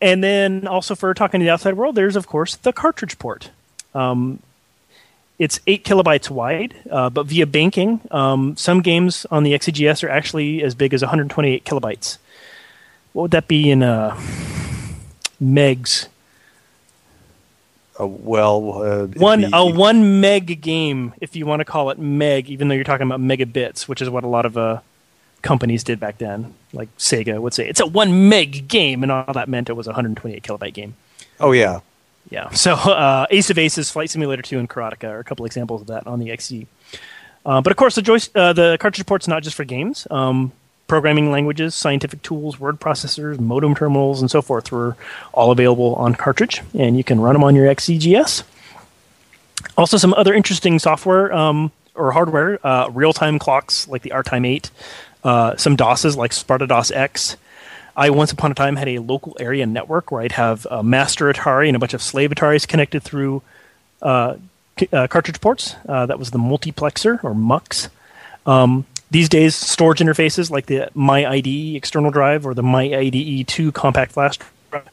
[0.00, 3.50] and then also for talking to the outside world, there's of course the cartridge port.
[3.94, 4.40] Um,
[5.38, 10.08] it's eight kilobytes wide, uh, but via banking, um, some games on the XEGS are
[10.08, 12.18] actually as big as 128 kilobytes.
[13.12, 14.16] What would that be in uh,
[15.42, 16.08] megs?
[17.98, 21.98] Uh, well, uh, one be- a one meg game, if you want to call it
[21.98, 24.80] meg, even though you're talking about megabits, which is what a lot of uh,
[25.42, 26.54] companies did back then.
[26.72, 29.86] Like Sega would say, it's a one meg game, and all that meant it was
[29.86, 30.94] a 128 kilobyte game.
[31.40, 31.80] Oh yeah.
[32.30, 32.50] Yeah.
[32.50, 35.86] So uh, Ace of Aces, Flight Simulator 2, and Karateka are a couple examples of
[35.88, 36.66] that on the XE.
[37.44, 40.06] Uh, but of course, the, uh, the cartridge port's not just for games.
[40.10, 40.52] Um,
[40.88, 44.96] programming languages, scientific tools, word processors, modem terminals, and so forth were
[45.32, 48.42] all available on cartridge, and you can run them on your XEGS.
[49.76, 54.70] Also, some other interesting software um, or hardware, uh, real-time clocks like the RTime 8,
[55.24, 57.36] uh, some DOSes like Sparta DOS X.
[57.96, 61.32] I once upon a time had a local area network where I'd have a master
[61.32, 63.42] Atari and a bunch of slave Ataris connected through
[64.02, 64.36] uh,
[64.78, 65.76] c- uh, cartridge ports.
[65.88, 67.88] Uh, that was the multiplexer or MUX.
[68.44, 74.12] Um, these days, storage interfaces like the MyIDE external drive or the MyIDE 2 compact
[74.12, 74.38] flash
[74.70, 74.88] drive,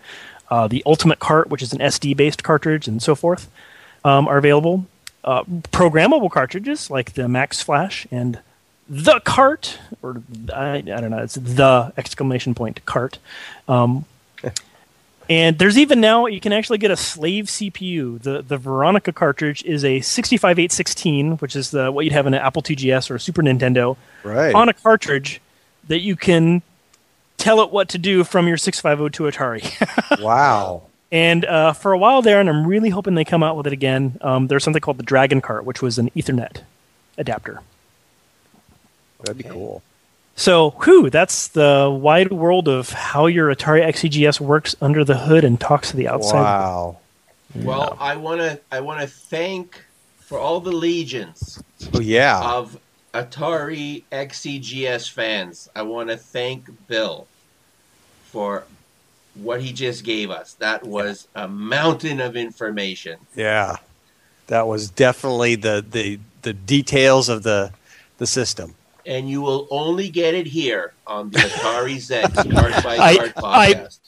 [0.49, 3.49] uh, the Ultimate Cart, which is an SD based cartridge, and so forth,
[4.05, 4.85] um, are available.
[5.23, 8.39] Uh, programmable cartridges like the Max Flash and
[8.89, 10.22] the cart, or
[10.53, 13.19] I, I don't know, it's the exclamation point cart.
[13.68, 14.05] Um,
[15.30, 18.22] and there's even now you can actually get a slave CPU.
[18.22, 22.41] The the Veronica cartridge is a 65816, which is the what you'd have in an
[22.41, 24.53] Apple IIgs or a Super Nintendo, Right.
[24.53, 25.41] on a cartridge
[25.88, 26.61] that you can
[27.38, 30.22] tell it what to do from your 6502 Atari.
[30.23, 30.84] wow.
[31.11, 33.73] And uh, for a while there, and I'm really hoping they come out with it
[33.73, 34.18] again.
[34.22, 36.61] Um, there's something called the Dragon Cart, which was an Ethernet
[37.18, 37.61] adapter.
[39.23, 39.81] That'd be cool.
[40.35, 45.43] So, whew, that's the wide world of how your Atari XEGS works under the hood
[45.43, 46.41] and talks to the outside.
[46.41, 46.97] Wow.
[47.55, 49.79] Well, I want to I want to thank
[50.17, 51.61] for all the legions
[51.93, 52.41] Oh yeah.
[52.43, 52.79] of
[53.13, 55.69] Atari XEGS fans.
[55.75, 57.27] I want to thank Bill
[58.25, 58.63] for
[59.35, 60.53] what he just gave us.
[60.55, 63.19] That was a mountain of information.
[63.35, 63.75] Yeah.
[64.47, 67.71] That was definitely the the the details of the
[68.17, 68.73] the system.
[69.05, 73.34] And you will only get it here on the Atari Zex Card by I, Card
[73.38, 73.99] I, podcast.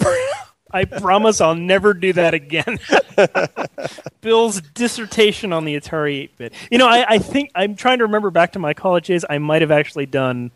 [0.72, 2.80] I promise I'll never do that again.
[4.22, 6.54] Bill's dissertation on the Atari 8 bit.
[6.70, 9.24] You know, I, I think I'm trying to remember back to my college days.
[9.30, 10.52] I might have actually done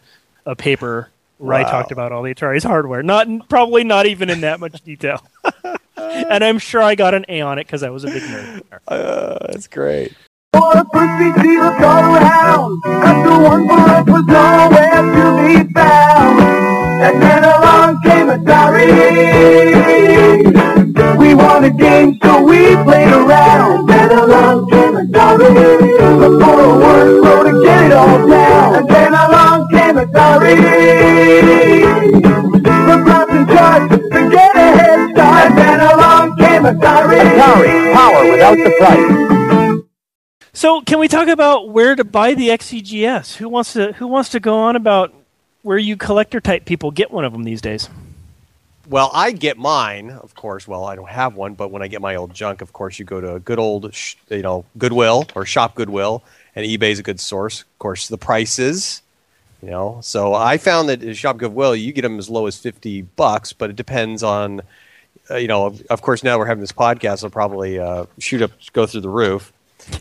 [0.45, 3.01] a paper where I talked about all the Atari's hardware.
[3.01, 5.25] Not probably not even in that much detail.
[5.97, 8.61] and I'm sure I got an A on it because I was a big nerd.
[8.87, 10.13] Uh, that's great.
[10.51, 15.25] For the first we looked all around, but the one for us was nowhere to
[15.45, 16.39] be found.
[17.05, 18.89] And then along came Atari.
[21.19, 23.85] We wanted games, so we played around.
[23.85, 25.53] Then along came Atari.
[26.19, 28.75] The 401 so to get it all down.
[28.75, 30.55] And then along came Atari.
[32.89, 35.45] The props and charts to get a head start.
[35.45, 37.19] And then along came Atari.
[37.21, 39.38] Atari, power without the price.
[40.59, 43.37] So, can we talk about where to buy the XEGS?
[43.37, 45.13] Who wants to Who wants to go on about
[45.61, 47.87] where you collector type people get one of them these days?
[48.85, 50.67] Well, I get mine, of course.
[50.67, 53.05] Well, I don't have one, but when I get my old junk, of course, you
[53.05, 56.23] go to a good old, sh- you know, Goodwill or Shop Goodwill,
[56.57, 57.61] and eBay is a good source.
[57.61, 59.01] Of course, the prices,
[59.63, 59.99] you know.
[60.03, 63.53] So I found that at Shop Goodwill, you get them as low as fifty bucks,
[63.53, 64.59] but it depends on,
[65.31, 65.67] uh, you know.
[65.67, 68.99] Of, of course, now we're having this podcast, I'll probably uh, shoot up, go through
[68.99, 69.53] the roof.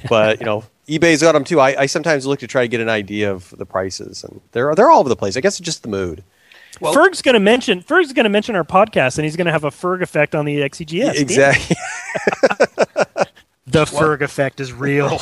[0.09, 1.61] But you know, eBay's got them too.
[1.61, 4.75] I, I sometimes look to try to get an idea of the prices, and they're
[4.75, 5.37] they're all over the place.
[5.37, 6.25] I guess it's just the mood.
[6.81, 9.65] Ferg's going to mention Ferg's going to mention our podcast, and he's going to have
[9.65, 11.15] a Ferg effect on the XEGS.
[11.17, 11.77] Exactly.
[13.67, 15.21] the Ferg effect is real.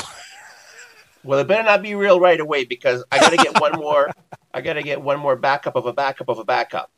[1.25, 4.11] Well, it better not be real right away because I got to get one more.
[4.55, 6.91] I got to get one more backup of a backup of a backup.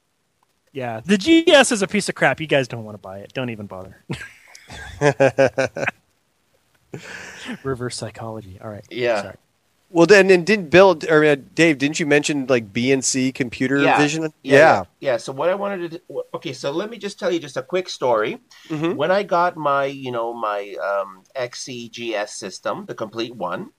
[0.72, 2.40] yeah, the GS is a piece of crap.
[2.40, 3.32] You guys don't want to buy it.
[3.32, 4.04] Don't even bother.
[7.62, 8.58] Reverse psychology.
[8.62, 8.84] All right.
[8.90, 9.22] Yeah.
[9.22, 9.34] Sorry.
[9.90, 11.78] Well, then, and didn't Bill or uh, Dave?
[11.78, 13.96] Didn't you mention like B & C computer yeah.
[13.96, 14.22] vision?
[14.22, 14.52] Yeah, Yeah.
[14.52, 14.84] yeah.
[15.00, 17.56] Yeah, So what I wanted to do, okay, so let me just tell you just
[17.56, 18.38] a quick story.
[18.68, 18.96] Mhm.
[18.96, 23.70] When I got my, you know, my um, XEGS system, the complete one,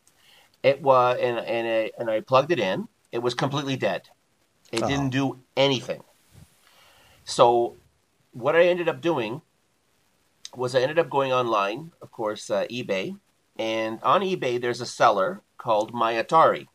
[0.64, 2.88] it was and and I, and I plugged it in.
[3.12, 4.10] It was completely dead.
[4.72, 4.88] It Oh.
[4.88, 6.02] didn't do anything.
[7.24, 7.76] So
[8.32, 9.42] what I ended up doing
[10.56, 13.18] was I ended up going online, of course, uh, eBay,
[13.58, 16.68] and on eBay there's a seller called My Atari,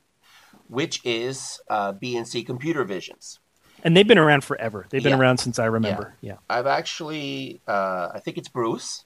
[0.69, 3.39] which is uh, B & C ComputerVisions.
[3.83, 4.87] And they've been around forever.
[4.89, 5.19] They've been Yeah.
[5.19, 6.15] around since I remember.
[6.23, 6.37] Yeah.
[6.49, 9.05] I've actually, uh, I think it's Bruce.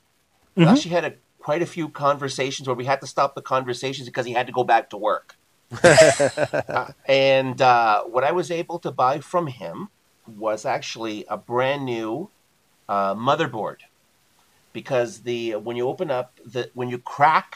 [0.57, 0.67] Mhm.
[0.67, 4.27] actually had a, quite a few conversations where we had to stop the conversations because
[4.27, 5.37] he had to go back to work.
[5.83, 9.89] Uh, and uh, what I was able to buy from him
[10.27, 12.31] was actually a brand new
[12.89, 13.77] uh, motherboard
[14.81, 17.49] because the when you open up the when you crack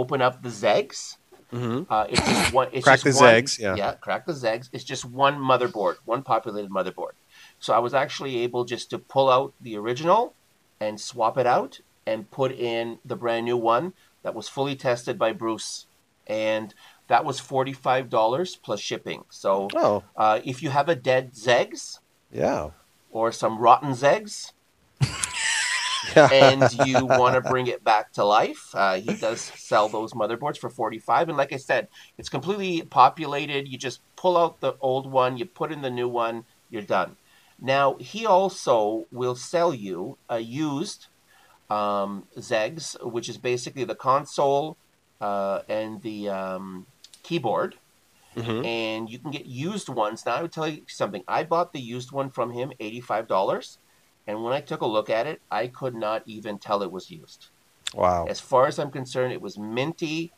[0.00, 1.16] open up the Zegs,
[1.52, 1.86] Mhm.
[1.88, 2.68] uh, it's just one.
[2.72, 3.74] It's Crack just the one- Zegs, yeah.
[3.82, 4.66] yeah, crack the Zegs.
[4.72, 7.14] It's just one motherboard, one populated motherboard.
[7.60, 10.34] So I was actually able just to pull out the original
[10.80, 11.72] and swap it out
[12.10, 13.92] and put in the brand new one
[14.24, 15.86] that was fully tested by Bruce,
[16.26, 16.74] and
[17.06, 19.20] that was forty five dollars plus shipping.
[19.30, 20.02] So Oh.
[20.16, 22.00] uh, if you have a dead Zegs
[22.32, 22.70] Yeah.
[23.12, 24.50] or some rotten Zegs,
[26.30, 30.58] and you want to bring it back to life, uh, he does sell those motherboards
[30.58, 33.68] for 45 And like I said, it's completely populated.
[33.68, 37.16] You just pull out the old one, you put in the new one, you're done.
[37.60, 41.06] Now, he also will sell you a used
[41.70, 44.76] um, Zegs, which is basically the console
[45.20, 46.86] uh, and the um,
[47.22, 47.76] keyboard.
[48.36, 48.64] Mhm.
[48.64, 50.26] And you can get used ones.
[50.26, 51.22] Now, I would tell you something.
[51.28, 53.78] I bought the used one from him, $85.
[54.26, 57.10] And when I took a look at it, I could not even tell it was
[57.10, 57.48] used.
[57.94, 58.26] Wow.
[58.28, 60.32] As far as I'm concerned, it was minty,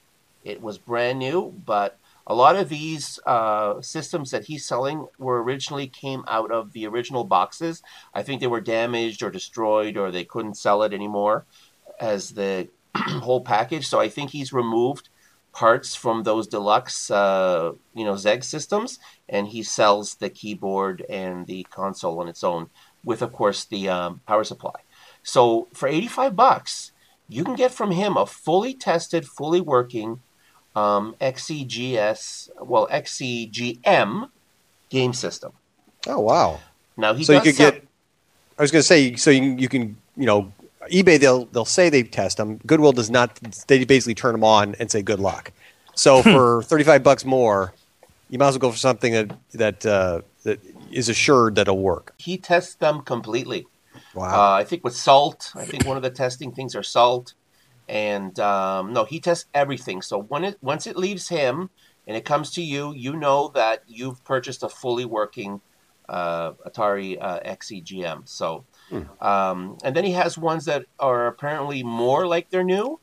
[0.45, 5.43] it was brand new, but a lot of these uh, systems that he's selling were
[5.43, 7.83] originally came out of the original boxes.
[8.13, 11.47] I think they were damaged or destroyed or they couldn't sell it anymore
[12.01, 13.87] as the whole package.
[13.87, 15.09] So I think he's removed
[15.53, 21.47] parts from those deluxe, uh, you know, Zeg systems, and he sells the keyboard and
[21.47, 22.69] the console on its own,
[23.07, 24.75] with of course the um, power supply.
[25.23, 26.93] So for eighty-five bucks,
[27.29, 30.21] you can get from him a fully tested, fully working
[30.75, 34.29] um, XEGS, well XEGM
[34.91, 35.53] game system.
[36.07, 36.61] Oh wow.
[36.99, 37.87] Now he so you could sell- get.
[38.59, 40.51] I was going to say, so you can, you can, you know,
[40.91, 42.59] eBay they'll they'll say they test them.
[42.67, 43.35] Goodwill does not.
[43.67, 45.53] They basically turn them on and say good luck.
[45.95, 47.73] So for thirty five bucks more,
[48.31, 50.61] you might as well go for something that that uh, that
[50.91, 52.15] is assured that it'll work.
[52.19, 53.67] he tests them completely.
[54.15, 54.53] Wow.
[54.53, 55.53] Uh, I think with salt.
[55.55, 57.35] I think one of the testing things are salt,
[57.89, 60.03] and um, no, he tests everything.
[60.03, 61.71] So when it once it leaves him
[62.07, 65.61] and it comes to you, you know that you've purchased a fully working
[66.09, 68.29] uh, Atari uh, XEGM.
[68.29, 68.65] So,
[69.21, 73.01] um, and then he has ones that are apparently more like they're new,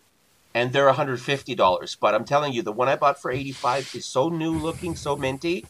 [0.56, 1.98] and they're one hundred fifty dollars.
[2.00, 4.96] But I'm telling you, the one I bought for eighty five is so new looking,
[4.96, 5.66] so minty.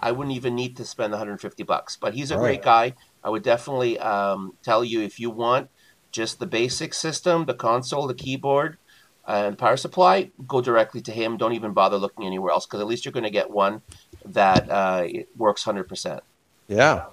[0.00, 1.96] I wouldn't even need to spend 150 bucks.
[1.96, 2.94] But he's a great guy.
[3.22, 5.70] I would definitely um, tell you if you want
[6.10, 8.78] just the basic system, the console, the keyboard,
[9.26, 11.36] and power supply, go directly to him.
[11.36, 13.82] Don't even bother looking anywhere else because at least you're going to get one
[14.24, 16.20] that uh, it works 100%.
[16.68, 17.06] Yeah.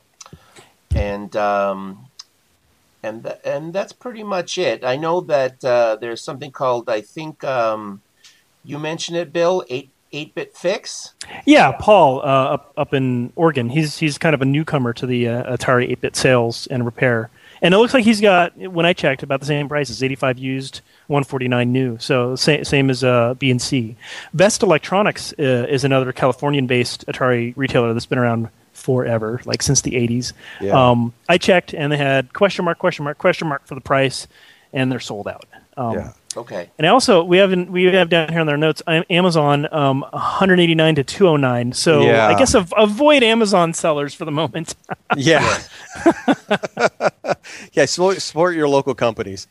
[0.96, 2.08] And um,
[3.04, 4.84] and th- and that's pretty much it.
[4.84, 8.02] I know that uh, there's something called I think um,
[8.64, 11.14] you mentioned it, Bill, eight eight bit fix.
[11.46, 12.24] Yeah, Paul uh,
[12.54, 13.70] up up in Oregon.
[13.70, 17.30] He's he's kind of a newcomer to the uh, Atari 8-bit sales and repair.
[17.62, 20.82] And it looks like he's got when I checked about the same prices: 85 used,
[21.08, 21.98] 149 new.
[22.00, 23.96] So same same as uh, B and C.
[24.34, 29.92] Best Electronics uh, is another Californian-based Atari retailer that's been around forever, like since the
[29.92, 30.34] 80s.
[30.62, 30.90] Yeah.
[30.90, 34.28] Um, I checked and they had question mark, question mark, question mark for the price,
[34.74, 35.46] and they're sold out.
[35.78, 36.12] Um, Yeah.
[36.38, 36.70] Okay.
[36.78, 41.04] And also, we haven't we have down here in their notes Amazon um, 189 to
[41.04, 41.74] 209.
[41.74, 42.28] So Yeah.
[42.28, 44.76] I guess av- avoid Amazon sellers for the moment.
[45.16, 45.64] Yeah.
[47.74, 47.86] yeah.
[47.86, 49.48] Support, support your local companies.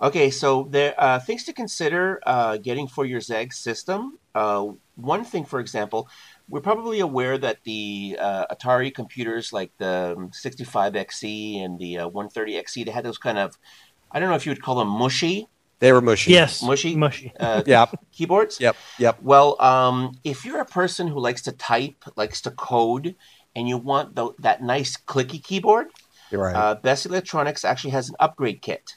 [0.00, 4.18] Okay, so there uh, things to consider uh, getting for your ZEG system.
[4.34, 6.08] Uh, one thing, for example,
[6.48, 12.08] we're probably aware that the uh, Atari computers, like the um, 65XE and the uh,
[12.08, 13.58] 130XE, they had those kind of,
[14.10, 15.48] I don't know if you would call them mushy.
[15.80, 16.30] They were mushy.
[16.32, 17.32] Yes, mushy, mushy.
[17.40, 17.94] Uh, Yep.
[18.12, 18.60] keyboards.
[18.60, 18.76] Yep.
[18.98, 19.18] Yep.
[19.22, 23.16] Well, um, if you're a person who likes to type, likes to code,
[23.56, 25.88] and you want the, that nice clicky keyboard,
[26.30, 26.54] You're right.
[26.54, 28.96] uh, Best Electronics actually has an upgrade kit.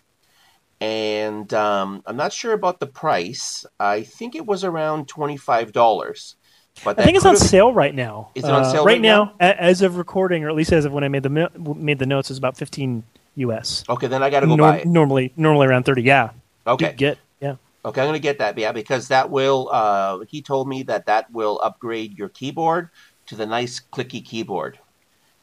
[0.81, 3.65] And um, I'm not sure about the price.
[3.79, 6.35] I think it was around $25.
[6.83, 8.31] But I think it's on could've- sale right now.
[8.35, 9.33] Is it on Uh, sale right right now?
[9.39, 11.99] a- As of recording, or at least as of when I made the mi- made
[11.99, 13.03] the notes, is about 15
[13.35, 13.83] US.
[13.87, 14.87] Okay, then I got to go Nor- buy it.
[14.87, 16.01] Normally, normally around 30.
[16.01, 16.31] Yeah.
[16.65, 16.91] Okay.
[16.91, 17.55] Do get yeah.
[17.85, 19.69] Okay, I'm going to get that, yeah, because that will.
[19.71, 22.89] Uh, he told me that that will upgrade your keyboard
[23.25, 24.79] to the nice clicky keyboard.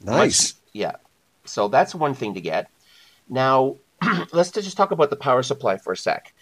[0.03, 0.55] Nice.
[0.55, 0.93] Much- yeah.
[1.45, 2.71] So that's one thing to get.
[3.29, 3.77] Now,
[4.33, 6.33] let's just talk about the power supply for a sec.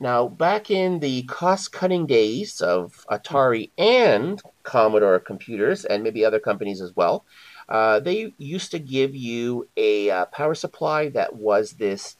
[0.00, 6.38] Now, back in the cost cutting days of Atari and Commodore computers, and maybe other
[6.38, 7.24] companies as well,
[7.68, 12.16] uh, they used to give you a uh, power supply that was this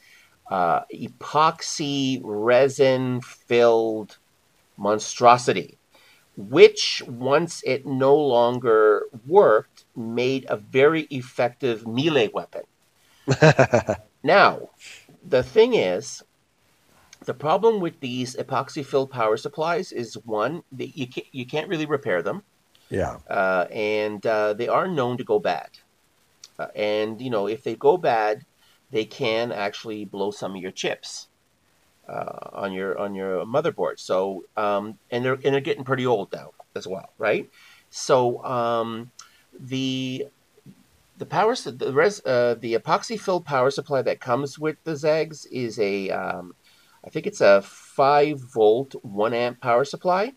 [0.49, 4.17] uh, epoxy resin filled
[4.77, 5.77] monstrosity,
[6.37, 12.63] which, once it no longer worked, made a very effective melee weapon.
[14.23, 14.69] Now,
[15.27, 16.23] the thing is,
[17.25, 21.67] the problem with these epoxy filled power supplies is one, that you can't, you can't
[21.69, 22.43] really repair them,
[22.89, 23.17] Yeah.
[23.29, 25.69] uh, and uh, they are known to go bad.
[26.57, 28.45] Uh, and you know, if they go bad,
[28.91, 31.27] they can actually blow some of your chips
[32.07, 33.99] uh, on your on your motherboard.
[33.99, 37.49] So, um, and they're and they're getting pretty old now as well, right?
[37.89, 39.11] So, um,
[39.59, 40.27] the
[41.17, 45.45] the power the res, uh, the epoxy filled power supply that comes with the Zags
[45.47, 46.55] is a um,
[47.03, 50.33] I think it's a five volt one amp power supply,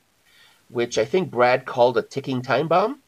[0.69, 3.02] which I think Brad called a ticking time bomb.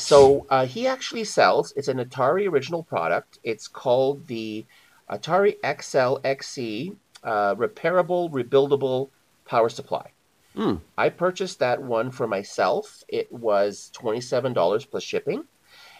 [0.00, 1.72] So uh, he actually sells.
[1.76, 3.38] It's an Atari original product.
[3.42, 4.64] It's called the
[5.10, 9.10] Atari XL XE uh, repairable, rebuildable
[9.44, 10.10] power supply.
[10.54, 10.76] Hmm.
[10.98, 13.04] I purchased that one for myself.
[13.08, 15.44] It was twenty-seven dollars plus shipping.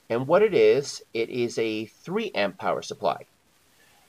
[0.09, 3.27] And what it is, it is a three amp power supply,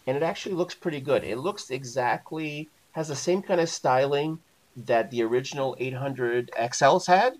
[0.07, 1.23] and it actually looks pretty good.
[1.23, 4.39] It looks exactly has the same kind of styling
[4.75, 7.33] that the original 800 XLs had.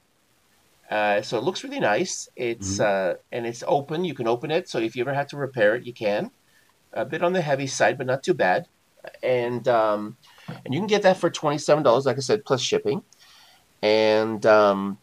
[0.91, 2.27] Uh, so it looks really nice.
[2.35, 4.03] It's uh, and it's open.
[4.03, 4.67] You can open it.
[4.67, 6.31] So if you ever have to repair it, you can.
[6.91, 8.67] A bit on the heavy side, but not too bad.
[9.23, 10.17] And um,
[10.65, 13.03] and you can get that for twenty seven dollars, like I said, plus shipping.
[13.81, 14.97] And um,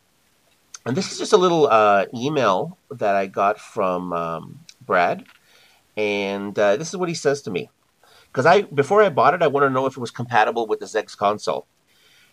[0.85, 5.25] and this is just a little uh, email that I got from um, Brad,
[5.97, 7.71] and uh, this is what he says to me.
[8.27, 10.81] Because I before I bought it, I wanted to know if it was compatible with
[10.81, 11.67] the Zex console.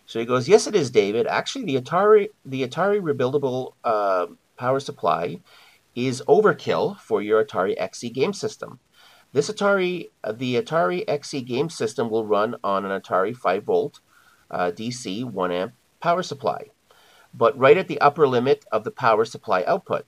[0.05, 1.25] So he goes, "Yes, it is, David.
[1.27, 4.27] Actually, the Atari the Atari rebuildable uh,
[4.57, 5.39] power supply
[5.95, 8.79] is overkill for your Atari XE game system.
[9.31, 13.99] This Atari the Atari XE game system will run on an Atari 5 volt
[14.51, 16.65] uh, DC 1 amp power supply,
[17.33, 20.05] but right at the upper limit of the power supply output.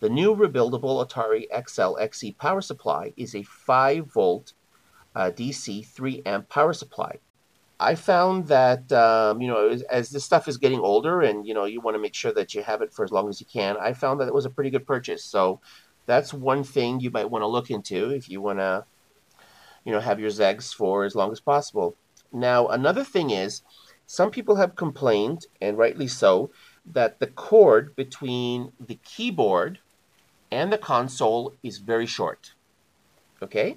[0.00, 4.52] The new rebuildable Atari XL XE power supply is a 5 volt
[5.14, 7.18] uh, DC 3 amp power supply.
[7.80, 11.54] I found that um, you know as, as this stuff is getting older, and you
[11.54, 13.46] know you want to make sure that you have it for as long as you
[13.46, 13.76] can.
[13.76, 15.24] I found that it was a pretty good purchase.
[15.24, 15.60] So
[16.06, 18.84] that's one thing you might want to look into if you want to,
[19.84, 21.96] you know, have your Zegs for as long as possible.
[22.32, 23.62] Now another thing is,
[24.06, 26.50] some people have complained, and rightly so,
[26.86, 29.80] that the cord between the keyboard
[30.50, 32.54] and the console is very short.
[33.42, 33.76] Okay.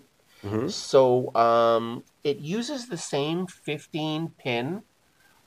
[0.70, 4.82] So um, it uses the same 15 pin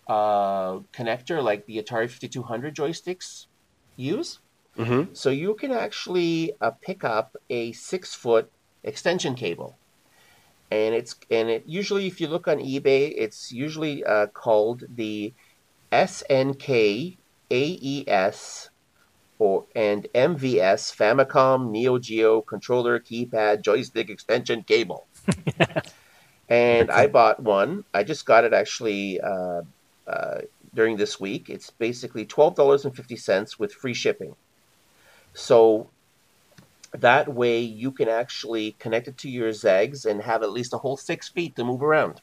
[0.06, 3.46] uh, connector like the Atari 5200 joysticks
[3.96, 4.38] use.
[4.78, 5.14] Mm-hmm.
[5.14, 8.50] So you can actually uh, pick up a six foot
[8.82, 9.76] extension cable.
[10.70, 15.32] And it's and it usually, if you look on eBay, it's usually uh, called the
[15.92, 17.16] SNK
[17.50, 18.70] AES
[19.38, 25.06] or and MVS Famicom Neo Geo controller keypad joystick extension cable.
[26.48, 27.84] and I bought one.
[27.92, 29.62] I just got it actually uh,
[30.06, 30.38] uh,
[30.74, 31.50] during this week.
[31.50, 34.36] It's basically twelve dollars and fifty cents with free shipping.
[35.34, 35.90] So
[36.92, 40.78] that way you can actually connect it to your Zegs and have at least a
[40.78, 42.20] whole six feet to move around.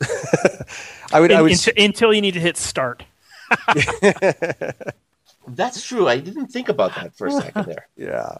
[1.12, 1.32] I would.
[1.32, 1.52] I would.
[1.52, 3.04] until, until you need to hit start.
[5.46, 6.08] That's true.
[6.08, 7.88] I didn't think about that for a second there.
[7.96, 8.38] yeah.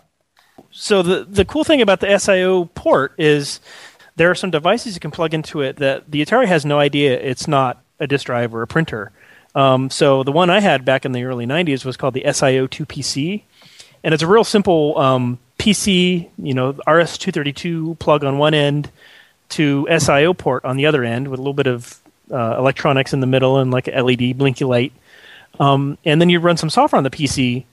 [0.70, 3.60] So the the cool thing about the SIO port is
[4.16, 7.18] there are some devices you can plug into it that the Atari has no idea
[7.18, 9.10] it's not a disk drive or a printer.
[9.54, 12.86] Um, so the one I had back in the early '90s was called the SIO2
[12.86, 13.42] PC,
[14.02, 18.90] and it's a real simple um, PC, you know, RS-232 plug on one end
[19.50, 22.00] to SIO port on the other end with a little bit of
[22.32, 24.92] uh, electronics in the middle and like a LED blinky light.
[25.60, 27.64] Um, and then you'd run some software on the PC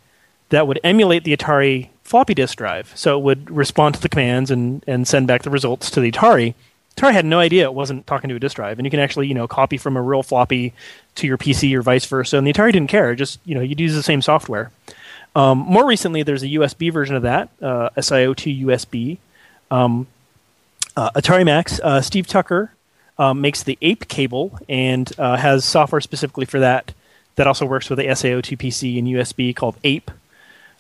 [0.50, 2.92] that would emulate the Atari floppy disk drive.
[2.96, 6.12] So it would respond to the commands and, and send back the results to the
[6.12, 6.56] Atari.
[6.96, 9.28] Atari had no idea it wasn't talking to a disk drive, and you can actually
[9.28, 10.74] you know copy from a real floppy
[11.16, 12.38] to your PC or vice versa.
[12.38, 14.72] And the Atari didn't care; just you know you'd use the same software.
[15.36, 19.18] Um, more recently, there's a USB version of that, uh, SIO2 USB.
[19.72, 20.08] Um,
[20.98, 22.74] uh, Atari Max, uh, Steve Tucker
[23.18, 26.94] um, makes the APE cable and uh, has software specifically for that.
[27.40, 30.12] That also works with the SIO2 PC and USB called APE.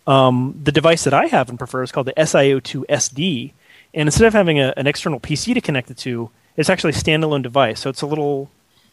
[0.06, 3.54] Um, the device that I have and prefer is called the SIO2 SD,
[3.94, 6.96] and instead of having a, an external PC to connect it to, it's actually a
[6.96, 7.80] standalone device.
[7.80, 8.52] So it's a little,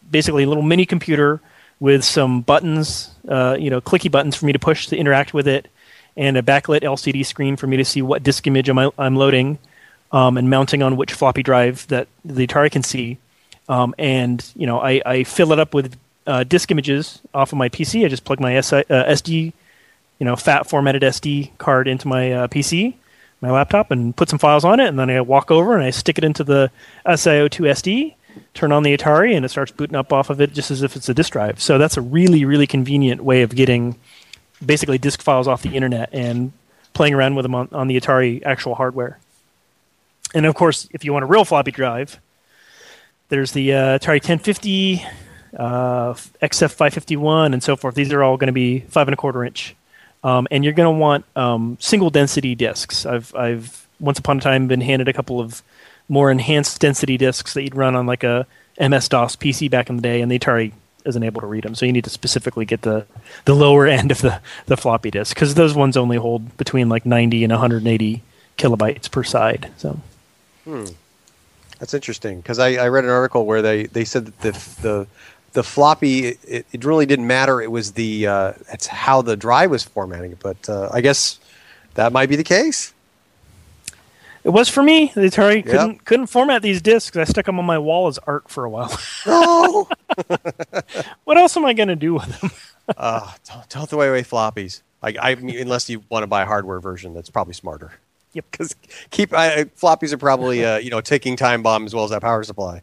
[0.09, 1.41] basically a little mini computer
[1.81, 5.45] with some buttons, uh, you know, clicky buttons for me to push to interact with
[5.45, 5.67] it,
[6.15, 9.17] and a backlit LCD screen for me to see what disk image am I, I'm
[9.17, 9.59] loading,
[10.13, 13.17] um, and mounting on which floppy drive that the Atari can see.
[13.67, 15.97] Um, and you know, I, I fill it up with
[16.27, 18.05] uh, disk images off of my PC.
[18.05, 19.53] I just plug my SI, uh, SD,
[20.19, 22.95] you know, fat formatted SD card into my uh, PC,
[23.41, 24.87] my laptop, and put some files on it.
[24.87, 26.69] And then I walk over and I stick it into the
[27.05, 28.13] SIO2 SD,
[28.53, 30.95] turn on the Atari, and it starts booting up off of it just as if
[30.95, 31.61] it's a disk drive.
[31.61, 33.95] So that's a really, really convenient way of getting
[34.63, 36.51] basically disk files off the internet and
[36.93, 39.19] playing around with them on, on the Atari actual hardware.
[40.33, 42.19] And of course, if you want a real floppy drive,
[43.29, 45.05] there's the uh, Atari 1050,
[45.55, 47.95] uh, XF551, and so forth.
[47.95, 49.75] These are all going to be five and a quarter inch,
[50.23, 53.05] um, and you're going to want um, single density discs.
[53.05, 55.61] I've I've once upon a time been handed a couple of
[56.09, 58.47] more enhanced density discs that you'd run on like a
[58.79, 60.71] MS DOS PC back in the day, and the Atari
[61.05, 61.73] isn't able to read them.
[61.73, 63.05] So you need to specifically get the
[63.45, 67.05] the lower end of the the floppy disk because those ones only hold between like
[67.05, 68.21] 90 and 180
[68.57, 69.71] kilobytes per side.
[69.77, 69.99] So.
[70.63, 70.85] Hmm.
[71.79, 74.51] That's interesting because I, I read an article where they, they said that the
[74.81, 75.07] the
[75.53, 77.61] the floppy it, it really didn't matter.
[77.61, 80.39] It was the uh, it's how the drive was formatting it.
[80.39, 81.39] But uh, I guess
[81.95, 82.93] that might be the case.
[84.43, 85.11] It was for me.
[85.13, 85.65] The Atari Yep.
[85.65, 87.17] couldn't couldn't format these discs.
[87.17, 88.97] I stuck them on my wall as art for a while.
[89.25, 89.89] No.
[91.25, 92.51] what else am I going to do with them?
[92.97, 94.81] uh, don't, don't throw away floppies.
[95.03, 97.91] I, I mean, unless you want to buy a hardware version, that's probably smarter.
[98.33, 98.45] Yep.
[98.51, 98.75] Because
[99.11, 102.21] keep I, floppies are probably uh, you know ticking time bomb as well as that
[102.21, 102.81] power supply.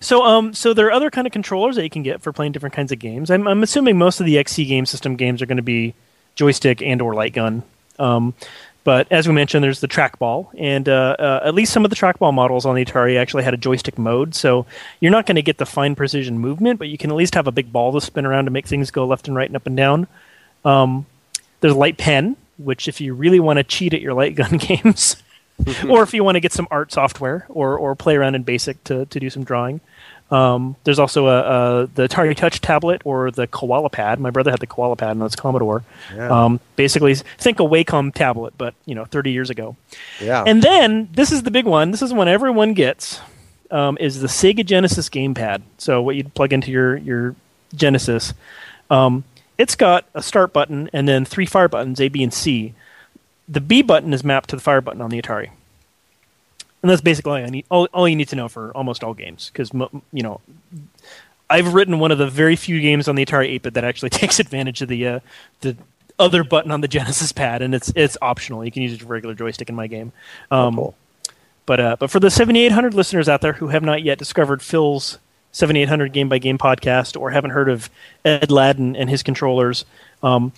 [0.00, 2.52] So, um, so there are other kind of controllers that you can get for playing
[2.52, 3.30] different kinds of games.
[3.30, 5.94] I'm, I'm assuming most of the XE game system games are going to be
[6.34, 7.62] joystick and or light gun.
[7.98, 8.34] Um,
[8.82, 11.96] but as we mentioned, there's the trackball, and uh, uh, at least some of the
[11.96, 14.34] trackball models on the Atari actually had a joystick mode.
[14.34, 14.64] So
[15.00, 17.46] you're not going to get the fine precision movement, but you can at least have
[17.46, 19.66] a big ball to spin around to make things go left and right and up
[19.66, 20.06] and down.
[20.64, 21.04] Um,
[21.60, 25.22] there's light pen, which if you really want to cheat at your light gun games,
[25.88, 28.82] or if you want to get some art software or, or play around in BASIC
[28.84, 29.80] to, to do some drawing.
[30.30, 31.38] Um, there's also a,
[31.82, 34.20] a the Atari Touch tablet or the Koala Pad.
[34.20, 35.82] My brother had the Koala Pad, and that's Commodore.
[36.14, 36.28] Yeah.
[36.28, 39.76] Um, basically, think a Wacom tablet, but you know, 30 years ago.
[40.20, 40.44] Yeah.
[40.46, 41.90] And then this is the big one.
[41.90, 43.20] This is one everyone gets.
[43.72, 45.62] Um, is the Sega Genesis gamepad.
[45.78, 47.36] So what you'd plug into your your
[47.74, 48.34] Genesis.
[48.88, 49.24] Um,
[49.58, 52.74] it's got a start button and then three fire buttons, A, B, and C.
[53.50, 55.50] The B button is mapped to the fire button on the Atari.
[56.82, 59.12] And that's basically all, I need, all, all you need to know for almost all
[59.12, 59.50] games.
[59.52, 59.70] Because,
[60.12, 60.40] you know,
[61.50, 64.38] I've written one of the very few games on the Atari 8-bit that actually takes
[64.38, 65.20] advantage of the uh,
[65.60, 65.76] the
[66.18, 68.64] other button on the Genesis pad, and it's it's optional.
[68.64, 70.12] You can use a regular joystick in my game.
[70.50, 70.76] Um,
[71.66, 75.18] But uh, but for the 7800 listeners out there who have not yet discovered Phil's
[75.52, 77.90] 7800 game by game podcast or haven't heard of
[78.24, 79.84] Ed Ladden and his controllers,
[80.22, 80.52] um,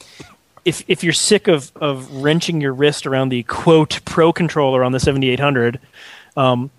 [0.65, 4.93] if if you're sick of of wrenching your wrist around the quote pro controller on
[4.93, 5.81] the 7800,
[6.37, 6.71] um,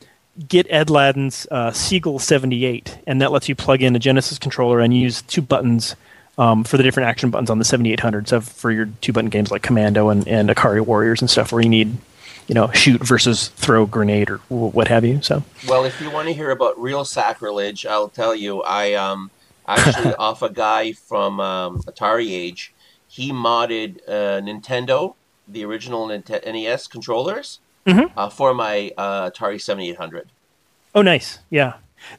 [0.47, 4.79] get Ed Ladden's uh, Seagull 78, and that lets you plug in a Genesis controller
[4.79, 5.95] and use two buttons
[6.37, 8.27] um, for the different action buttons on the 7800.
[8.27, 11.61] So for your two button games like Commando and, and Ikari Warriors and stuff, where
[11.61, 11.95] you need
[12.47, 15.21] you know shoot versus throw grenade or what have you.
[15.21, 18.61] So Well, if you want to hear about real sacrilege, I'll tell you.
[18.63, 19.29] I um
[19.67, 22.72] actually off a guy from um, Atari Age.
[23.13, 25.13] He modded uh, Nintendo,
[25.47, 28.11] the original NES controllers, Mhm.
[28.17, 30.29] uh, for my uh, Atari 7800.
[30.95, 31.37] Oh, nice.
[31.51, 31.73] Yeah.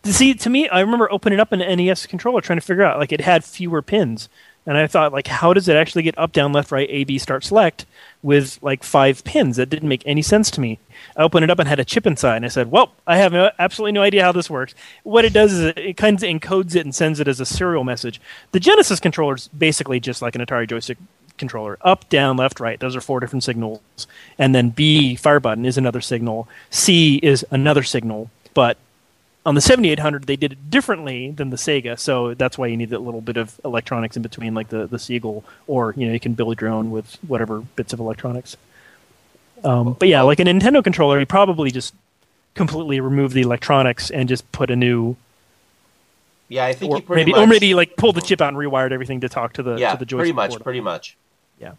[0.04, 3.00] To See, to me, I remember opening up an NES controller trying to figure out
[3.00, 4.28] like it had fewer pins,
[4.66, 7.18] and I thought like, how does it actually get up, down, left, right, A, B,
[7.18, 7.86] start, select
[8.24, 9.56] with like five pins?
[9.56, 10.80] That didn't make any sense to me.
[11.16, 13.32] I opened it up and had a chip inside, and I said, "Well, I have
[13.32, 14.74] no, absolutely no idea how this works."
[15.04, 17.46] What it does is it, it kind of encodes it and sends it as a
[17.46, 18.20] serial message.
[18.50, 20.98] The Genesis controller is basically just like an Atari joystick
[21.36, 22.80] controller up, down, left, right.
[22.80, 24.06] Those are four different signals.
[24.38, 26.48] And then B, fire button, is another signal.
[26.70, 28.30] C is another signal.
[28.54, 28.78] But
[29.46, 31.98] on the 7800, they did it differently than the Sega.
[31.98, 34.98] So that's why you need that little bit of electronics in between, like the, the
[34.98, 38.56] Seagull, or you know you can build your own with whatever bits of electronics.
[39.62, 41.94] Um, but yeah, like a Nintendo controller, you probably just
[42.54, 45.16] completely remove the electronics and just put a new
[46.48, 47.40] Yeah, I think or maybe much.
[47.40, 49.92] or maybe like pull the chip out and rewired everything to talk to the yeah,
[49.92, 50.34] to the joystick.
[50.36, 51.16] pretty much, pretty much.
[51.60, 51.72] Yeah.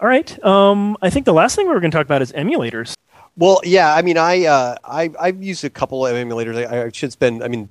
[0.00, 0.44] All right.
[0.44, 2.94] Um, I think the last thing we were going to talk about is emulators.
[3.40, 3.94] Well, yeah.
[3.94, 6.70] I mean, I uh, I I've used a couple of emulators.
[6.70, 7.42] I, I should spend.
[7.42, 7.70] I mean,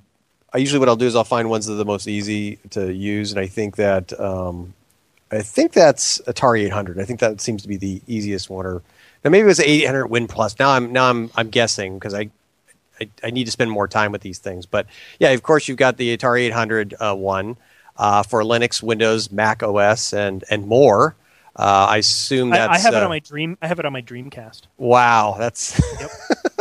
[0.52, 2.92] I usually what I'll do is I'll find ones that are the most easy to
[2.92, 4.74] use, and I think that um,
[5.32, 7.00] I think that's Atari 800.
[7.00, 8.66] I think that seems to be the easiest one.
[8.66, 8.82] Or
[9.24, 10.58] now maybe it was 800 Win Plus.
[10.58, 12.32] Now I'm now I'm I'm guessing because I,
[13.00, 14.66] I I need to spend more time with these things.
[14.66, 14.88] But
[15.20, 17.58] yeah, of course you've got the Atari 800 uh, one
[17.96, 21.16] uh, for Linux, Windows, Mac OS, and and more.
[21.60, 23.58] Uh, I assume I, that's I have it uh, on my dream.
[23.62, 24.62] I have it on my Dreamcast.
[24.78, 25.78] Wow, that's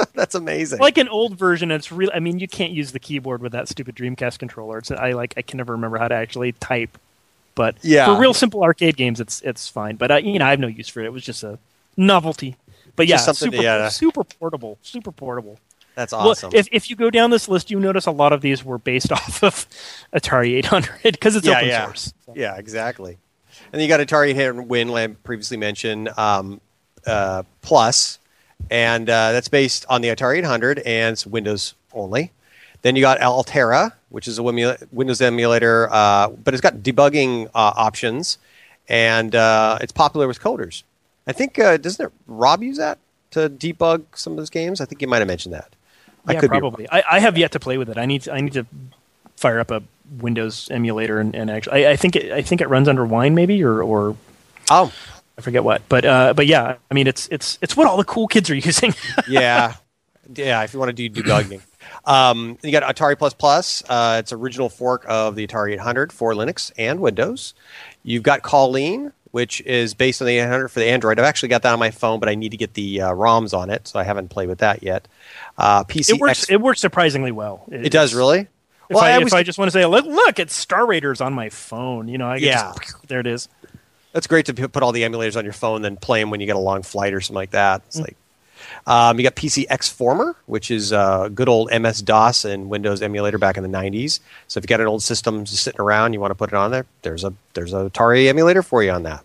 [0.15, 0.81] that's amazing.
[0.81, 1.71] Like an old version.
[1.71, 2.11] It's real.
[2.13, 4.79] I mean, you can't use the keyboard with that stupid Dreamcast controller.
[4.79, 5.35] It's I like.
[5.37, 6.99] I can never remember how to actually type.
[7.55, 8.07] But Yeah.
[8.07, 9.95] for real simple arcade games, it's it's fine.
[9.95, 11.07] But I, you know, I have no use for it.
[11.07, 11.61] It was just a
[11.97, 12.57] novelty.
[12.97, 13.89] But yeah, something to- super, yeah.
[13.91, 14.79] super portable.
[14.83, 15.61] Super portable.
[15.95, 16.51] That's Well, awesome.
[16.55, 19.13] if if you go down this list, you notice a lot of these were based
[19.19, 19.67] off of
[20.13, 21.85] Atari 800 because it's yeah, open yeah.
[21.85, 22.15] source.
[22.35, 23.19] Yeah, exactly.
[23.73, 26.61] And then you got Atari 800 Win, like I previously mentioned, um,
[27.07, 28.19] uh, Plus,
[28.71, 32.33] and uh, that's based on the Atari 800 and it's Windows only.
[32.83, 37.73] Then you got Altirra, which is a Windows emulator, uh, but it's got debugging uh,
[37.77, 38.39] options,
[38.89, 40.85] and uh, it's popular with coders.
[41.27, 42.99] I think uh, doesn't it Rob use that
[43.33, 44.81] to debug some of those games?
[44.81, 45.75] I think you might have mentioned that.
[46.27, 46.89] I yeah, could probably.
[46.91, 47.99] I, I have yet to play with it.
[47.99, 48.67] I need to, I need to
[49.39, 49.83] fire up a
[50.19, 53.35] Windows emulator and, and actually, I, I think it, I think it runs under Wine
[53.35, 54.17] maybe or or
[54.71, 54.93] oh,
[55.37, 55.83] I forget what.
[55.89, 58.55] But uh, but yeah, I mean it's it's it's what all the cool kids are
[58.57, 58.95] using.
[59.29, 59.75] yeah,
[60.35, 60.63] yeah.
[60.63, 61.63] If you want to do debugging,
[62.05, 63.83] um, you got Atari Plus Plus.
[63.89, 67.55] Uh, it's original fork of the Atari 800 for Linux and Windows.
[68.03, 71.19] You've got Colleen, which is based on the 800 for the Android.
[71.19, 73.57] I've actually got that on my phone, but I need to get the uh, ROMs
[73.57, 75.07] on it, so I haven't played with that yet.
[75.57, 77.65] Uh, PC it works it works surprisingly well.
[77.71, 78.49] It does really.
[78.89, 81.21] If, Well, I, I if I just want to say, look, look, it's Star Raiders
[81.21, 82.09] on my phone.
[82.09, 82.73] You know, I Yeah.
[82.75, 83.49] just, there it is.
[84.13, 86.47] That's great to put all the emulators on your phone, then play them when you
[86.47, 87.83] get a long flight or something like that.
[87.87, 88.17] It's like
[88.87, 93.37] um, you got PC Xformer, which is uh, good old MS DOS and Windows emulator
[93.39, 94.21] back in the '90s.
[94.49, 96.55] So if you got an old system just sitting around, you want to put it
[96.55, 96.87] on there.
[97.03, 99.23] There's a there's a Atari emulator for you on that.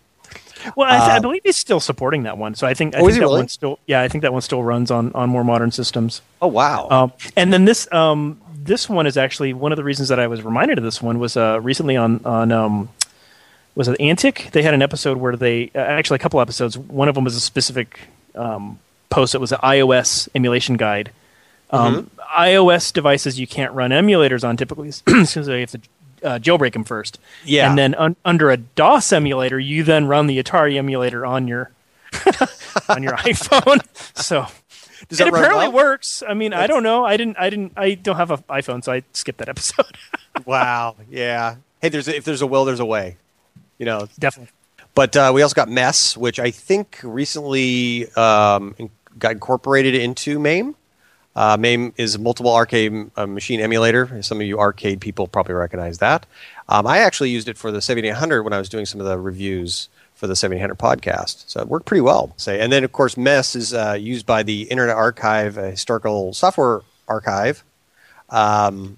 [0.76, 2.54] Well, I, th- I Uh, believe he's still supporting that one.
[2.54, 3.38] So I think I Oh, think that really?
[3.40, 6.20] one still yeah, I think that one still runs on on more modern systems.
[6.42, 6.88] Oh wow!
[6.90, 10.26] Um, and then this um, this one is actually one of the reasons that I
[10.26, 12.88] was reminded of this one was uh, recently on on um,
[13.74, 14.50] was it Antic?
[14.52, 16.78] They had an episode where they uh, actually a couple episodes.
[16.78, 17.98] One of them was a specific
[18.34, 18.78] um,
[19.10, 19.32] post.
[19.32, 21.10] that was an iOS emulation guide.
[21.70, 25.80] Um, iOS devices you can't run emulators on typically because you have to
[26.22, 27.18] uh, jailbreak them first.
[27.44, 27.68] Yeah.
[27.68, 31.70] and then un- under a DOS emulator, you then run the Atari emulator on your
[32.88, 33.80] on your iPhone.
[34.16, 34.46] So
[35.08, 35.72] Does it apparently well?
[35.72, 36.22] works.
[36.26, 37.04] I mean, I don't know.
[37.04, 37.38] I didn't.
[37.38, 37.72] I didn't.
[37.76, 39.96] I don't have an iPhone, so I skipped that episode.
[40.44, 40.96] wow.
[41.10, 41.56] Yeah.
[41.80, 43.16] Hey, there's a, if there's a will, there's a way.
[43.78, 44.52] You know, Definitely.
[44.94, 48.74] But uh, we also got Mess, which I think recently um,
[49.18, 50.76] got incorporated into MAME.
[51.34, 54.22] Uh, MAME is a multiple arcade uh, machine emulator.
[54.22, 56.26] Some of you arcade people probably recognize that.
[56.68, 59.18] Um, I actually used it for the 7800 when I was doing some of the
[59.18, 61.44] reviews for the 7800 podcast.
[61.48, 62.32] So it worked pretty well.
[62.36, 66.32] Say, and then of course Mess is uh, used by the Internet Archive, a historical
[66.32, 67.64] software archive,
[68.30, 68.96] um,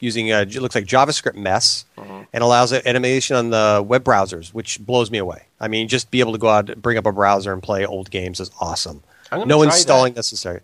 [0.00, 1.84] using a, it looks like JavaScript Mess,
[2.32, 5.44] and allows animation on the web browsers, which blows me away.
[5.60, 8.10] I mean, just be able to go out, bring up a browser, and play old
[8.10, 9.02] games is awesome.
[9.46, 10.60] No installing necessary.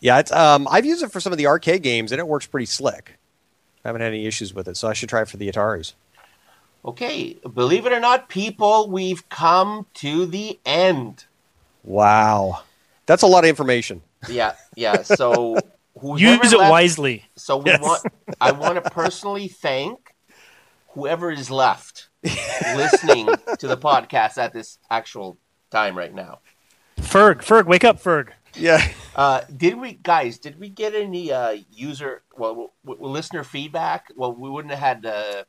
[0.00, 2.46] Yeah, it's, um, I've used it for some of the arcade games, and it works
[2.46, 3.16] pretty slick.
[3.84, 5.94] I haven't had any issues with it, so I should try it for the Ataris.
[6.84, 11.24] Okay, believe it or not, people, we've come to the end.
[11.82, 12.62] Wow,
[13.06, 14.02] that's a lot of information.
[14.28, 15.02] Yeah, yeah.
[15.02, 15.56] So
[16.02, 17.24] Use it left- wisely.
[17.36, 17.80] So we Yes.
[17.80, 18.02] want.
[18.40, 20.14] I want to personally thank
[20.88, 23.28] whoever is left listening
[23.58, 25.38] to the podcast at this actual
[25.70, 26.40] time right now.
[26.98, 28.28] Ferg, Ferg, wake up, Ferg.
[28.54, 28.86] Yeah.
[29.16, 30.38] Uh, did we, guys?
[30.38, 34.06] Did we get any uh, user, well, w- w- listener feedback?
[34.16, 35.44] Well, we wouldn't have had uh,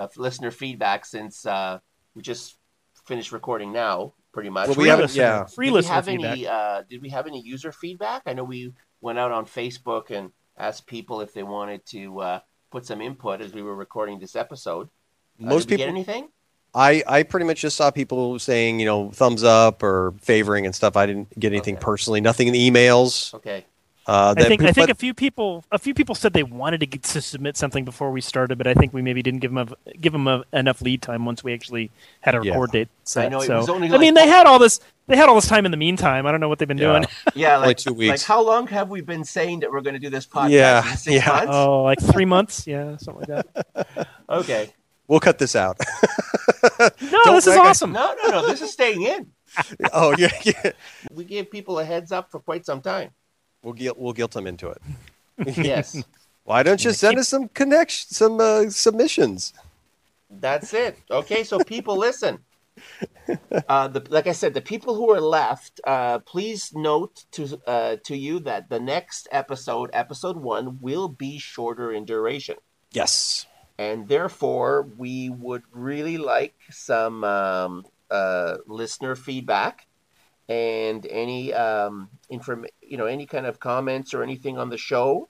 [0.00, 1.78] uh, listener feedback since uh,
[2.14, 2.56] we just
[3.04, 4.68] finished recording now, pretty much.
[4.68, 5.44] Well, we haven't- yeah.
[5.44, 6.30] Free did we listener have feedback.
[6.32, 6.46] any?
[6.46, 8.22] Uh, did we have any user feedback?
[8.26, 12.40] I know we went out on Facebook and asked people if they wanted to uh,
[12.70, 14.88] put some input as we were recording this episode.
[15.42, 16.28] Uh, Most did we get anything?
[16.72, 20.74] I, I pretty much just saw people saying, you know, thumbs up or favoring and
[20.74, 20.96] stuff.
[20.96, 22.20] I didn't get anything personally.
[22.20, 23.34] Nothing in the emails.
[23.34, 23.66] Okay.
[24.10, 26.42] Uh, I that- think I think but- a few people a few people said they
[26.42, 29.38] wanted to get to submit something before we started, but I think we maybe didn't
[29.40, 32.52] give them a, give them a, enough lead time once we actually had a Yeah.
[32.52, 33.26] record date set.
[33.26, 35.34] I know, it so was only I mean, they had all this they had all
[35.36, 36.26] this time in the meantime.
[36.26, 36.92] I don't know what they've been Yeah.
[36.92, 37.04] doing.
[37.34, 38.10] Yeah, Only like two weeks.
[38.10, 40.50] Like how long have we been saying that we're going to do this podcast?
[40.50, 41.28] Yeah, six yeah.
[41.32, 41.50] months?
[41.52, 44.08] Oh, like three months, yeah, something like that.
[44.28, 44.72] Okay.
[45.08, 45.78] we'll cut this out.
[46.78, 46.88] No,
[47.24, 47.92] Don't this is make us- awesome.
[47.92, 48.46] No, no, no.
[48.48, 49.30] This is staying in.
[49.92, 50.72] oh yeah, yeah.
[51.12, 53.10] We gave people a heads up for quite some time.
[53.62, 54.82] We'll guilt we'll guilt them into it.
[55.56, 56.04] Yes,
[56.44, 59.54] Why don't you send us some connection, some uh, submissions?
[60.30, 60.98] that's it.
[61.10, 62.40] Okay, so people listen.
[63.68, 67.96] Uh, the, like I said, the people who are left, uh, please note to uh,
[68.04, 72.56] to you that the next episode, episode one, will be shorter in duration.
[72.92, 73.46] Yes.
[73.78, 79.86] and therefore we would really like some um, uh, listener feedback
[80.50, 85.28] and any um, inform you know any kind of comments or anything on the show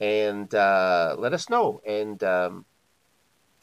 [0.00, 2.64] and uh, let us know and, um,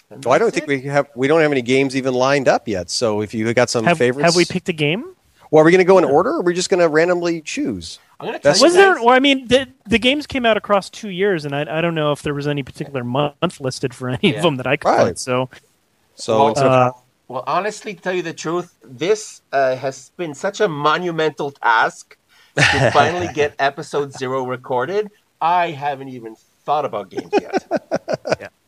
[0.09, 2.47] and So I don't that's think we have we don't have any games even lined
[2.49, 2.89] up yet.
[2.89, 5.15] So if you got some Have, favorites, have we picked a game?
[5.49, 7.39] Well, are we going to go in order, or are we just going to randomly
[7.41, 7.99] choose?
[8.19, 8.95] I'm gonna That's- tell Was you there?
[8.95, 11.95] Well, I mean, the the games came out across two years, and I I don't
[11.95, 14.37] know if there was any particular month listed for any Yeah.
[14.37, 14.97] of them that I could Right.
[15.05, 15.19] find.
[15.19, 15.49] So,
[16.15, 16.91] So Well, uh,
[17.27, 22.17] well honestly to tell you the truth this uh, has been such a monumental task
[22.55, 25.09] to finally get episode zero recorded
[25.41, 26.35] i haven't even
[26.65, 27.67] thought about games yet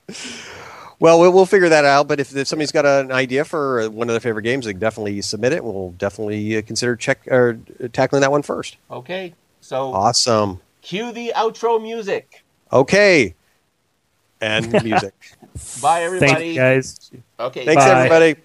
[0.99, 2.07] well, we'll we'll figure that out.
[2.07, 4.71] But if, if somebody's got an idea for uh, one of their favorite games, they
[4.71, 5.63] can definitely submit it.
[5.63, 8.77] We'll definitely uh, consider check or uh, tackling that one first.
[8.89, 9.33] okay
[9.67, 10.61] so Awesome.
[10.81, 12.43] Cue the outro music.
[12.71, 13.35] Okay.
[14.39, 15.13] And music.
[15.81, 16.31] Bye, everybody.
[16.31, 17.11] thank you guys.
[17.39, 17.65] Okay.
[17.65, 17.91] Thanks, Bye.
[17.91, 18.35] everybody.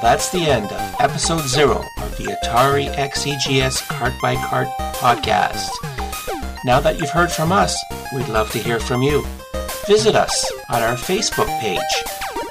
[0.00, 5.70] That's the end of episode zero of the Atari XEGS Cart by Cart podcast.
[6.64, 7.76] Now that you've heard from us,
[8.14, 9.26] we'd love to hear from you.
[9.88, 11.80] Visit us on our Facebook page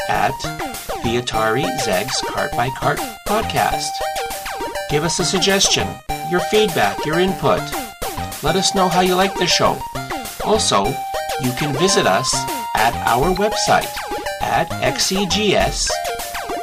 [0.10, 0.34] at
[1.04, 3.92] the Atari Zegs Cart by Cart podcast.
[4.90, 5.88] Give us a suggestion,
[6.30, 7.62] your feedback, your input.
[8.44, 9.80] Let us know how you like the show.
[10.44, 10.86] Also,
[11.42, 12.34] you can visit us
[12.76, 13.94] at our website
[14.42, 15.88] at xegs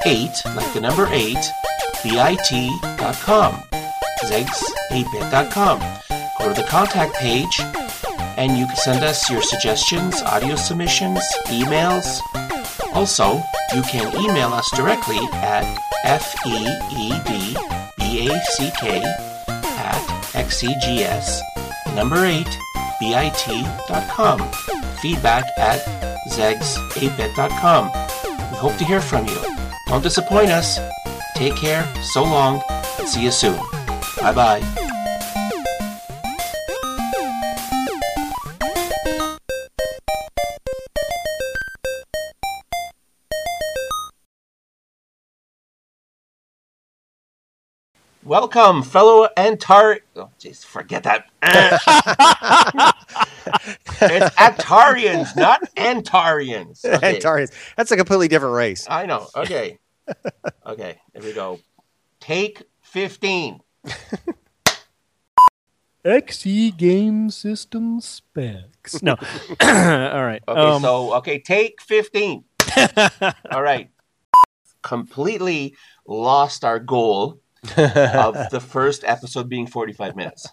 [0.05, 1.37] 8, like the number 8,
[2.03, 3.63] bit.com.
[4.25, 5.81] Zegs8bit.com.
[6.39, 7.61] Go to the contact page
[8.37, 12.21] and you can send us your suggestions, audio submissions, emails.
[12.93, 13.43] Also,
[13.75, 15.65] you can email us directly at
[16.43, 17.45] feedback
[19.57, 19.99] at
[20.35, 21.41] xegs
[21.95, 22.47] number 8
[23.01, 24.53] bit.com.
[25.01, 25.81] Feedback at
[26.31, 27.91] zegs8bit.com.
[28.51, 29.54] We hope to hear from you.
[29.95, 30.81] Don't disappoint us.
[31.37, 32.61] Take care, so long,
[32.99, 33.57] and see you soon.
[34.21, 34.61] Bye bye.
[48.25, 50.01] Welcome, fellow Antar.
[50.17, 51.31] Oh, jeez, forget that.
[54.03, 56.85] it's Atarians, not Antarians.
[56.85, 57.21] Okay.
[57.21, 57.53] Antarians.
[57.77, 58.89] That's a completely different race.
[58.91, 59.29] I know.
[59.37, 59.79] Okay.
[60.67, 61.61] Okay, there we go.
[62.21, 63.61] Take 15.
[66.05, 69.03] XE game system specs.
[69.03, 69.17] No.
[69.61, 70.43] All right.
[70.47, 72.45] Okay, um, so, okay, take 15.
[73.51, 73.91] All right.
[74.83, 75.75] Completely
[76.07, 77.41] lost our goal
[77.77, 80.47] of the first episode being 45 minutes.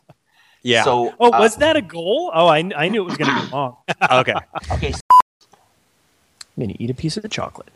[0.64, 0.84] Yeah.
[0.84, 2.32] So, oh, uh, was that a goal?
[2.34, 3.78] Oh, I, I knew it was going to be long.
[4.12, 4.36] okay.
[4.72, 4.94] okay.
[4.94, 7.70] I'm going to eat a piece of the chocolate.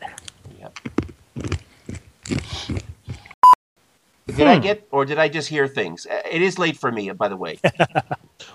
[0.58, 0.78] Yep.
[4.26, 6.04] Did I get, or did I just hear things?
[6.06, 7.58] Uh, It is late for me, by the way.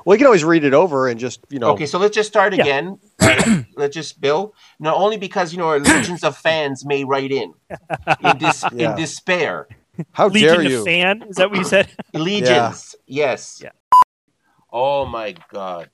[0.05, 1.71] Well, you can always read it over and just, you know.
[1.71, 2.61] Okay, so let's just start Yeah.
[2.63, 2.99] again.
[3.75, 4.53] let's just, Bill.
[4.79, 7.53] Not only because you know our legions of fans may write in
[8.23, 8.91] in, dis- Yeah.
[8.91, 9.67] in despair.
[10.11, 10.79] How Legion dare you?
[10.79, 11.23] of fan?
[11.29, 11.87] Is that what you said?
[12.13, 13.61] Legions, yes.
[13.63, 13.71] Yeah.
[14.71, 15.89] Oh my god.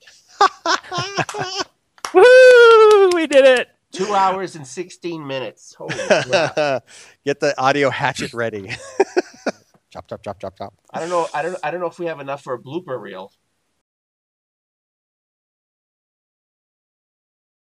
[2.14, 3.10] Woo!
[3.14, 3.68] We did it.
[3.92, 5.76] Two hours and 16 minutes.
[5.88, 8.68] Get the audio hatchet ready.
[9.90, 10.74] chop, chop, chop, chop, chop.
[10.92, 11.26] I don't know.
[11.32, 11.56] I don't.
[11.62, 13.32] I don't know if we have enough for a blooper reel.